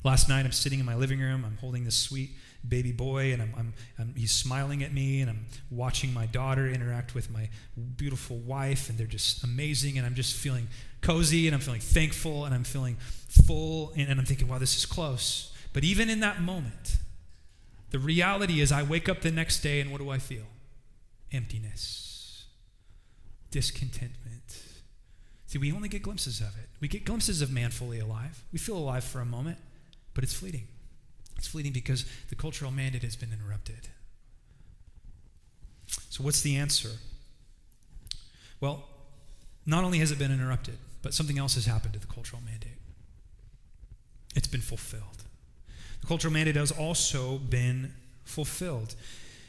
Last 0.04 0.28
night, 0.28 0.44
I'm 0.44 0.52
sitting 0.52 0.78
in 0.78 0.86
my 0.86 0.94
living 0.94 1.20
room, 1.20 1.44
I'm 1.44 1.56
holding 1.56 1.84
this 1.84 1.96
sweet 1.96 2.30
baby 2.66 2.92
boy, 2.92 3.32
and 3.32 3.42
I'm, 3.42 3.54
I'm, 3.56 3.74
I'm, 3.98 4.14
he's 4.16 4.30
smiling 4.30 4.82
at 4.82 4.92
me, 4.92 5.20
and 5.20 5.30
I'm 5.30 5.46
watching 5.70 6.12
my 6.12 6.26
daughter 6.26 6.68
interact 6.68 7.14
with 7.14 7.30
my 7.30 7.48
beautiful 7.96 8.36
wife, 8.36 8.88
and 8.88 8.98
they're 8.98 9.06
just 9.06 9.42
amazing, 9.42 9.96
and 9.96 10.06
I'm 10.06 10.14
just 10.14 10.36
feeling 10.36 10.68
cozy, 11.00 11.48
and 11.48 11.54
I'm 11.54 11.60
feeling 11.60 11.80
thankful, 11.80 12.44
and 12.44 12.54
I'm 12.54 12.64
feeling 12.64 12.96
full, 13.46 13.92
and, 13.96 14.08
and 14.08 14.20
I'm 14.20 14.26
thinking, 14.26 14.48
wow, 14.48 14.58
this 14.58 14.76
is 14.76 14.86
close. 14.86 15.52
But 15.72 15.84
even 15.84 16.08
in 16.08 16.20
that 16.20 16.40
moment, 16.40 16.98
the 17.90 17.98
reality 17.98 18.60
is, 18.60 18.70
I 18.70 18.82
wake 18.82 19.08
up 19.08 19.22
the 19.22 19.32
next 19.32 19.60
day, 19.60 19.80
and 19.80 19.90
what 19.90 20.00
do 20.00 20.10
I 20.10 20.18
feel? 20.18 20.44
Emptiness, 21.32 22.07
discontentment. 23.50 24.62
See, 25.46 25.58
we 25.58 25.72
only 25.72 25.88
get 25.88 26.02
glimpses 26.02 26.40
of 26.40 26.48
it. 26.58 26.68
We 26.80 26.88
get 26.88 27.04
glimpses 27.04 27.40
of 27.40 27.50
man 27.50 27.70
fully 27.70 27.98
alive. 27.98 28.42
We 28.52 28.58
feel 28.58 28.76
alive 28.76 29.02
for 29.02 29.20
a 29.20 29.24
moment, 29.24 29.58
but 30.14 30.22
it's 30.22 30.34
fleeting. 30.34 30.66
It's 31.36 31.48
fleeting 31.48 31.72
because 31.72 32.04
the 32.28 32.34
cultural 32.34 32.70
mandate 32.70 33.02
has 33.02 33.16
been 33.16 33.32
interrupted. 33.32 33.88
So, 36.10 36.22
what's 36.22 36.42
the 36.42 36.56
answer? 36.56 36.90
Well, 38.60 38.84
not 39.64 39.84
only 39.84 39.98
has 39.98 40.10
it 40.10 40.18
been 40.18 40.32
interrupted, 40.32 40.76
but 41.02 41.14
something 41.14 41.38
else 41.38 41.54
has 41.54 41.66
happened 41.66 41.94
to 41.94 42.00
the 42.00 42.06
cultural 42.06 42.42
mandate. 42.44 42.78
It's 44.34 44.48
been 44.48 44.60
fulfilled. 44.60 45.24
The 46.00 46.06
cultural 46.06 46.32
mandate 46.32 46.56
has 46.56 46.72
also 46.72 47.38
been 47.38 47.92
fulfilled. 48.24 48.94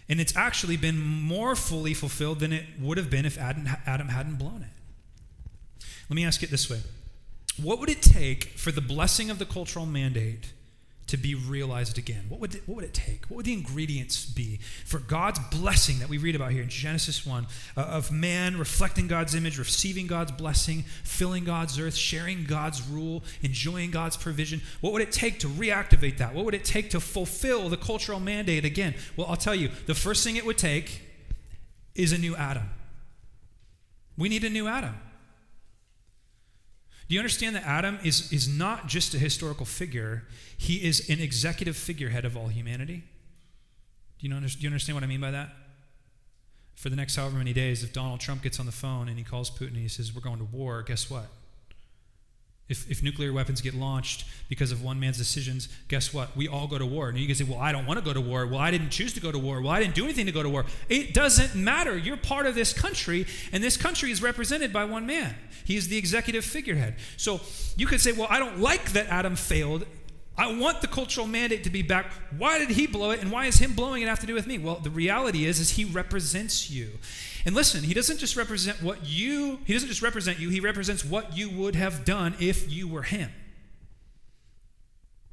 And 0.09 0.19
it's 0.19 0.35
actually 0.35 0.75
been 0.75 0.99
more 0.99 1.55
fully 1.55 1.93
fulfilled 1.93 2.39
than 2.39 2.51
it 2.51 2.65
would 2.79 2.97
have 2.97 3.11
been 3.11 3.25
if 3.25 3.37
Adam, 3.37 3.67
Adam 3.85 4.09
hadn't 4.09 4.37
blown 4.37 4.63
it. 4.63 5.85
Let 6.09 6.15
me 6.15 6.25
ask 6.25 6.41
it 6.41 6.49
this 6.49 6.69
way 6.69 6.81
What 7.61 7.79
would 7.79 7.89
it 7.89 8.01
take 8.01 8.45
for 8.57 8.71
the 8.71 8.81
blessing 8.81 9.29
of 9.29 9.37
the 9.37 9.45
cultural 9.45 9.85
mandate 9.85 10.51
to 11.09 11.17
be 11.17 11.35
realized 11.35 11.97
again? 11.97 12.25
What 12.29 12.39
would, 12.39 12.55
it, 12.55 12.63
what 12.65 12.75
would 12.75 12.85
it 12.85 12.93
take? 12.93 13.25
What 13.27 13.37
would 13.37 13.45
the 13.45 13.53
ingredients 13.53 14.25
be 14.25 14.59
for 14.85 14.99
God's 14.99 15.39
blessing 15.51 15.99
that 15.99 16.09
we 16.09 16.17
read 16.17 16.35
about 16.35 16.51
here 16.51 16.61
in 16.61 16.69
Genesis 16.69 17.25
1 17.25 17.47
uh, 17.75 17.81
of 17.81 18.11
man 18.11 18.57
reflecting 18.57 19.07
God's 19.07 19.35
image, 19.35 19.57
receiving 19.57 20.07
God's 20.07 20.31
blessing, 20.31 20.83
filling 21.03 21.43
God's 21.43 21.79
earth, 21.79 21.95
sharing 21.95 22.45
God's 22.45 22.87
rule, 22.87 23.23
enjoying 23.41 23.91
God's 23.91 24.17
provision? 24.17 24.61
What 24.81 24.93
would 24.93 25.01
it 25.01 25.11
take 25.11 25.39
to 25.39 25.47
reactivate 25.47 26.17
that? 26.17 26.33
What 26.33 26.45
would 26.45 26.53
it 26.55 26.65
take 26.65 26.91
to 26.91 26.99
fulfill 26.99 27.69
the 27.69 27.77
cultural 27.77 28.19
mandate 28.19 28.65
again? 28.65 28.93
Well, 29.17 29.27
I'll 29.27 29.35
tell 29.35 29.55
you, 29.55 29.69
the 29.87 29.95
first 29.95 30.23
thing 30.23 30.35
it 30.35 30.45
would 30.45 30.57
take 30.57 31.01
is 31.95 32.13
a 32.13 32.17
new 32.17 32.35
Adam. 32.35 32.69
We 34.17 34.29
need 34.29 34.43
a 34.43 34.49
new 34.49 34.67
Adam. 34.67 34.95
Do 37.09 37.15
you 37.15 37.19
understand 37.19 37.55
that 37.55 37.65
Adam 37.65 37.97
is, 38.03 38.31
is 38.31 38.47
not 38.47 38.85
just 38.85 39.15
a 39.15 39.17
historical 39.17 39.65
figure? 39.65 40.25
He 40.55 40.75
is 40.75 41.09
an 41.09 41.19
executive 41.19 41.75
figurehead 41.75 42.23
of 42.23 42.37
all 42.37 42.49
humanity. 42.49 43.03
Do 44.19 44.27
you, 44.27 44.29
know, 44.29 44.39
do 44.39 44.47
you 44.59 44.67
understand 44.69 44.95
what 44.95 45.03
I 45.03 45.07
mean 45.07 45.19
by 45.19 45.31
that? 45.31 45.49
For 46.75 46.89
the 46.89 46.95
next 46.95 47.15
however 47.15 47.37
many 47.37 47.51
days, 47.51 47.83
if 47.83 47.93
Donald 47.93 48.19
Trump 48.19 48.43
gets 48.43 48.59
on 48.59 48.67
the 48.67 48.71
phone 48.71 49.09
and 49.09 49.17
he 49.17 49.23
calls 49.23 49.49
Putin 49.49 49.69
and 49.69 49.77
he 49.77 49.87
says, 49.87 50.13
We're 50.13 50.21
going 50.21 50.37
to 50.37 50.45
war, 50.45 50.83
guess 50.83 51.09
what? 51.09 51.25
If, 52.69 52.89
if 52.89 53.01
nuclear 53.03 53.33
weapons 53.33 53.61
get 53.61 53.73
launched 53.73 54.25
because 54.47 54.71
of 54.71 54.83
one 54.83 54.99
man's 54.99 55.17
decisions, 55.17 55.67
guess 55.87 56.13
what? 56.13 56.37
We 56.37 56.47
all 56.47 56.67
go 56.67 56.77
to 56.77 56.85
war. 56.85 57.09
And 57.09 57.17
you 57.17 57.25
can 57.25 57.35
say, 57.35 57.43
well, 57.43 57.59
I 57.59 57.71
don't 57.71 57.85
want 57.85 57.99
to 57.99 58.05
go 58.05 58.13
to 58.13 58.21
war. 58.21 58.45
Well, 58.45 58.59
I 58.59 58.69
didn't 58.71 58.91
choose 58.91 59.13
to 59.13 59.19
go 59.19 59.31
to 59.31 59.39
war. 59.39 59.59
Well, 59.59 59.71
I 59.71 59.79
didn't 59.79 59.95
do 59.95 60.03
anything 60.03 60.27
to 60.27 60.31
go 60.31 60.43
to 60.43 60.49
war. 60.49 60.65
It 60.87 61.13
doesn't 61.13 61.55
matter. 61.55 61.97
You're 61.97 62.17
part 62.17 62.45
of 62.45 62.55
this 62.55 62.71
country, 62.71 63.25
and 63.51 63.63
this 63.63 63.75
country 63.75 64.11
is 64.11 64.21
represented 64.21 64.71
by 64.71 64.85
one 64.85 65.05
man. 65.05 65.35
He 65.65 65.75
is 65.75 65.87
the 65.87 65.97
executive 65.97 66.45
figurehead. 66.45 66.95
So 67.17 67.41
you 67.75 67.87
could 67.87 68.01
say, 68.01 68.11
well, 68.11 68.27
I 68.29 68.39
don't 68.39 68.59
like 68.59 68.93
that 68.93 69.07
Adam 69.07 69.35
failed 69.35 69.85
I 70.39 70.47
want 70.53 70.79
the 70.79 70.87
cultural 70.87 71.27
mandate 71.27 71.65
to 71.65 71.69
be 71.69 71.81
back. 71.81 72.13
Why 72.37 72.59
did 72.59 72.69
he 72.69 72.87
blow 72.87 73.11
it 73.11 73.21
and 73.21 73.29
why 73.29 73.47
is 73.47 73.57
him 73.57 73.73
blowing 73.73 74.03
it 74.03 74.07
have 74.07 74.21
to 74.21 74.25
do 74.25 74.33
with 74.33 74.47
me? 74.47 74.57
Well, 74.57 74.75
the 74.75 74.89
reality 74.89 75.43
is 75.43 75.59
is 75.59 75.71
he 75.71 75.83
represents 75.83 76.71
you. 76.71 76.91
And 77.45 77.55
listen, 77.55 77.83
he 77.83 77.93
doesn't 77.93 78.17
just 78.17 78.35
represent 78.35 78.81
what 78.83 79.05
you 79.05 79.59
he 79.65 79.73
doesn't 79.73 79.89
just 79.89 80.01
represent 80.01 80.39
you, 80.39 80.49
he 80.49 80.59
represents 80.59 81.05
what 81.05 81.37
you 81.37 81.49
would 81.49 81.75
have 81.75 82.05
done 82.05 82.35
if 82.39 82.71
you 82.71 82.87
were 82.87 83.03
him. 83.03 83.31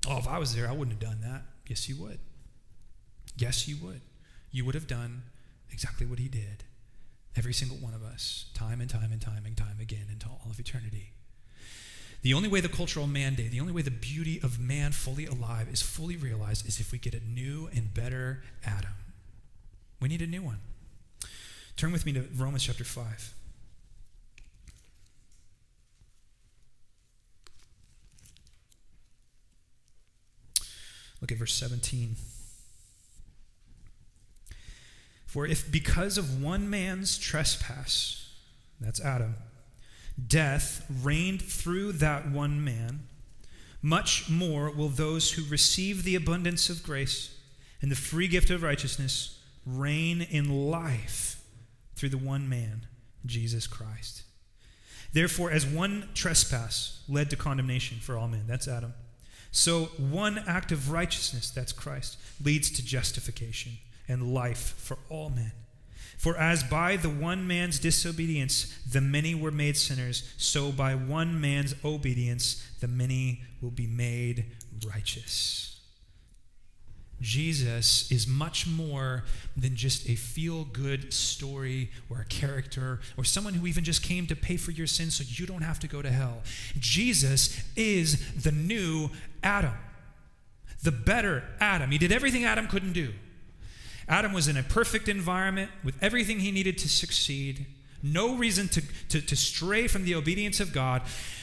Oh, 0.09 0.18
if 0.18 0.28
I 0.28 0.38
was 0.38 0.54
there, 0.54 0.68
I 0.68 0.72
wouldn't 0.72 1.02
have 1.02 1.11
done 1.11 1.20
that. 1.22 1.42
Yes, 1.66 1.88
you 1.88 1.96
would. 1.96 2.20
Yes, 3.36 3.66
you 3.66 3.76
would. 3.82 4.00
You 4.52 4.64
would 4.64 4.74
have 4.74 4.86
done 4.86 5.24
exactly 5.70 6.07
what 6.07 6.18
he 6.18 6.28
did. 6.28 6.64
Every 7.36 7.52
single 7.52 7.76
one 7.78 7.92
of 7.92 8.02
us, 8.02 8.46
time 8.54 8.80
and 8.80 8.88
time 8.88 9.11
and 9.12 9.20
time 9.20 9.42
and 9.44 9.57
time 9.57 9.78
again 9.80 10.07
until 10.11 10.40
all 10.44 10.50
of 10.50 10.59
eternity. 10.59 11.12
The 12.22 12.32
only 12.34 12.48
way 12.48 12.61
the 12.61 12.68
cultural 12.68 13.07
mandate, 13.07 13.50
the 13.50 13.61
only 13.61 13.72
way 13.72 13.82
the 13.82 13.90
beauty 13.90 14.40
of 14.42 14.59
man 14.59 14.92
fully 14.92 15.26
alive 15.26 15.68
is 15.70 15.82
fully 15.82 16.16
realized 16.16 16.66
is 16.66 16.80
if 16.80 16.92
we 16.92 16.98
get 16.98 17.14
a 17.14 17.20
new 17.20 17.68
and 17.74 17.92
better 17.92 18.42
Adam. 18.64 18.94
We 20.00 20.09
need 20.09 20.22
a 20.22 20.26
new 20.26 20.42
one. 20.42 20.61
Turn 21.77 21.93
with 21.93 22.07
me 22.07 22.12
to 22.14 22.22
Romans 22.35 22.64
chapter 22.64 22.85
5. 22.85 23.35
Look 31.20 31.33
at 31.33 31.39
verse 31.39 31.55
17. 31.55 32.16
For 35.27 35.47
if 35.47 35.70
because 35.70 36.16
of 36.16 36.43
one 36.43 36.70
man's 36.70 37.18
trespass, 37.18 38.33
that's 38.81 39.01
Adam, 39.01 39.35
death 40.27 40.87
reigned 41.03 41.43
through 41.43 41.93
that 41.93 42.31
one 42.31 42.64
man, 42.64 43.01
much 43.83 44.31
more 44.31 44.70
will 44.70 44.89
those 44.89 45.33
who 45.33 45.45
receive 45.51 46.05
the 46.05 46.14
abundance 46.14 46.70
of 46.70 46.83
grace 46.83 47.37
and 47.83 47.91
the 47.91 47.97
free 47.97 48.29
gift 48.29 48.49
of 48.49 48.62
righteousness 48.62 49.39
reign 49.66 50.22
in 50.22 50.70
life 50.70 51.37
through 51.97 52.11
the 52.11 52.18
one 52.18 52.49
man, 52.49 52.86
Jesus 53.24 53.66
Christ. 53.66 54.22
Therefore, 55.12 55.51
as 55.51 55.66
one 55.66 56.11
trespass 56.14 57.03
led 57.09 57.30
to 57.30 57.36
condemnation 57.36 57.99
for 57.99 58.16
all 58.16 58.28
men, 58.28 58.44
that's 58.47 58.68
Adam, 58.68 58.94
so 59.51 59.86
one 59.97 60.38
act 60.47 60.70
of 60.70 60.90
righteousness, 60.90 61.51
that's 61.51 61.72
Christ, 61.72 62.18
leads 62.44 62.70
to 62.72 62.84
justification 62.84 63.72
and 64.07 64.34
life 64.34 64.74
for 64.76 64.99
all 65.09 65.30
men. 65.30 65.53
For 66.18 66.36
as 66.36 66.62
by 66.62 66.97
the 66.97 67.09
one 67.09 67.47
man's 67.47 67.78
disobedience 67.78 68.78
the 68.90 69.01
many 69.01 69.34
were 69.34 69.51
made 69.51 69.76
sinners, 69.76 70.30
so 70.36 70.72
by 70.72 70.94
one 70.94 71.40
man's 71.40 71.74
obedience 71.84 72.66
the 72.80 72.88
many 72.88 73.42
will 73.61 73.70
be 73.70 73.86
made 73.86 74.47
righteous. 74.86 75.76
Jesus 77.21 78.11
is 78.12 78.27
much 78.27 78.67
more 78.67 79.25
than 79.57 79.75
just 79.75 80.09
a 80.09 80.14
feel 80.14 80.64
good 80.64 81.12
story 81.12 81.91
or 82.11 82.21
a 82.21 82.25
character 82.27 83.01
or 83.17 83.25
someone 83.25 83.55
who 83.55 83.67
even 83.67 83.85
just 83.85 84.03
came 84.03 84.27
to 84.27 84.37
pay 84.37 84.57
for 84.57 84.71
your 84.71 84.87
sins 84.87 85.17
so 85.17 85.25
you 85.27 85.47
don't 85.47 85.62
have 85.62 85.81
to 85.81 85.89
go 85.89 86.03
to 86.03 86.11
hell. 86.11 86.43
Jesus 86.79 87.62
is 87.75 88.35
the 88.43 88.53
new 88.53 89.11
Adam, 89.43 89.73
the 90.83 90.93
better 90.93 91.45
Adam. 91.59 91.91
He 91.91 91.99
did 91.99 92.12
everything 92.12 92.45
Adam 92.45 92.67
couldn't 92.67 92.93
do. 92.93 93.12
Adam 94.09 94.33
was 94.33 94.47
in 94.47 94.57
a 94.57 94.62
perfect 94.62 95.09
environment 95.09 95.71
with 95.83 95.97
everything 96.03 96.41
he 96.41 96.53
needed 96.53 96.79
to 96.79 96.89
succeed, 96.89 97.67
no 98.03 98.37
reason 98.37 98.69
to, 98.69 98.83
to, 99.09 99.21
to, 99.21 99.35
stray 99.35 99.89
from 99.89 100.05
the 100.05 100.14
obedience 100.14 100.61
of 100.61 100.73
God. 100.73 101.03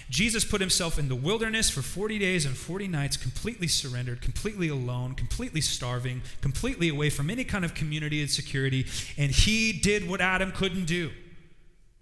Jesus 0.10 0.44
put 0.46 0.62
himself 0.62 1.00
in 1.00 1.10
the 1.10 1.16
wilderness 1.16 1.70
for 1.70 1.82
40 1.82 2.20
days 2.20 2.46
and 2.46 2.56
40 2.56 2.88
nights, 2.88 3.18
completely 3.18 3.68
surrendered, 3.68 4.22
completely 4.22 4.68
alone, 4.68 5.14
completely 5.16 5.62
starving, 5.62 6.22
completely 6.42 6.90
away 6.90 7.10
from 7.10 7.30
any 7.30 7.44
kind 7.44 7.66
of 7.66 7.74
community 7.74 8.22
and 8.22 8.30
security, 8.30 8.86
and 9.18 9.32
he 9.32 9.74
did 9.74 10.08
what 10.08 10.22
Adam 10.22 10.52
couldn't 10.52 10.86
do. 10.86 11.12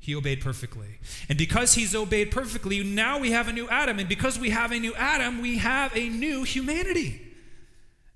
He 0.02 0.16
obeyed 0.16 0.42
perfectly. 0.42 0.98
And 1.30 1.38
because 1.38 1.76
he's 1.76 1.94
obeyed 1.94 2.32
perfectly, 2.32 2.84
now 2.84 3.20
we 3.20 3.32
have 3.32 3.48
a 3.48 3.54
new 3.54 3.70
Adam. 3.70 4.00
And 4.00 4.10
because 4.10 4.40
we 4.40 4.50
have 4.50 4.72
a 4.72 4.80
new 4.80 4.96
Adam, 4.96 5.44
we 5.44 5.60
have 5.60 5.96
a 5.96 6.10
new 6.10 6.42
humanity. 6.42 7.22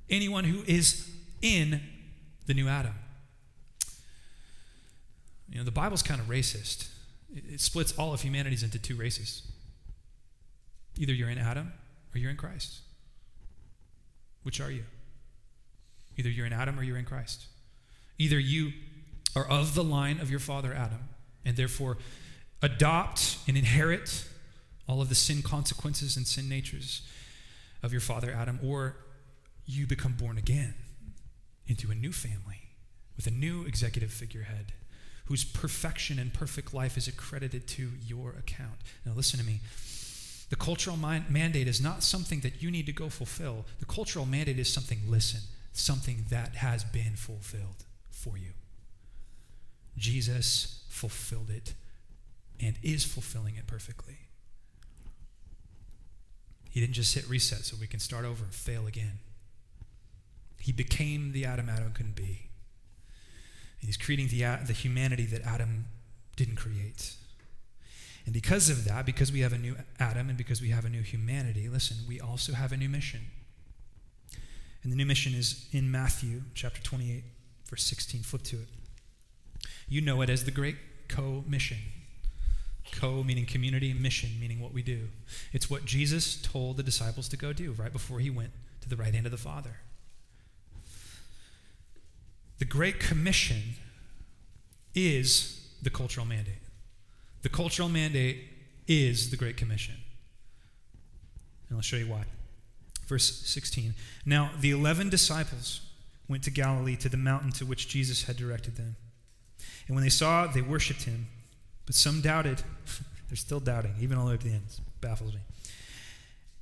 Anyone 0.09 0.45
who 0.45 0.63
is 0.65 1.07
in 1.43 1.79
the 2.47 2.55
new 2.55 2.67
Adam. 2.67 2.95
You 5.47 5.59
know, 5.59 5.63
the 5.63 5.71
Bible's 5.71 6.01
kind 6.01 6.19
of 6.19 6.25
racist. 6.25 6.87
It, 7.35 7.61
splits 7.61 7.93
all 7.99 8.13
of 8.13 8.21
humanities 8.21 8.63
into 8.63 8.79
two 8.79 8.95
races. 8.95 9.43
Either 10.97 11.13
you're 11.13 11.29
in 11.29 11.37
Adam 11.37 11.73
or 12.13 12.19
you're 12.19 12.31
in 12.31 12.37
Christ. 12.37 12.79
Which 14.43 14.61
are 14.61 14.71
you? 14.71 14.83
Either 16.17 16.29
you're 16.29 16.45
in 16.45 16.53
Adam 16.53 16.79
or 16.79 16.83
you're 16.83 16.97
in 16.97 17.05
Christ. 17.05 17.45
Either 18.17 18.39
you 18.39 18.71
are 19.35 19.47
of 19.47 19.75
the 19.75 19.83
line 19.83 20.19
of 20.19 20.29
your 20.29 20.39
father 20.39 20.73
Adam 20.73 21.09
and 21.43 21.57
therefore 21.57 21.97
adopt 22.61 23.37
and 23.47 23.57
inherit 23.57 24.25
all 24.87 25.01
of 25.01 25.09
the 25.09 25.15
sin 25.15 25.41
consequences 25.41 26.15
and 26.15 26.25
sin 26.27 26.47
natures 26.47 27.01
of 27.83 27.91
your 27.91 28.01
father 28.01 28.31
Adam, 28.31 28.59
or 28.63 28.95
you 29.65 29.85
become 29.85 30.13
born 30.13 30.37
again 30.37 30.73
into 31.67 31.91
a 31.91 31.95
new 31.95 32.11
family 32.11 32.69
with 33.15 33.27
a 33.27 33.31
new 33.31 33.63
executive 33.63 34.11
figurehead 34.11 34.73
whose 35.25 35.43
perfection 35.43 36.19
and 36.19 36.33
perfect 36.33 36.73
life 36.73 36.97
is 36.97 37.07
accredited 37.07 37.67
to 37.67 37.91
your 38.05 38.31
account. 38.31 38.77
Now, 39.05 39.13
listen 39.15 39.39
to 39.39 39.45
me. 39.45 39.59
The 40.55 40.63
cultural 40.63 40.95
mandate 40.95 41.67
is 41.67 41.81
not 41.81 42.01
something 42.01 42.39
that 42.39 42.63
you 42.63 42.71
need 42.71 42.85
to 42.85 42.93
go 42.93 43.09
fulfill. 43.09 43.65
The 43.79 43.85
cultural 43.85 44.25
mandate 44.25 44.57
is 44.57 44.71
something, 44.71 44.99
listen, 45.05 45.41
something 45.73 46.27
that 46.29 46.55
has 46.55 46.85
been 46.85 47.17
fulfilled 47.17 47.83
for 48.09 48.37
you. 48.37 48.51
Jesus 49.97 50.85
fulfilled 50.87 51.49
it 51.49 51.73
and 52.57 52.77
is 52.81 53.03
fulfilling 53.03 53.57
it 53.57 53.67
perfectly. 53.67 54.15
He 56.69 56.79
didn't 56.79 56.93
just 56.93 57.13
hit 57.13 57.27
reset 57.27 57.65
so 57.65 57.75
we 57.77 57.87
can 57.87 57.99
start 57.99 58.23
over 58.23 58.45
and 58.45 58.53
fail 58.53 58.87
again. 58.87 59.19
He 60.61 60.71
became 60.71 61.33
the 61.33 61.43
Adam 61.43 61.67
Adam 61.67 61.91
couldn't 61.91 62.15
be. 62.15 62.47
He's 63.79 63.97
creating 63.97 64.29
the, 64.29 64.65
the 64.65 64.73
humanity 64.73 65.25
that 65.25 65.41
Adam 65.41 65.87
didn't 66.37 66.55
create. 66.55 67.15
And 68.25 68.33
because 68.33 68.69
of 68.69 68.85
that, 68.85 69.05
because 69.05 69.31
we 69.31 69.41
have 69.41 69.53
a 69.53 69.57
new 69.57 69.75
Adam 69.99 70.29
and 70.29 70.37
because 70.37 70.61
we 70.61 70.69
have 70.69 70.83
a 70.83 70.89
new 70.89 71.01
humanity, 71.01 71.69
listen, 71.69 71.97
we 72.07 72.19
also 72.19 72.53
have 72.53 72.71
a 72.71 72.77
new 72.77 72.89
mission. 72.89 73.21
And 74.83 74.91
the 74.91 74.95
new 74.95 75.05
mission 75.05 75.33
is 75.33 75.67
in 75.71 75.91
Matthew 75.91 76.41
chapter 76.53 76.81
28, 76.81 77.23
verse 77.69 77.83
16. 77.83 78.21
Flip 78.21 78.43
to 78.43 78.55
it. 78.57 78.67
You 79.87 80.01
know 80.01 80.21
it 80.21 80.29
as 80.29 80.45
the 80.45 80.51
Great 80.51 80.75
Co 81.07 81.43
mission. 81.47 81.77
Co 82.91 83.23
meaning 83.23 83.45
community, 83.45 83.93
mission 83.93 84.29
meaning 84.39 84.59
what 84.59 84.73
we 84.73 84.81
do. 84.81 85.09
It's 85.53 85.69
what 85.69 85.85
Jesus 85.85 86.41
told 86.41 86.77
the 86.77 86.83
disciples 86.83 87.27
to 87.29 87.37
go 87.37 87.53
do 87.53 87.73
right 87.73 87.91
before 87.91 88.19
he 88.19 88.29
went 88.29 88.51
to 88.81 88.89
the 88.89 88.95
right 88.95 89.13
hand 89.13 89.25
of 89.25 89.31
the 89.31 89.37
Father. 89.37 89.77
The 92.57 92.65
Great 92.65 92.99
Commission 92.99 93.75
is 94.93 95.67
the 95.81 95.89
cultural 95.89 96.25
mandate. 96.25 96.64
The 97.45 97.49
cultural 97.49 97.89
mandate 97.89 98.43
is 98.87 99.29
the 99.29 99.37
Great 99.37 99.55
Commission. 99.55 99.93
And 101.69 101.77
I'll 101.77 101.83
show 101.83 101.95
you 101.95 102.07
why. 102.07 102.23
Verse 103.05 103.43
16. 103.45 103.93
Now, 104.25 104.49
the 104.59 104.71
11 104.71 105.09
disciples 105.09 105.81
went 106.27 106.41
to 106.45 106.49
Galilee 106.49 106.95
to 106.95 107.07
the 107.07 107.17
mountain 107.17 107.51
to 107.51 107.63
which 107.63 107.87
Jesus 107.87 108.23
had 108.23 108.35
directed 108.35 108.77
them. 108.77 108.95
And 109.85 109.95
when 109.95 110.03
they 110.03 110.09
saw, 110.09 110.47
they 110.47 110.61
worshiped 110.63 111.03
him. 111.03 111.27
But 111.85 111.93
some 111.93 112.19
doubted. 112.19 112.63
They're 113.29 113.37
still 113.37 113.59
doubting, 113.59 113.93
even 114.01 114.17
all 114.17 114.25
the 114.25 114.31
way 114.31 114.37
to 114.37 114.43
the 114.43 114.53
end. 114.53 114.63
It 114.67 114.81
baffles 114.99 115.35
me. 115.35 115.41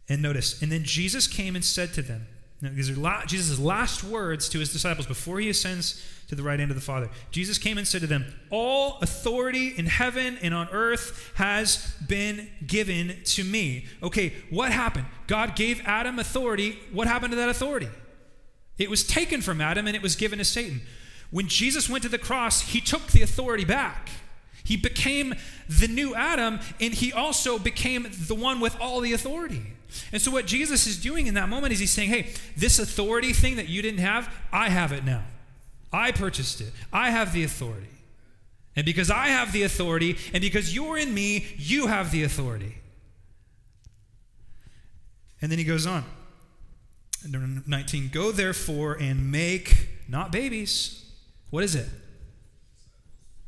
And 0.10 0.22
notice, 0.22 0.62
and 0.62 0.70
then 0.70 0.84
Jesus 0.84 1.28
came 1.28 1.56
and 1.56 1.64
said 1.64 1.94
to 1.94 2.02
them, 2.02 2.28
now, 2.64 2.70
these 2.72 2.90
are 2.90 3.26
Jesus' 3.26 3.60
last 3.60 4.06
words 4.06 4.48
to 4.48 4.60
his 4.60 4.72
disciples 4.72 5.06
before 5.06 5.38
he 5.42 5.50
ascends 5.50 6.02
to 6.30 6.36
the 6.36 6.44
right 6.44 6.58
hand 6.58 6.72
of 6.72 6.76
the 6.76 6.82
Father. 6.82 7.10
Jesus 7.30 7.58
came 7.58 7.78
and 7.78 7.86
said 7.86 8.00
to 8.00 8.08
them, 8.08 8.26
All 8.52 9.00
authority 9.02 9.74
in 9.78 9.86
heaven 9.86 10.38
and 10.42 10.54
on 10.54 10.70
earth 10.70 11.34
has 11.36 11.94
been 12.08 12.48
given 12.66 13.18
to 13.26 13.44
me. 13.44 13.88
Okay, 14.02 14.32
what 14.50 14.72
happened? 14.72 15.08
God 15.28 15.58
gave 15.58 15.82
Adam 15.84 16.20
authority. 16.20 16.80
What 16.94 17.06
happened 17.06 17.32
to 17.32 17.36
that 17.36 17.50
authority? 17.50 17.90
It 18.78 18.90
was 18.90 19.04
taken 19.04 19.42
from 19.42 19.60
Adam 19.60 19.86
and 19.86 19.94
it 19.94 20.02
was 20.02 20.16
given 20.16 20.40
to 20.40 20.46
Satan. 20.46 20.84
When 21.32 21.50
Jesus 21.50 21.90
went 21.90 22.04
to 22.04 22.10
the 22.10 22.18
cross, 22.18 22.62
he 22.62 22.80
took 22.80 23.08
the 23.08 23.24
authority 23.24 23.66
back. 23.66 24.10
He 24.64 24.78
became 24.78 25.34
the 25.68 25.90
new 25.90 26.16
Adam, 26.16 26.62
and 26.80 26.94
he 26.94 27.12
also 27.12 27.60
became 27.60 28.08
the 28.28 28.36
one 28.36 28.62
with 28.62 28.80
all 28.80 29.02
the 29.02 29.12
authority. 29.12 29.74
And 30.12 30.22
so, 30.22 30.32
what 30.32 30.46
Jesus 30.46 30.88
is 30.88 31.02
doing 31.02 31.28
in 31.28 31.34
that 31.36 31.50
moment 31.50 31.74
is 31.74 31.80
he's 31.80 31.92
saying, 31.92 32.10
Hey, 32.10 32.34
this 32.56 32.80
authority 32.80 33.34
thing 33.34 33.56
that 33.58 33.68
you 33.68 33.82
didn't 33.82 34.00
have, 34.00 34.34
I 34.52 34.70
have 34.70 34.92
it 34.92 35.04
now. 35.04 35.24
I 35.92 36.12
purchased 36.12 36.62
it. 36.62 36.72
I 36.92 37.12
have 37.12 37.34
the 37.34 37.44
authority. 37.44 37.88
And 38.76 38.86
because 38.86 39.12
I 39.12 39.28
have 39.28 39.52
the 39.52 39.64
authority, 39.64 40.18
and 40.34 40.42
because 40.42 40.74
you're 40.74 40.98
in 40.98 41.14
me, 41.14 41.46
you 41.58 41.88
have 41.88 42.12
the 42.12 42.24
authority. 42.24 42.78
And 45.42 45.52
then 45.52 45.60
he 45.60 45.66
goes 45.66 45.86
on. 45.86 46.04
19, 47.26 48.10
go 48.12 48.32
therefore 48.32 48.98
and 49.00 49.32
make, 49.32 49.90
not 50.10 50.32
babies, 50.32 51.06
what 51.52 51.64
is 51.64 51.76
it? 51.76 51.88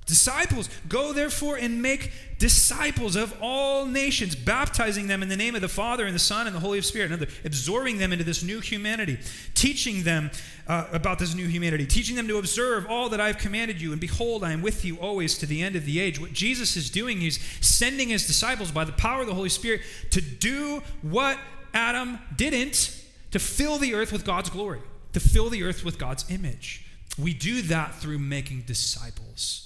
Disciples. 0.06 0.70
Go 0.88 1.14
therefore 1.14 1.58
and 1.58 1.82
make 1.82 2.12
disciples 2.38 3.16
of 3.16 3.36
all 3.42 3.88
nations, 3.88 4.36
baptizing 4.36 5.08
them 5.08 5.24
in 5.24 5.30
the 5.30 5.38
name 5.38 5.56
of 5.56 5.62
the 5.62 5.68
Father 5.68 6.06
and 6.06 6.14
the 6.14 6.20
Son 6.20 6.46
and 6.46 6.56
the 6.56 6.60
Holy 6.60 6.80
Spirit, 6.82 7.12
and 7.12 7.26
absorbing 7.44 7.98
them 7.98 8.12
into 8.12 8.24
this 8.24 8.44
new 8.44 8.60
humanity, 8.60 9.18
teaching 9.56 10.04
them 10.04 10.30
uh, 10.68 10.86
about 10.92 11.18
this 11.18 11.34
new 11.34 11.48
humanity, 11.48 11.88
teaching 11.88 12.16
them 12.16 12.28
to 12.28 12.38
observe 12.38 12.86
all 12.88 13.10
that 13.10 13.20
I've 13.20 13.40
commanded 13.40 13.82
you. 13.82 13.94
And 13.94 14.02
behold, 14.02 14.44
I 14.44 14.52
am 14.52 14.62
with 14.62 14.86
you 14.86 14.98
always 14.98 15.40
to 15.40 15.48
the 15.48 15.64
end 15.64 15.76
of 15.76 15.86
the 15.86 16.00
age. 16.00 16.20
What 16.20 16.34
Jesus 16.34 16.76
is 16.76 16.92
doing, 16.92 17.22
he's 17.22 17.40
sending 17.62 18.10
his 18.10 18.28
disciples 18.28 18.72
by 18.72 18.84
the 18.84 18.92
power 18.92 19.22
of 19.22 19.28
the 19.28 19.34
Holy 19.34 19.50
Spirit 19.50 19.82
to 20.12 20.22
do 20.22 20.84
what 21.02 21.40
Adam 21.74 22.20
didn't, 22.36 23.02
to 23.32 23.40
fill 23.40 23.80
the 23.80 23.96
earth 23.96 24.12
with 24.12 24.24
God's 24.24 24.52
glory, 24.52 24.82
to 25.14 25.20
fill 25.20 25.50
the 25.50 25.64
earth 25.64 25.84
with 25.84 25.98
God's 25.98 26.30
image. 26.30 26.86
We 27.18 27.34
do 27.34 27.64
that 27.64 27.96
through 27.96 28.20
making 28.20 28.64
disciples 28.68 29.65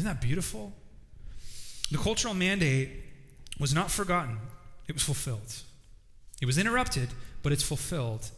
Isn't 0.00 0.08
that 0.08 0.22
beautiful? 0.22 0.72
The 1.90 1.98
cultural 1.98 2.32
mandate 2.32 2.88
was 3.58 3.74
not 3.74 3.90
forgotten, 3.90 4.38
it 4.88 4.94
was 4.94 5.02
fulfilled. 5.02 5.56
It 6.40 6.46
was 6.46 6.56
interrupted, 6.56 7.10
but 7.42 7.52
it's 7.52 7.62
fulfilled. 7.62 8.30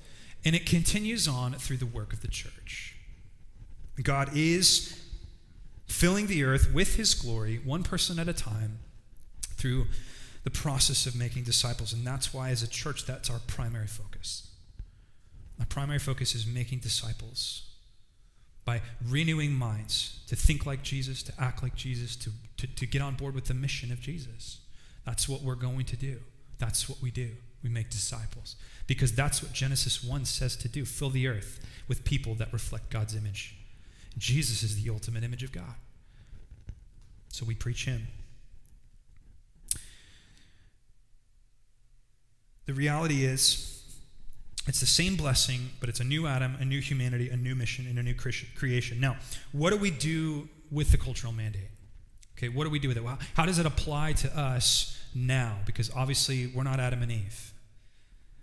And 0.45 0.57
it 0.57 0.67
continues 0.67 1.29
on 1.29 1.53
through 1.53 1.77
the 1.77 1.87
work 1.87 2.13
of 2.13 2.21
the 2.21 2.27
church. 2.27 2.97
God 4.03 4.31
is 4.35 5.01
filling 5.87 6.27
the 6.27 6.43
earth 6.43 6.75
with 6.75 6.97
his 6.97 7.15
glory, 7.15 7.61
one 7.65 7.85
person 7.85 8.19
at 8.19 8.27
a 8.27 8.33
time, 8.33 8.81
through 9.55 9.87
the 10.43 10.51
process 10.51 11.07
of 11.07 11.15
making 11.15 11.45
disciples. 11.45 11.93
And 11.93 12.05
that's 12.05 12.35
why, 12.35 12.51
as 12.51 12.65
a 12.65 12.69
church, 12.69 13.07
that's 13.07 13.31
our 13.31 13.39
primary 13.47 13.87
focus. 13.87 14.49
Our 15.61 15.67
primary 15.67 16.01
focus 16.01 16.35
is 16.35 16.45
making 16.45 16.81
disciples 16.81 17.72
by 18.65 18.81
renewing 19.05 19.53
minds 19.53 20.21
to 20.29 20.37
think 20.37 20.67
like 20.67 20.83
Jesus, 20.83 21.23
to 21.25 21.33
act 21.39 21.63
like 21.63 21.75
Jesus, 21.75 22.15
to, 22.17 22.31
to, 22.59 22.67
to 22.67 22.87
get 22.87 23.03
on 23.03 23.15
board 23.15 23.35
with 23.35 23.47
the 23.47 23.55
mission 23.55 23.91
of 23.91 24.01
Jesus. 24.01 24.59
That's 25.05 25.29
what 25.29 25.43
we're 25.43 25.57
going 25.57 25.85
to 25.87 25.97
do. 25.97 26.21
That's 26.59 26.89
what 26.89 27.03
we 27.03 27.11
do. 27.11 27.31
We 27.63 27.71
make 27.71 27.91
disciples. 27.91 28.57
Because 28.87 29.13
that's 29.13 29.43
what 29.43 29.53
Genesis 29.53 30.03
1 30.03 30.25
says 30.25 30.57
to 30.57 30.69
do 30.69 30.85
fill 30.85 31.11
the 31.11 31.27
earth 31.27 31.65
with 31.89 32.05
people 32.05 32.35
that 32.37 32.53
reflect 32.53 32.91
God's 32.91 33.17
image. 33.17 33.57
Jesus 34.19 34.63
is 34.63 34.83
the 34.83 34.91
ultimate 34.91 35.25
image 35.25 35.43
of 35.43 35.53
God. 35.53 35.75
So 37.29 37.47
we 37.47 37.55
preach 37.55 37.85
Him. 37.87 38.09
The 42.67 42.75
reality 42.75 43.25
is, 43.25 43.72
it's 44.67 44.81
the 44.81 44.87
same 44.87 45.17
blessing, 45.17 45.71
but 45.81 45.89
it's 45.89 46.01
a 46.01 46.05
new 46.05 46.27
Adam, 46.27 46.57
a 46.61 46.65
new 46.65 46.81
humanity, 46.81 47.29
a 47.31 47.37
new 47.37 47.55
mission, 47.55 47.87
and 47.87 47.99
a 47.99 48.03
new 48.03 48.15
creation. 48.15 49.01
Now, 49.01 49.17
what 49.51 49.71
do 49.71 49.77
we 49.77 49.91
do 49.91 50.49
with 50.71 50.93
the 50.93 50.99
cultural 50.99 51.33
mandate? 51.33 51.69
Okay, 52.39 52.49
what 52.49 52.65
do 52.65 52.71
we 52.71 52.79
do 52.79 52.89
with 52.89 52.97
it? 52.97 53.05
Well, 53.05 53.19
how 53.35 53.47
does 53.47 53.59
it 53.59 53.67
apply 53.67 54.13
to 54.15 54.39
us 54.39 54.99
now? 55.15 55.59
Because 55.67 55.91
obviously, 55.95 56.47
we're 56.47 56.63
not 56.63 56.81
Adam 56.81 57.03
and 57.03 57.11
Eve. 57.11 57.53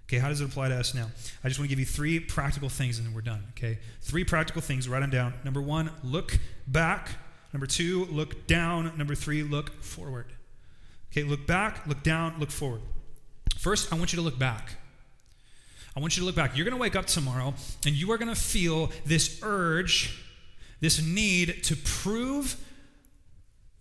Okay, 0.07 0.17
how 0.17 0.28
does 0.28 0.41
it 0.41 0.45
apply 0.45 0.70
to 0.70 0.76
us 0.76 0.95
now? 0.95 1.07
I 1.43 1.47
just 1.47 1.59
want 1.59 1.70
to 1.70 1.76
give 1.76 1.80
you 1.80 1.86
three 1.86 2.20
practical 2.20 2.67
things 2.67 2.97
and 2.97 3.07
then 3.07 3.13
we're 3.13 3.22
done. 3.22 3.43
Okay, 3.51 3.78
three 4.01 4.24
practical 4.24 4.61
things, 4.61 4.89
write 4.89 5.01
them 5.01 5.11
down. 5.11 5.34
Number 5.43 5.61
one, 5.61 5.91
look 6.03 6.39
back. 6.67 7.09
Number 7.53 7.67
two, 7.67 8.05
look 8.05 8.47
down. 8.47 8.91
Number 8.97 9.15
three, 9.15 9.43
look 9.43 9.84
forward. 9.84 10.26
Okay, 11.11 11.24
look 11.24 11.45
back, 11.45 11.86
look 11.88 12.03
down, 12.03 12.39
look 12.39 12.51
forward. 12.51 12.82
First, 13.57 13.93
I 13.93 13.97
want 13.97 14.11
you 14.11 14.17
to 14.17 14.24
look 14.24 14.39
back. 14.39 14.78
I 15.95 15.99
want 15.99 16.15
you 16.15 16.21
to 16.21 16.25
look 16.25 16.35
back. 16.35 16.55
You're 16.55 16.65
going 16.65 16.75
to 16.75 16.81
wake 16.81 16.95
up 16.95 17.05
tomorrow 17.05 17.53
and 17.85 17.95
you 17.95 18.11
are 18.11 18.17
going 18.17 18.33
to 18.33 18.39
feel 18.39 18.91
this 19.05 19.39
urge, 19.43 20.23
this 20.79 21.03
need 21.03 21.63
to 21.63 21.75
prove 21.75 22.55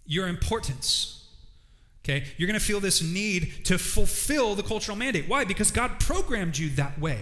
your 0.06 0.26
importance. 0.26 1.26
Okay? 2.04 2.24
You're 2.36 2.46
going 2.46 2.59
to 2.59 2.64
feel 2.64 2.80
this 2.80 3.02
need 3.02 3.64
to 3.66 3.78
fulfill 3.78 4.54
the 4.54 4.62
cultural 4.62 4.96
mandate. 4.96 5.28
Why? 5.28 5.44
Because 5.44 5.70
God 5.70 6.00
programmed 6.00 6.56
you 6.56 6.70
that 6.70 6.98
way. 6.98 7.20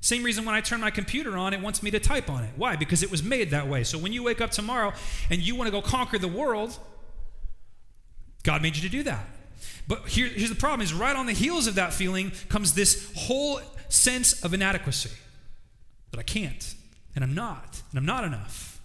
Same 0.00 0.22
reason 0.22 0.44
when 0.44 0.54
I 0.54 0.60
turn 0.60 0.80
my 0.80 0.90
computer 0.90 1.36
on, 1.36 1.52
it 1.52 1.60
wants 1.60 1.82
me 1.82 1.90
to 1.90 2.00
type 2.00 2.30
on 2.30 2.42
it. 2.42 2.50
Why? 2.56 2.74
Because 2.74 3.02
it 3.02 3.10
was 3.10 3.22
made 3.22 3.50
that 3.50 3.68
way. 3.68 3.84
So 3.84 3.98
when 3.98 4.12
you 4.12 4.22
wake 4.22 4.40
up 4.40 4.50
tomorrow 4.50 4.92
and 5.28 5.40
you 5.40 5.54
want 5.54 5.68
to 5.68 5.70
go 5.70 5.82
conquer 5.82 6.18
the 6.18 6.28
world, 6.28 6.78
God 8.42 8.62
made 8.62 8.76
you 8.76 8.82
to 8.82 8.88
do 8.88 9.02
that. 9.02 9.26
But 9.86 10.08
here, 10.08 10.26
here's 10.26 10.48
the 10.48 10.56
problem 10.56 10.80
is 10.80 10.94
right 10.94 11.14
on 11.14 11.26
the 11.26 11.32
heels 11.32 11.66
of 11.66 11.74
that 11.74 11.92
feeling 11.92 12.32
comes 12.48 12.74
this 12.74 13.12
whole 13.14 13.60
sense 13.90 14.42
of 14.42 14.54
inadequacy. 14.54 15.10
That 16.10 16.18
I 16.18 16.24
can't, 16.24 16.74
and 17.14 17.22
I'm 17.22 17.34
not, 17.34 17.82
and 17.90 17.98
I'm 17.98 18.06
not 18.06 18.24
enough. 18.24 18.80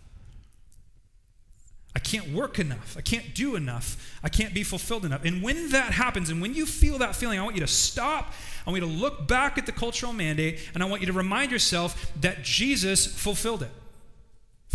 I 1.96 2.00
can't 2.00 2.34
work 2.34 2.60
enough. 2.60 2.96
I 2.98 3.02
can't 3.02 3.34
do 3.34 3.56
enough. 3.56 4.18
I 4.22 4.28
can't 4.28 4.54
be 4.54 4.64
fulfilled 4.64 5.06
enough. 5.06 5.24
And 5.24 5.42
when 5.42 5.70
that 5.70 5.94
happens, 5.94 6.30
and 6.30 6.42
when 6.42 6.54
you 6.54 6.66
feel 6.66 6.98
that 6.98 7.16
feeling, 7.16 7.40
I 7.40 7.44
want 7.44 7.56
you 7.56 7.62
to 7.62 7.68
stop. 7.68 8.34
I 8.68 8.70
want 8.70 8.84
you 8.84 8.90
to 8.90 8.94
look 8.94 9.28
back 9.28 9.58
at 9.58 9.66
the 9.66 9.72
cultural 9.72 10.12
mandate, 10.12 10.60
and 10.74 10.84
I 10.84 10.88
want 10.88 11.02
you 11.02 11.08
to 11.08 11.14
remind 11.14 11.52
yourself 11.52 12.12
that 12.20 12.44
Jesus 12.44 13.08
fulfilled 13.08 13.64
it 13.64 13.72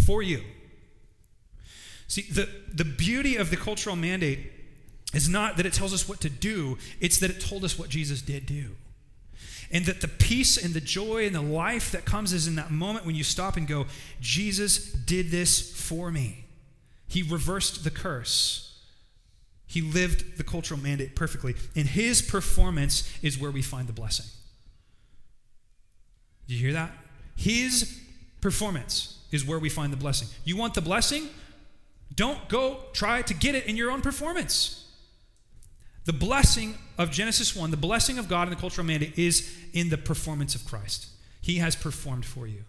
for 0.07 0.23
you. 0.23 0.43
See, 2.09 2.23
the, 2.23 2.49
the 2.73 2.85
beauty 2.85 3.37
of 3.37 3.51
the 3.51 3.57
cultural 3.57 3.97
mandate 3.97 4.51
is 5.13 5.29
not 5.29 5.57
that 5.59 5.67
it 5.67 5.73
tells 5.73 5.93
us 5.93 6.09
what 6.09 6.21
to 6.23 6.31
do, 6.31 6.79
it's 7.01 7.19
that 7.19 7.31
it 7.31 7.41
told 7.41 7.65
us 7.65 7.79
what 7.79 7.91
Jesus 7.91 8.23
did 8.23 8.47
do. 8.47 8.71
And 9.71 9.87
that 9.87 10.01
the 10.01 10.09
peace 10.09 10.57
and 10.57 10.75
the 10.75 10.81
joy 10.81 11.27
and 11.27 11.35
the 11.35 11.41
life 11.41 11.93
that 11.93 12.05
comes 12.05 12.33
is 12.33 12.47
in 12.47 12.57
that 12.57 12.71
moment 12.71 13.07
when 13.07 13.15
you 13.15 13.23
stop 13.23 13.57
and 13.57 13.69
go, 13.69 13.87
Jesus 14.21 14.93
did 14.93 15.31
this 15.31 15.73
for 15.73 16.11
me. 16.11 16.45
He 17.07 17.23
reversed 17.23 17.85
the 17.85 17.91
curse. 17.91 18.67
He 19.67 19.81
lived 19.81 20.37
the 20.37 20.43
cultural 20.43 20.81
mandate 20.81 21.15
perfectly. 21.15 21.55
And 21.77 21.87
his 21.87 22.23
performance 22.23 23.09
is 23.23 23.39
where 23.39 23.53
we 23.53 23.63
find 23.63 23.89
the 23.89 23.93
blessing. 23.93 24.27
Do 26.49 26.55
you 26.55 26.61
hear 26.61 26.73
that? 26.73 26.91
His 27.37 28.01
performance 28.41 29.19
is 29.31 29.47
where 29.47 29.61
we 29.61 29.69
find 29.69 29.93
the 29.93 29.97
blessing. 29.97 30.27
You 30.45 30.57
want 30.57 30.75
the 30.75 30.81
blessing? 30.81 31.29
Don't 32.15 32.49
go 32.49 32.79
try 32.93 33.23
to 33.23 33.35
get 33.35 33.55
it 33.55 33.67
in 33.67 33.77
your 33.77 33.93
own 33.93 34.01
performance. 34.01 34.90
The 36.05 36.13
blessing 36.13 36.77
of 36.99 37.11
Genesis 37.11 37.55
1, 37.55 37.71
the 37.71 37.77
blessing 37.77 38.19
of 38.19 38.29
God 38.29 38.49
in 38.49 38.51
the 38.51 38.61
cultural 38.61 38.87
mandate 38.87 39.19
is 39.19 39.57
in 39.73 39.91
the 39.91 39.99
performance 39.99 40.55
of 40.55 40.65
Christ. 40.65 41.07
He 41.41 41.57
has 41.57 41.77
performed 41.77 42.25
for 42.25 42.47
you. 42.47 42.65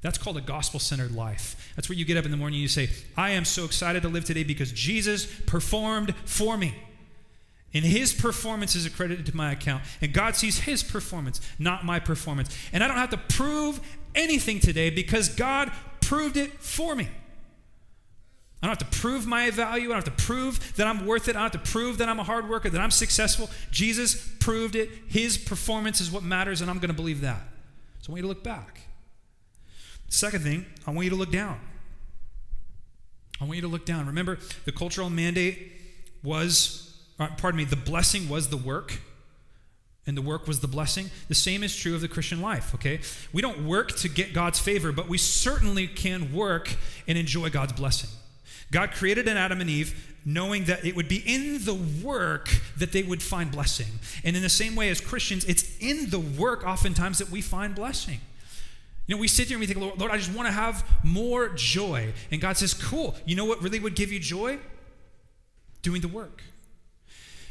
That's 0.00 0.18
called 0.18 0.36
a 0.36 0.40
gospel 0.40 0.80
centered 0.80 1.14
life. 1.14 1.72
That's 1.76 1.88
where 1.88 1.96
you 1.96 2.04
get 2.04 2.16
up 2.16 2.24
in 2.24 2.32
the 2.32 2.36
morning 2.36 2.56
and 2.56 2.62
you 2.62 2.68
say, 2.68 2.90
I 3.16 3.30
am 3.30 3.44
so 3.44 3.64
excited 3.64 4.02
to 4.02 4.08
live 4.08 4.24
today 4.24 4.42
because 4.42 4.72
Jesus 4.72 5.26
performed 5.46 6.14
for 6.24 6.56
me. 6.56 6.74
And 7.72 7.84
his 7.84 8.12
performance 8.12 8.74
is 8.74 8.84
accredited 8.84 9.26
to 9.26 9.36
my 9.36 9.52
account. 9.52 9.84
And 10.00 10.12
God 10.12 10.36
sees 10.36 10.58
his 10.60 10.82
performance, 10.82 11.40
not 11.58 11.84
my 11.84 12.00
performance. 12.00 12.54
And 12.72 12.84
I 12.84 12.88
don't 12.88 12.98
have 12.98 13.10
to 13.10 13.16
prove 13.16 13.80
anything 14.14 14.60
today 14.60 14.90
because 14.90 15.28
God 15.28 15.72
proved 16.00 16.36
it 16.36 16.52
for 16.60 16.94
me. 16.94 17.08
I 18.62 18.66
don't 18.68 18.80
have 18.80 18.90
to 18.90 18.98
prove 19.00 19.26
my 19.26 19.50
value. 19.50 19.86
I 19.86 19.94
don't 19.94 20.06
have 20.06 20.16
to 20.16 20.24
prove 20.24 20.76
that 20.76 20.86
I'm 20.86 21.04
worth 21.04 21.26
it. 21.26 21.34
I 21.34 21.40
don't 21.40 21.52
have 21.52 21.64
to 21.64 21.70
prove 21.70 21.98
that 21.98 22.08
I'm 22.08 22.20
a 22.20 22.24
hard 22.24 22.48
worker, 22.48 22.70
that 22.70 22.80
I'm 22.80 22.92
successful. 22.92 23.50
Jesus 23.72 24.30
proved 24.38 24.76
it. 24.76 24.88
His 25.08 25.36
performance 25.36 26.00
is 26.00 26.12
what 26.12 26.22
matters, 26.22 26.60
and 26.60 26.70
I'm 26.70 26.78
going 26.78 26.90
to 26.90 26.94
believe 26.94 27.22
that. 27.22 27.40
So 28.00 28.10
I 28.10 28.12
want 28.12 28.18
you 28.18 28.22
to 28.22 28.28
look 28.28 28.44
back. 28.44 28.82
Second 30.08 30.44
thing, 30.44 30.66
I 30.86 30.92
want 30.92 31.04
you 31.04 31.10
to 31.10 31.16
look 31.16 31.32
down. 31.32 31.58
I 33.40 33.44
want 33.44 33.56
you 33.56 33.62
to 33.62 33.68
look 33.68 33.84
down. 33.84 34.06
Remember, 34.06 34.38
the 34.64 34.72
cultural 34.72 35.10
mandate 35.10 35.72
was, 36.22 36.96
uh, 37.18 37.28
pardon 37.38 37.58
me, 37.58 37.64
the 37.64 37.74
blessing 37.74 38.28
was 38.28 38.48
the 38.48 38.56
work, 38.56 39.00
and 40.06 40.16
the 40.16 40.22
work 40.22 40.46
was 40.46 40.60
the 40.60 40.68
blessing. 40.68 41.10
The 41.26 41.34
same 41.34 41.64
is 41.64 41.74
true 41.74 41.96
of 41.96 42.00
the 42.00 42.08
Christian 42.08 42.40
life, 42.40 42.74
okay? 42.76 43.00
We 43.32 43.42
don't 43.42 43.66
work 43.66 43.96
to 43.96 44.08
get 44.08 44.32
God's 44.32 44.60
favor, 44.60 44.92
but 44.92 45.08
we 45.08 45.18
certainly 45.18 45.88
can 45.88 46.32
work 46.32 46.76
and 47.08 47.18
enjoy 47.18 47.50
God's 47.50 47.72
blessing. 47.72 48.10
God 48.72 48.90
created 48.90 49.28
an 49.28 49.36
Adam 49.36 49.60
and 49.60 49.70
Eve 49.70 50.08
knowing 50.24 50.64
that 50.64 50.84
it 50.84 50.96
would 50.96 51.08
be 51.08 51.22
in 51.26 51.64
the 51.64 51.74
work 51.74 52.48
that 52.76 52.92
they 52.92 53.02
would 53.02 53.22
find 53.22 53.50
blessing. 53.50 53.86
And 54.24 54.34
in 54.34 54.42
the 54.42 54.48
same 54.48 54.74
way 54.74 54.88
as 54.88 55.00
Christians, 55.00 55.44
it's 55.44 55.76
in 55.78 56.10
the 56.10 56.18
work 56.18 56.64
oftentimes 56.64 57.18
that 57.18 57.30
we 57.30 57.40
find 57.40 57.74
blessing. 57.74 58.20
You 59.06 59.16
know, 59.16 59.20
we 59.20 59.28
sit 59.28 59.48
here 59.48 59.56
and 59.56 59.60
we 59.60 59.66
think, 59.66 59.80
Lord, 59.80 59.98
Lord, 59.98 60.12
I 60.12 60.16
just 60.16 60.32
want 60.32 60.46
to 60.46 60.52
have 60.52 60.88
more 61.02 61.48
joy. 61.50 62.12
And 62.30 62.40
God 62.40 62.56
says, 62.56 62.72
cool. 62.72 63.16
You 63.26 63.36
know 63.36 63.44
what 63.44 63.62
really 63.62 63.80
would 63.80 63.96
give 63.96 64.12
you 64.12 64.20
joy? 64.20 64.58
Doing 65.82 66.00
the 66.00 66.08
work. 66.08 66.42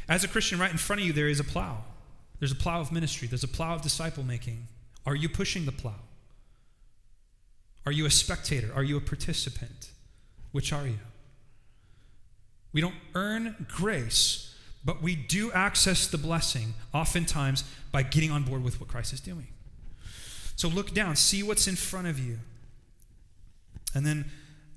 As 0.08 0.24
a 0.24 0.28
Christian, 0.28 0.58
right 0.58 0.70
in 0.70 0.78
front 0.78 1.00
of 1.00 1.06
you, 1.06 1.12
there 1.12 1.28
is 1.28 1.40
a 1.40 1.44
plow. 1.44 1.78
There's 2.38 2.52
a 2.52 2.56
plow 2.56 2.80
of 2.80 2.90
ministry, 2.90 3.28
there's 3.28 3.44
a 3.44 3.48
plow 3.48 3.74
of 3.74 3.82
disciple 3.82 4.24
making. 4.24 4.66
Are 5.06 5.14
you 5.14 5.28
pushing 5.28 5.64
the 5.64 5.72
plow? 5.72 6.00
Are 7.86 7.92
you 7.92 8.06
a 8.06 8.10
spectator? 8.10 8.72
Are 8.74 8.82
you 8.82 8.96
a 8.96 9.00
participant? 9.00 9.90
Which 10.50 10.72
are 10.72 10.86
you? 10.86 10.98
We 12.72 12.80
don't 12.80 12.94
earn 13.14 13.66
grace, 13.68 14.54
but 14.84 15.02
we 15.02 15.14
do 15.14 15.52
access 15.52 16.06
the 16.06 16.18
blessing 16.18 16.74
oftentimes 16.92 17.64
by 17.90 18.02
getting 18.02 18.30
on 18.30 18.44
board 18.44 18.64
with 18.64 18.80
what 18.80 18.88
Christ 18.88 19.12
is 19.12 19.20
doing. 19.20 19.48
So 20.56 20.68
look 20.68 20.94
down, 20.94 21.16
see 21.16 21.42
what's 21.42 21.68
in 21.68 21.76
front 21.76 22.06
of 22.06 22.18
you. 22.18 22.38
And 23.94 24.06
then, 24.06 24.30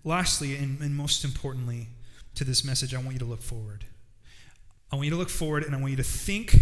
lastly, 0.03 0.55
and, 0.55 0.79
and 0.81 0.95
most 0.95 1.23
importantly 1.23 1.87
to 2.35 2.43
this 2.43 2.65
message, 2.65 2.93
I 2.93 2.97
want 2.97 3.13
you 3.13 3.19
to 3.19 3.25
look 3.25 3.41
forward. 3.41 3.85
I 4.91 4.95
want 4.95 5.05
you 5.05 5.11
to 5.11 5.17
look 5.17 5.29
forward 5.29 5.63
and 5.63 5.73
I 5.73 5.79
want 5.79 5.91
you 5.91 5.97
to 5.97 6.03
think 6.03 6.57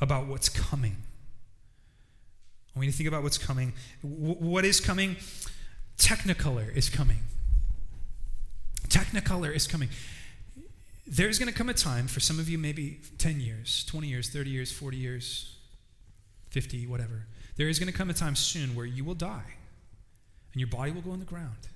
about 0.00 0.26
what's 0.26 0.48
coming. 0.48 0.96
I 2.74 2.78
want 2.78 2.86
you 2.86 2.92
to 2.92 2.96
think 2.96 3.08
about 3.08 3.22
what's 3.22 3.38
coming. 3.38 3.72
W- 4.02 4.34
what 4.34 4.64
is 4.64 4.80
coming? 4.80 5.16
Technicolor 5.98 6.74
is 6.74 6.88
coming. 6.88 7.18
Technicolor 8.88 9.54
is 9.54 9.66
coming 9.66 9.88
there's 11.06 11.38
going 11.38 11.50
to 11.50 11.56
come 11.56 11.68
a 11.68 11.74
time 11.74 12.06
for 12.06 12.20
some 12.20 12.38
of 12.38 12.48
you, 12.48 12.58
maybe 12.58 13.00
10 13.18 13.40
years, 13.40 13.84
20 13.86 14.06
years, 14.06 14.28
30 14.28 14.50
years, 14.50 14.72
40 14.72 14.96
years, 14.96 15.56
50, 16.50 16.86
whatever. 16.86 17.26
There 17.56 17.68
is 17.68 17.78
going 17.78 17.90
to 17.90 17.96
come 17.96 18.10
a 18.10 18.14
time 18.14 18.36
soon 18.36 18.74
where 18.74 18.86
you 18.86 19.04
will 19.04 19.14
die 19.14 19.54
and 20.52 20.60
your 20.60 20.68
body 20.68 20.92
will 20.92 21.02
go 21.02 21.10
on 21.10 21.18
the 21.18 21.24
ground. 21.24 21.68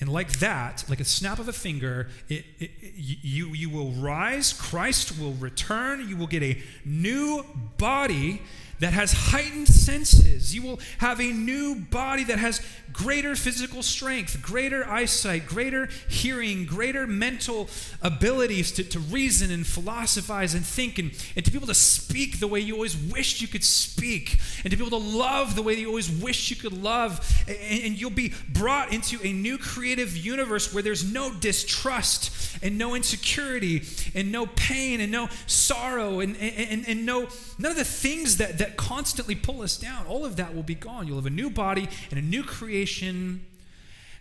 And 0.00 0.08
like 0.08 0.38
that, 0.38 0.84
like 0.88 1.00
a 1.00 1.04
snap 1.04 1.38
of 1.38 1.48
a 1.48 1.52
finger, 1.52 2.08
it, 2.28 2.44
it, 2.58 2.70
it, 2.80 2.92
you, 2.94 3.48
you 3.48 3.68
will 3.68 3.90
rise, 3.90 4.52
Christ 4.52 5.18
will 5.18 5.32
return, 5.34 6.08
you 6.08 6.16
will 6.16 6.28
get 6.28 6.42
a 6.42 6.60
new 6.84 7.44
body 7.78 8.42
that 8.80 8.92
has 8.92 9.12
heightened 9.12 9.68
senses. 9.68 10.54
You 10.54 10.62
will 10.62 10.80
have 10.98 11.20
a 11.20 11.32
new 11.32 11.74
body 11.74 12.24
that 12.24 12.38
has 12.38 12.60
greater 12.92 13.36
physical 13.36 13.82
strength, 13.82 14.42
greater 14.42 14.84
eyesight, 14.88 15.46
greater 15.46 15.88
hearing, 16.08 16.64
greater 16.64 17.06
mental 17.06 17.68
abilities 18.02 18.72
to, 18.72 18.84
to 18.84 18.98
reason 18.98 19.50
and 19.50 19.66
philosophize 19.66 20.54
and 20.54 20.64
think, 20.64 20.98
and, 20.98 21.12
and 21.36 21.44
to 21.44 21.50
be 21.50 21.56
able 21.56 21.66
to 21.66 21.74
speak 21.74 22.40
the 22.40 22.48
way 22.48 22.60
you 22.60 22.74
always 22.74 22.96
wished 22.96 23.40
you 23.40 23.48
could 23.48 23.64
speak, 23.64 24.38
and 24.64 24.70
to 24.70 24.76
be 24.76 24.84
able 24.84 24.98
to 24.98 25.06
love 25.06 25.54
the 25.54 25.62
way 25.62 25.74
you 25.74 25.88
always 25.88 26.10
wished 26.10 26.50
you 26.50 26.56
could 26.56 26.72
love. 26.72 27.44
And, 27.46 27.84
and 27.84 28.00
you'll 28.00 28.10
be 28.10 28.32
brought 28.48 28.92
into 28.92 29.18
a 29.24 29.32
new 29.32 29.58
creative 29.58 30.16
universe 30.16 30.72
where 30.74 30.82
there's 30.82 31.10
no 31.10 31.32
distrust 31.32 32.34
and 32.62 32.76
no 32.78 32.94
insecurity 32.94 33.82
and 34.14 34.32
no 34.32 34.46
pain 34.46 35.00
and 35.00 35.12
no 35.12 35.28
sorrow 35.46 36.20
and, 36.20 36.36
and, 36.36 36.86
and 36.88 37.06
no 37.06 37.28
none 37.58 37.72
of 37.72 37.76
the 37.76 37.84
things 37.84 38.38
that, 38.38 38.58
that 38.58 38.67
constantly 38.76 39.34
pull 39.34 39.62
us 39.62 39.76
down. 39.76 40.06
All 40.06 40.24
of 40.24 40.36
that 40.36 40.54
will 40.54 40.62
be 40.62 40.74
gone. 40.74 41.06
You'll 41.06 41.16
have 41.16 41.26
a 41.26 41.30
new 41.30 41.50
body 41.50 41.88
and 42.10 42.18
a 42.18 42.22
new 42.22 42.42
creation. 42.42 43.44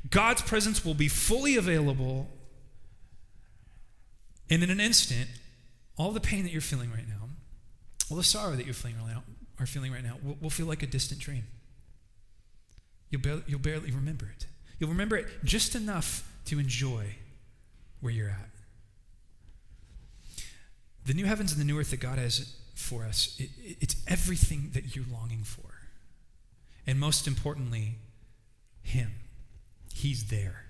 God's 0.09 0.41
presence 0.41 0.85
will 0.85 0.93
be 0.93 1.07
fully 1.07 1.57
available. 1.57 2.29
And 4.49 4.63
in 4.63 4.69
an 4.69 4.79
instant, 4.79 5.29
all 5.97 6.11
the 6.11 6.21
pain 6.21 6.43
that 6.43 6.51
you're 6.51 6.61
feeling 6.61 6.91
right 6.91 7.07
now, 7.07 7.29
all 8.09 8.17
the 8.17 8.23
sorrow 8.23 8.55
that 8.55 8.65
you're 8.65 8.73
feeling 8.73 8.97
right 8.97 9.13
now, 9.13 9.23
are 9.59 9.65
feeling 9.65 9.91
right 9.91 10.03
now 10.03 10.17
will, 10.23 10.37
will 10.41 10.49
feel 10.49 10.67
like 10.67 10.83
a 10.83 10.87
distant 10.87 11.19
dream. 11.19 11.43
You'll 13.09 13.21
barely, 13.21 13.43
you'll 13.47 13.59
barely 13.59 13.91
remember 13.91 14.25
it. 14.25 14.45
You'll 14.79 14.89
remember 14.89 15.17
it 15.17 15.27
just 15.43 15.75
enough 15.75 16.23
to 16.45 16.59
enjoy 16.59 17.15
where 17.99 18.13
you're 18.13 18.29
at. 18.29 18.49
The 21.05 21.13
new 21.13 21.25
heavens 21.25 21.51
and 21.51 21.59
the 21.59 21.65
new 21.65 21.79
earth 21.79 21.91
that 21.91 21.99
God 21.99 22.19
has 22.19 22.55
for 22.77 23.03
us, 23.03 23.35
it, 23.39 23.49
it's 23.81 23.95
everything 24.07 24.69
that 24.73 24.95
you're 24.95 25.05
longing 25.11 25.43
for. 25.43 25.81
And 26.85 26.99
most 26.99 27.27
importantly, 27.27 27.95
Him. 28.83 29.11
He's 29.93 30.25
there. 30.25 30.63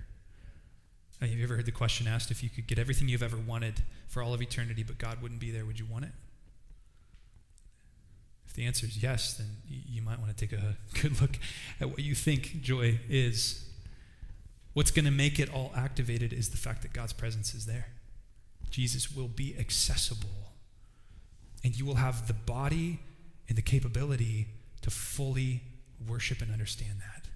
Have 1.20 1.28
you 1.30 1.44
ever 1.44 1.56
heard 1.56 1.66
the 1.66 1.72
question 1.72 2.06
asked 2.08 2.30
if 2.30 2.42
you 2.42 2.48
could 2.48 2.66
get 2.66 2.78
everything 2.78 3.08
you've 3.08 3.22
ever 3.22 3.36
wanted 3.36 3.82
for 4.06 4.22
all 4.22 4.32
of 4.32 4.40
eternity, 4.40 4.82
but 4.82 4.98
God 4.98 5.20
wouldn't 5.20 5.40
be 5.40 5.50
there, 5.50 5.66
would 5.66 5.78
you 5.78 5.84
want 5.84 6.06
it? 6.06 6.12
If 8.46 8.54
the 8.54 8.64
answer 8.64 8.86
is 8.86 9.02
yes, 9.02 9.34
then 9.34 9.48
you 9.68 10.00
might 10.00 10.18
want 10.18 10.34
to 10.34 10.46
take 10.46 10.58
a 10.58 10.76
good 11.02 11.20
look 11.20 11.38
at 11.80 11.90
what 11.90 11.98
you 11.98 12.14
think 12.14 12.62
joy 12.62 12.98
is. 13.10 13.66
What's 14.72 14.90
going 14.90 15.04
to 15.04 15.10
make 15.10 15.38
it 15.38 15.52
all 15.52 15.72
activated 15.76 16.32
is 16.32 16.48
the 16.48 16.56
fact 16.56 16.82
that 16.82 16.92
God's 16.94 17.12
presence 17.12 17.52
is 17.52 17.66
there. 17.66 17.88
Jesus 18.70 19.14
will 19.14 19.28
be 19.28 19.54
accessible. 19.58 20.47
And 21.64 21.76
you 21.76 21.84
will 21.84 21.96
have 21.96 22.26
the 22.26 22.34
body 22.34 23.00
and 23.48 23.56
the 23.58 23.62
capability 23.62 24.46
to 24.82 24.90
fully 24.90 25.62
worship 26.06 26.40
and 26.40 26.52
understand 26.52 27.00
that 27.00 27.26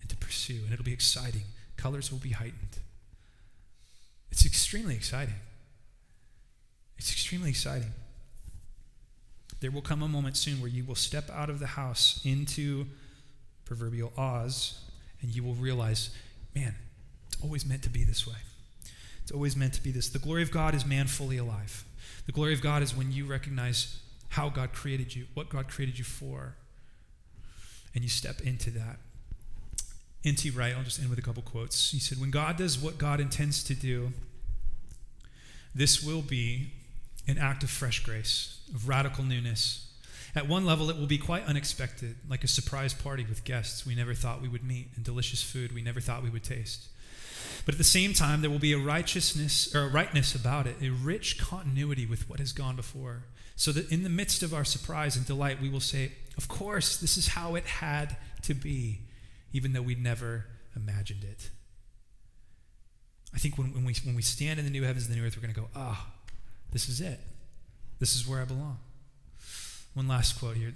and 0.00 0.08
to 0.08 0.16
pursue. 0.16 0.60
And 0.64 0.72
it'll 0.72 0.84
be 0.84 0.92
exciting. 0.92 1.42
Colors 1.76 2.10
will 2.10 2.18
be 2.18 2.30
heightened. 2.30 2.78
It's 4.30 4.46
extremely 4.46 4.94
exciting. 4.94 5.34
It's 6.96 7.10
extremely 7.10 7.50
exciting. 7.50 7.92
There 9.60 9.70
will 9.70 9.82
come 9.82 10.02
a 10.02 10.08
moment 10.08 10.36
soon 10.36 10.60
where 10.60 10.70
you 10.70 10.84
will 10.84 10.94
step 10.94 11.28
out 11.30 11.50
of 11.50 11.58
the 11.58 11.66
house 11.66 12.20
into 12.24 12.86
proverbial 13.64 14.12
Oz 14.16 14.80
and 15.20 15.34
you 15.34 15.42
will 15.42 15.54
realize 15.54 16.10
man, 16.54 16.74
it's 17.26 17.42
always 17.42 17.66
meant 17.66 17.82
to 17.82 17.90
be 17.90 18.04
this 18.04 18.26
way. 18.26 18.36
It's 19.22 19.32
always 19.32 19.56
meant 19.56 19.74
to 19.74 19.82
be 19.82 19.90
this. 19.90 20.08
The 20.08 20.18
glory 20.18 20.42
of 20.42 20.50
God 20.50 20.74
is 20.74 20.86
man 20.86 21.06
fully 21.06 21.36
alive. 21.36 21.84
The 22.28 22.32
glory 22.32 22.52
of 22.52 22.60
God 22.60 22.82
is 22.82 22.94
when 22.94 23.10
you 23.10 23.24
recognize 23.24 24.00
how 24.28 24.50
God 24.50 24.74
created 24.74 25.16
you, 25.16 25.24
what 25.32 25.48
God 25.48 25.66
created 25.66 25.98
you 25.98 26.04
for, 26.04 26.56
and 27.94 28.04
you 28.04 28.10
step 28.10 28.42
into 28.42 28.70
that. 28.72 28.98
N.T. 30.26 30.50
Wright, 30.50 30.74
I'll 30.76 30.84
just 30.84 31.00
end 31.00 31.08
with 31.08 31.18
a 31.18 31.22
couple 31.22 31.42
quotes. 31.42 31.90
He 31.90 31.98
said, 31.98 32.20
When 32.20 32.30
God 32.30 32.58
does 32.58 32.78
what 32.78 32.98
God 32.98 33.18
intends 33.18 33.64
to 33.64 33.74
do, 33.74 34.12
this 35.74 36.02
will 36.02 36.20
be 36.20 36.72
an 37.26 37.38
act 37.38 37.62
of 37.62 37.70
fresh 37.70 38.04
grace, 38.04 38.60
of 38.74 38.86
radical 38.88 39.24
newness. 39.24 39.90
At 40.36 40.46
one 40.46 40.66
level, 40.66 40.90
it 40.90 40.98
will 40.98 41.06
be 41.06 41.16
quite 41.16 41.46
unexpected, 41.46 42.16
like 42.28 42.44
a 42.44 42.48
surprise 42.48 42.92
party 42.92 43.24
with 43.26 43.44
guests 43.44 43.86
we 43.86 43.94
never 43.94 44.12
thought 44.12 44.42
we 44.42 44.48
would 44.48 44.64
meet 44.64 44.88
and 44.96 45.02
delicious 45.02 45.42
food 45.42 45.72
we 45.72 45.80
never 45.80 45.98
thought 45.98 46.22
we 46.22 46.28
would 46.28 46.44
taste. 46.44 46.88
But 47.68 47.74
at 47.74 47.78
the 47.78 47.84
same 47.84 48.14
time, 48.14 48.40
there 48.40 48.48
will 48.48 48.58
be 48.58 48.72
a 48.72 48.78
righteousness 48.78 49.74
or 49.74 49.82
a 49.82 49.88
rightness 49.88 50.34
about 50.34 50.66
it, 50.66 50.76
a 50.80 50.88
rich 50.88 51.36
continuity 51.36 52.06
with 52.06 52.26
what 52.26 52.38
has 52.38 52.50
gone 52.50 52.76
before. 52.76 53.24
So 53.56 53.72
that 53.72 53.92
in 53.92 54.04
the 54.04 54.08
midst 54.08 54.42
of 54.42 54.54
our 54.54 54.64
surprise 54.64 55.16
and 55.16 55.26
delight, 55.26 55.60
we 55.60 55.68
will 55.68 55.78
say, 55.78 56.12
Of 56.38 56.48
course, 56.48 56.96
this 56.96 57.18
is 57.18 57.28
how 57.28 57.56
it 57.56 57.66
had 57.66 58.16
to 58.44 58.54
be, 58.54 59.00
even 59.52 59.74
though 59.74 59.82
we'd 59.82 60.02
never 60.02 60.46
imagined 60.74 61.24
it. 61.24 61.50
I 63.34 63.38
think 63.38 63.58
when, 63.58 63.74
when, 63.74 63.84
we, 63.84 63.94
when 64.02 64.16
we 64.16 64.22
stand 64.22 64.58
in 64.58 64.64
the 64.64 64.70
new 64.70 64.84
heavens 64.84 65.04
and 65.04 65.14
the 65.14 65.20
new 65.20 65.26
earth, 65.26 65.36
we're 65.36 65.42
going 65.42 65.54
to 65.54 65.60
go, 65.60 65.68
Ah, 65.76 66.06
oh, 66.08 66.12
this 66.72 66.88
is 66.88 67.02
it. 67.02 67.20
This 67.98 68.16
is 68.16 68.26
where 68.26 68.40
I 68.40 68.46
belong. 68.46 68.78
One 69.92 70.08
last 70.08 70.38
quote 70.38 70.56
here. 70.56 70.72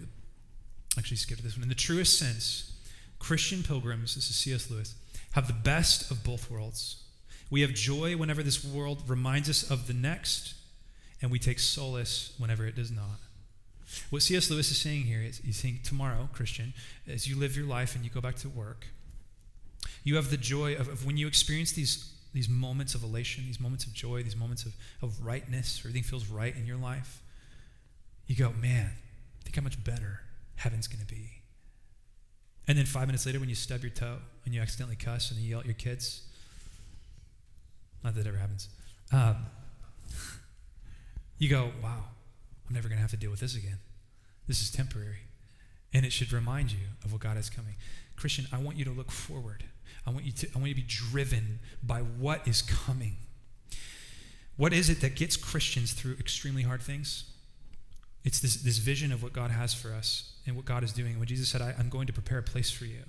Actually, 0.99 1.17
skip 1.17 1.39
this 1.39 1.57
one. 1.57 1.63
In 1.63 1.71
the 1.71 1.75
truest 1.75 2.19
sense, 2.19 2.71
Christian 3.19 3.63
pilgrims, 3.63 4.15
this 4.15 4.29
is 4.29 4.37
C.S. 4.37 4.71
Lewis, 4.71 4.95
have 5.33 5.47
the 5.47 5.53
best 5.53 6.11
of 6.11 6.25
both 6.25 6.51
worlds. 6.51 7.03
We 7.51 7.61
have 7.63 7.75
joy 7.75 8.17
whenever 8.17 8.43
this 8.43 8.65
world 8.65 9.03
reminds 9.07 9.51
us 9.51 9.69
of 9.71 9.87
the 9.87 9.95
next, 9.95 10.55
and 11.21 11.31
we 11.31 11.39
take 11.39 11.59
solace 11.59 12.35
whenever 12.39 12.67
it 12.67 12.77
does 12.77 12.91
not. 12.91 13.21
What 14.11 14.23
C.S. 14.23 14.51
Lewis 14.51 14.71
is 14.71 14.79
saying 14.79 15.03
here 15.03 15.21
is 15.21 15.39
he's 15.39 15.59
saying, 15.59 15.81
tomorrow, 15.85 16.29
Christian, 16.33 16.73
as 17.07 17.29
you 17.29 17.39
live 17.39 17.57
your 17.57 17.67
life 17.67 17.95
and 17.95 18.05
you 18.05 18.11
go 18.11 18.21
back 18.21 18.37
to 18.37 18.49
work, 18.49 18.87
you 20.05 20.17
have 20.17 20.31
the 20.31 20.37
joy 20.37 20.75
of, 20.75 20.89
of 20.89 21.05
when 21.07 21.17
you 21.17 21.27
experience 21.27 21.73
these, 21.73 22.13
these 22.33 22.49
moments 22.49 22.95
of 22.95 23.03
elation, 23.03 23.45
these 23.47 23.61
moments 23.61 23.85
of 23.85 23.93
joy, 23.93 24.23
these 24.23 24.37
moments 24.37 24.65
of, 24.65 24.75
of 25.03 25.25
rightness, 25.25 25.81
everything 25.81 26.03
feels 26.03 26.29
right 26.29 26.57
in 26.57 26.67
your 26.67 26.79
life. 26.79 27.23
You 28.27 28.37
go, 28.37 28.53
man, 28.53 28.93
think 29.45 29.57
how 29.57 29.63
much 29.63 29.83
better 29.83 30.21
heaven's 30.57 30.89
going 30.89 31.05
to 31.05 31.15
be. 31.15 31.42
And 32.69 32.79
then 32.79 32.87
five 32.87 33.07
minutes 33.07 33.27
later, 33.27 33.41
when 33.41 33.49
you 33.49 33.55
stub 33.55 33.83
your 33.83 33.91
toe 33.91 34.19
and 34.45 34.55
you 34.55 34.61
accidentally 34.61 34.97
cuss 34.97 35.31
and 35.31 35.41
you 35.41 35.51
yell 35.51 35.61
at 35.61 35.67
your 35.67 35.75
kids, 35.75 36.23
not 38.05 38.15
that 38.15 38.21
it 38.23 38.29
ever 38.29 38.39
happens, 38.39 38.69
um, 39.13 39.37
you 41.39 41.49
go, 41.49 41.73
wow, 41.83 42.05
I'm 42.69 42.75
never 42.75 42.89
going 42.89 42.99
to 42.99 43.03
have 43.03 43.11
to 43.11 43.17
deal 43.17 43.31
with 43.31 43.41
this 43.41 43.57
again. 43.57 43.79
This 44.47 44.63
is 44.63 44.71
temporary. 44.71 45.19
And 45.93 46.07
it 46.07 46.13
should 46.13 46.33
remind 46.33 46.73
you 46.73 46.87
of 47.05 47.13
what 47.13 47.21
God 47.21 47.37
is 47.37 47.51
coming. 47.51 47.75
Christian, 48.17 48.47
I 48.53 48.59
want 48.59 48.77
you 48.77 48.85
to 48.85 48.91
look 48.91 49.11
forward. 49.11 49.65
I 50.07 50.11
want 50.11 50.25
you 50.25 50.33
to, 50.33 50.49
I 50.55 50.59
want 50.59 50.69
you 50.69 50.75
to 50.75 50.81
be 50.81 50.87
driven 50.87 51.59
by 51.83 52.01
what 52.01 52.47
is 52.47 52.63
coming. 52.63 53.17
What 54.57 54.73
is 54.73 54.89
it 54.89 55.01
that 55.01 55.17
gets 55.17 55.37
Christians 55.37 55.93
through 55.93 56.15
extremely 56.15 56.63
hard 56.63 56.83
things? 56.83 57.25
It's 58.25 58.41
this, 58.41 58.57
this 58.57 58.79
vision 58.79 59.13
of 59.13 59.23
what 59.23 59.33
God 59.33 59.51
has 59.51 59.75
for 59.75 59.93
us 59.93 60.33
and 60.47 60.55
what 60.55 60.65
God 60.65 60.85
is 60.85 60.93
doing. 60.93 61.19
When 61.19 61.27
Jesus 61.27 61.49
said, 61.49 61.61
I, 61.61 61.75
am 61.79 61.89
going 61.89 62.07
to 62.07 62.13
prepare 62.13 62.39
a 62.39 62.43
place 62.43 62.71
for 62.71 62.85
you, 62.85 63.03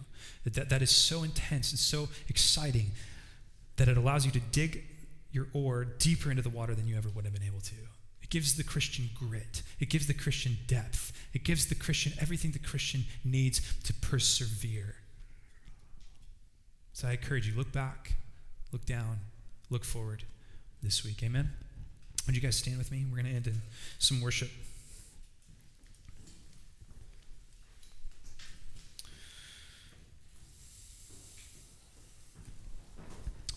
that, 0.43 0.53
that, 0.55 0.69
that 0.69 0.81
is 0.81 0.91
so 0.91 1.23
intense 1.23 1.71
and 1.71 1.79
so 1.79 2.09
exciting 2.29 2.91
that 3.77 3.87
it 3.87 3.97
allows 3.97 4.25
you 4.25 4.31
to 4.31 4.39
dig 4.39 4.83
your 5.31 5.47
oar 5.53 5.85
deeper 5.85 6.29
into 6.29 6.43
the 6.43 6.49
water 6.49 6.75
than 6.75 6.87
you 6.87 6.95
ever 6.95 7.09
would 7.09 7.25
have 7.25 7.33
been 7.33 7.43
able 7.43 7.61
to. 7.61 7.75
It 8.21 8.29
gives 8.29 8.55
the 8.55 8.63
Christian 8.63 9.09
grit, 9.13 9.61
it 9.79 9.89
gives 9.89 10.07
the 10.07 10.13
Christian 10.13 10.57
depth, 10.67 11.11
it 11.33 11.43
gives 11.43 11.67
the 11.67 11.75
Christian 11.75 12.13
everything 12.19 12.51
the 12.51 12.59
Christian 12.59 13.05
needs 13.23 13.61
to 13.83 13.93
persevere. 13.93 14.95
So 16.93 17.07
I 17.07 17.11
encourage 17.11 17.47
you 17.47 17.55
look 17.55 17.71
back, 17.71 18.13
look 18.71 18.85
down, 18.85 19.19
look 19.69 19.83
forward 19.83 20.23
this 20.81 21.03
week. 21.03 21.23
Amen. 21.23 21.49
Would 22.27 22.35
you 22.35 22.41
guys 22.41 22.55
stand 22.55 22.77
with 22.77 22.91
me? 22.91 23.05
We're 23.09 23.17
going 23.17 23.29
to 23.29 23.35
end 23.35 23.47
in 23.47 23.61
some 23.97 24.21
worship. 24.21 24.49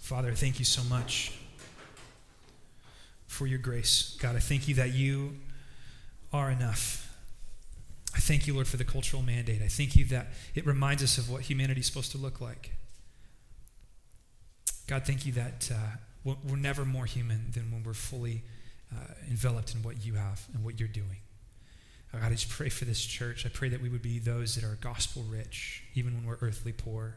Father, 0.06 0.30
thank 0.34 0.60
you 0.60 0.64
so 0.64 0.84
much 0.84 1.32
for 3.26 3.44
your 3.48 3.58
grace. 3.58 4.16
God, 4.20 4.36
I 4.36 4.38
thank 4.38 4.68
you 4.68 4.76
that 4.76 4.94
you 4.94 5.32
are 6.32 6.48
enough. 6.48 7.12
I 8.14 8.20
thank 8.20 8.46
you, 8.46 8.54
Lord, 8.54 8.68
for 8.68 8.76
the 8.76 8.84
cultural 8.84 9.20
mandate. 9.20 9.62
I 9.62 9.66
thank 9.66 9.96
you 9.96 10.04
that 10.04 10.28
it 10.54 10.64
reminds 10.64 11.02
us 11.02 11.18
of 11.18 11.28
what 11.28 11.42
humanity 11.42 11.80
is 11.80 11.86
supposed 11.86 12.12
to 12.12 12.18
look 12.18 12.40
like. 12.40 12.70
God, 14.86 15.02
thank 15.04 15.26
you 15.26 15.32
that 15.32 15.72
uh, 15.74 15.96
we're 16.22 16.54
never 16.54 16.84
more 16.84 17.06
human 17.06 17.50
than 17.50 17.72
when 17.72 17.82
we're 17.82 17.92
fully 17.92 18.44
uh, 18.94 19.14
enveloped 19.28 19.74
in 19.74 19.82
what 19.82 20.06
you 20.06 20.14
have 20.14 20.46
and 20.54 20.64
what 20.64 20.78
you're 20.78 20.88
doing. 20.88 21.18
God, 22.12 22.22
I 22.22 22.30
just 22.30 22.48
pray 22.48 22.68
for 22.68 22.84
this 22.84 23.04
church. 23.04 23.44
I 23.44 23.48
pray 23.48 23.70
that 23.70 23.82
we 23.82 23.88
would 23.88 24.02
be 24.02 24.20
those 24.20 24.54
that 24.54 24.62
are 24.62 24.78
gospel 24.80 25.24
rich, 25.28 25.82
even 25.94 26.14
when 26.14 26.26
we're 26.26 26.38
earthly 26.40 26.70
poor. 26.70 27.16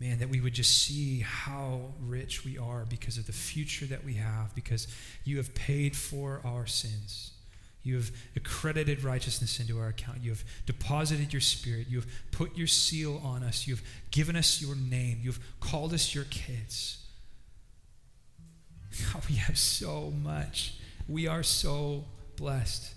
Man, 0.00 0.18
that 0.20 0.28
we 0.28 0.40
would 0.40 0.54
just 0.54 0.82
see 0.84 1.20
how 1.20 1.80
rich 2.00 2.44
we 2.44 2.56
are 2.56 2.84
because 2.88 3.18
of 3.18 3.26
the 3.26 3.32
future 3.32 3.86
that 3.86 4.04
we 4.04 4.14
have, 4.14 4.54
because 4.54 4.86
you 5.24 5.36
have 5.38 5.54
paid 5.54 5.96
for 5.96 6.40
our 6.44 6.66
sins. 6.66 7.32
You 7.82 7.96
have 7.96 8.10
accredited 8.36 9.02
righteousness 9.02 9.60
into 9.60 9.78
our 9.78 9.88
account. 9.88 10.18
You 10.22 10.30
have 10.30 10.44
deposited 10.66 11.32
your 11.32 11.40
spirit. 11.40 11.86
You 11.88 11.98
have 11.98 12.06
put 12.32 12.56
your 12.56 12.66
seal 12.66 13.20
on 13.24 13.42
us. 13.42 13.66
You 13.66 13.76
have 13.76 13.84
given 14.10 14.36
us 14.36 14.60
your 14.60 14.76
name. 14.76 15.20
You 15.22 15.30
have 15.30 15.40
called 15.60 15.94
us 15.94 16.14
your 16.14 16.24
kids. 16.24 16.98
God, 19.12 19.22
oh, 19.22 19.26
we 19.28 19.36
have 19.36 19.58
so 19.58 20.12
much. 20.22 20.74
We 21.08 21.26
are 21.26 21.42
so 21.42 22.04
blessed 22.36 22.92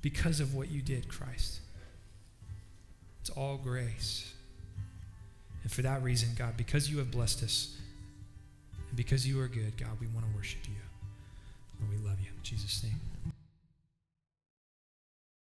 because 0.00 0.40
of 0.40 0.54
what 0.54 0.70
you 0.70 0.80
did, 0.80 1.08
Christ. 1.08 1.60
It's 3.20 3.30
all 3.30 3.58
grace. 3.58 4.32
And 5.68 5.74
for 5.74 5.82
that 5.82 6.02
reason, 6.02 6.30
God, 6.34 6.56
because 6.56 6.90
you 6.90 6.96
have 6.96 7.10
blessed 7.10 7.42
us 7.42 7.76
and 8.88 8.96
because 8.96 9.28
you 9.28 9.38
are 9.42 9.48
good, 9.48 9.76
God, 9.76 10.00
we 10.00 10.06
want 10.06 10.24
to 10.26 10.34
worship 10.34 10.60
you. 10.66 10.80
And 11.78 11.90
we 11.90 12.08
love 12.08 12.18
you. 12.20 12.28
In 12.34 12.42
Jesus' 12.42 12.82
name. 12.82 13.07